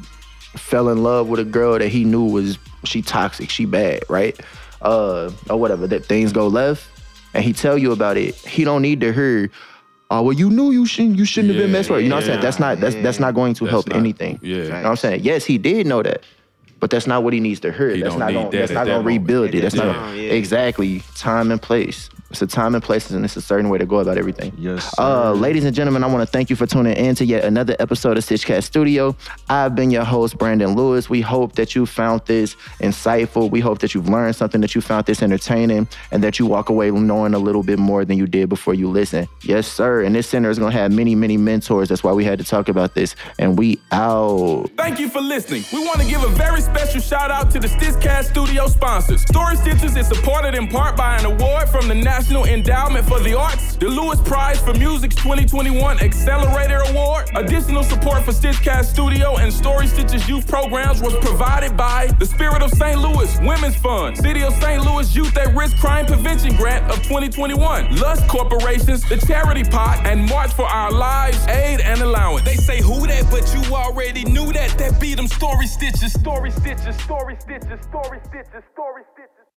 fell 0.55 0.89
in 0.89 1.03
love 1.03 1.27
with 1.27 1.39
a 1.39 1.45
girl 1.45 1.77
that 1.79 1.89
he 1.89 2.05
knew 2.05 2.25
was 2.25 2.57
she 2.83 3.01
toxic, 3.01 3.49
she 3.49 3.65
bad, 3.65 4.03
right? 4.07 4.39
Uh 4.81 5.31
or 5.49 5.57
whatever, 5.59 5.87
that 5.87 6.05
things 6.05 6.31
go 6.31 6.47
left 6.47 6.87
and 7.33 7.43
he 7.43 7.51
tell 7.51 7.77
you 7.77 7.91
about 7.91 8.17
it, 8.17 8.35
he 8.35 8.63
don't 8.63 8.81
need 8.81 9.01
to 9.01 9.11
hear 9.11 9.51
Oh 10.11 10.21
well, 10.21 10.33
you 10.33 10.49
knew 10.49 10.71
you 10.71 10.85
shouldn't. 10.85 11.17
You 11.17 11.25
shouldn't 11.25 11.53
have 11.55 11.63
been 11.63 11.71
messed 11.71 11.89
with. 11.89 12.03
You 12.03 12.09
know 12.09 12.15
what 12.15 12.23
I'm 12.25 12.29
saying? 12.29 12.41
That's 12.41 12.59
not. 12.59 12.79
That's 12.79 12.95
that's 12.95 13.19
not 13.19 13.33
going 13.33 13.53
to 13.55 13.63
That's 13.65 13.71
help 13.71 13.87
not- 13.89 13.97
anything. 13.97 14.39
yeah. 14.43 14.55
You 14.57 14.63
know 14.69 14.75
what 14.75 14.85
I'm 14.85 14.95
saying? 14.97 15.21
Yes, 15.23 15.45
he 15.45 15.57
did 15.57 15.87
know 15.87 16.03
that, 16.03 16.23
but 16.79 16.91
that's 16.91 17.07
not 17.07 17.23
what 17.23 17.33
he 17.33 17.39
needs 17.39 17.59
to 17.61 17.71
hear. 17.71 17.89
He 17.89 18.01
that's 18.01 18.13
don't 18.13 18.19
not 18.19 18.31
going. 18.33 18.51
that 18.51 18.57
That's 18.57 18.71
at 18.71 18.75
not 18.75 18.83
to 18.85 18.89
moment. 18.91 19.07
rebuild 19.07 19.55
it. 19.55 19.61
That's 19.61 19.75
that 19.75 19.85
not 19.85 20.15
yeah. 20.15 20.31
exactly 20.31 21.01
time 21.15 21.51
and 21.51 21.59
place. 21.61 22.09
It's 22.31 22.41
a 22.41 22.47
time 22.47 22.73
and 22.73 22.83
place, 22.83 23.11
and 23.11 23.23
it's 23.23 23.37
a 23.37 23.41
certain 23.41 23.69
way 23.69 23.77
to 23.77 23.85
go 23.85 23.99
about 23.99 24.17
everything. 24.17 24.51
Yes, 24.57 24.93
Uh, 24.97 25.31
ladies 25.33 25.63
and 25.63 25.75
gentlemen, 25.75 26.03
I 26.03 26.07
want 26.07 26.21
to 26.21 26.25
thank 26.31 26.49
you 26.49 26.55
for 26.55 26.65
tuning 26.65 26.97
in 26.97 27.13
to 27.15 27.25
yet 27.25 27.45
another 27.45 27.75
episode 27.79 28.17
of 28.17 28.25
Stitchcast 28.25 28.63
Studio. 28.63 29.15
I've 29.47 29.75
been 29.75 29.91
your 29.91 30.03
host, 30.03 30.37
Brandon 30.37 30.75
Lewis. 30.75 31.07
We 31.09 31.21
hope 31.21 31.53
that 31.53 31.75
you 31.75 31.85
found 31.85 32.21
this 32.25 32.55
insightful. 32.81 33.51
We 33.51 33.59
hope 33.59 33.77
that 33.79 33.93
you've 33.93 34.09
learned 34.09 34.35
something, 34.35 34.59
that 34.61 34.73
you 34.73 34.81
found 34.81 35.05
this 35.05 35.21
entertaining, 35.21 35.87
and 36.11 36.23
that 36.23 36.39
you 36.39 36.47
walk 36.47 36.69
away 36.69 36.89
knowing 36.89 37.35
a 37.35 37.39
little 37.39 37.61
bit 37.61 37.77
more 37.77 38.03
than 38.03 38.17
you 38.17 38.25
did 38.25 38.49
before 38.49 38.73
you 38.73 38.89
listen. 38.89 39.27
Yes, 39.43 39.67
sir. 39.67 40.01
And 40.03 40.15
this 40.15 40.27
center 40.27 40.49
is 40.49 40.57
going 40.57 40.71
to 40.71 40.77
have 40.79 40.91
many, 40.91 41.13
many 41.13 41.37
mentors. 41.37 41.89
That's 41.89 42.03
why 42.03 42.11
we 42.13 42.25
had 42.25 42.39
to 42.39 42.43
talk 42.45 42.69
about 42.69 42.95
this. 42.95 43.15
And 43.37 43.57
we 43.57 43.79
out. 43.91 44.71
Thank 44.77 44.99
you 44.99 45.09
for 45.09 45.21
listening. 45.21 45.63
We 45.71 45.85
want 45.85 46.01
to 46.01 46.07
give 46.07 46.23
a 46.23 46.29
very 46.29 46.61
special 46.61 47.01
shout 47.01 47.29
out 47.29 47.51
to 47.51 47.59
the 47.59 47.67
Stitchcast 47.67 48.25
Studio 48.31 48.67
sponsors. 48.67 49.21
Story 49.21 49.55
Stitchers 49.57 49.95
is 49.95 50.07
supported 50.07 50.55
in 50.55 50.67
part 50.67 50.97
by 50.97 51.17
an 51.19 51.25
award 51.25 51.69
from 51.69 51.87
the 51.87 51.93
National 51.93 52.14
Endowment 52.15 53.05
for 53.09 53.19
the 53.19 53.37
Arts, 53.37 53.75
the 53.75 53.89
Lewis 53.89 54.21
Prize 54.21 54.57
for 54.61 54.73
Music's 54.73 55.15
2021 55.15 55.99
Accelerator 55.99 56.77
Award. 56.87 57.29
Additional 57.35 57.83
support 57.83 58.23
for 58.23 58.31
Stitchcast 58.31 58.85
Studio 58.85 59.35
and 59.35 59.51
Story 59.51 59.85
Stitchers 59.85 60.25
youth 60.25 60.47
programs 60.47 61.01
was 61.01 61.13
provided 61.15 61.75
by 61.75 62.07
the 62.17 62.25
Spirit 62.25 62.61
of 62.61 62.71
St. 62.71 62.97
Louis 62.97 63.37
Women's 63.41 63.75
Fund, 63.75 64.17
City 64.17 64.43
of 64.43 64.53
St. 64.53 64.81
Louis 64.85 65.13
Youth 65.13 65.35
at 65.35 65.53
Risk 65.53 65.77
Crime 65.79 66.05
Prevention 66.05 66.55
Grant 66.55 66.89
of 66.89 67.03
2021, 67.03 67.97
Lush 67.97 68.25
Corporations, 68.29 69.03
the 69.09 69.17
Charity 69.17 69.65
Pot, 69.65 70.01
and 70.05 70.29
March 70.29 70.53
for 70.53 70.65
Our 70.65 70.93
Lives 70.93 71.45
Aid 71.47 71.81
and 71.81 71.99
Allowance. 71.99 72.45
They 72.45 72.55
say 72.55 72.81
who 72.81 73.05
that, 73.07 73.29
but 73.29 73.43
you 73.53 73.75
already 73.75 74.23
knew 74.23 74.53
that. 74.53 74.77
That 74.77 75.01
beat 75.01 75.17
them 75.17 75.27
story 75.27 75.65
stitchers, 75.65 76.17
story 76.17 76.51
stitchers, 76.51 76.97
story 77.01 77.35
stitchers, 77.35 77.83
story 77.83 78.19
stitchers, 78.19 78.63
story 78.71 79.01
stitchers. 79.01 79.14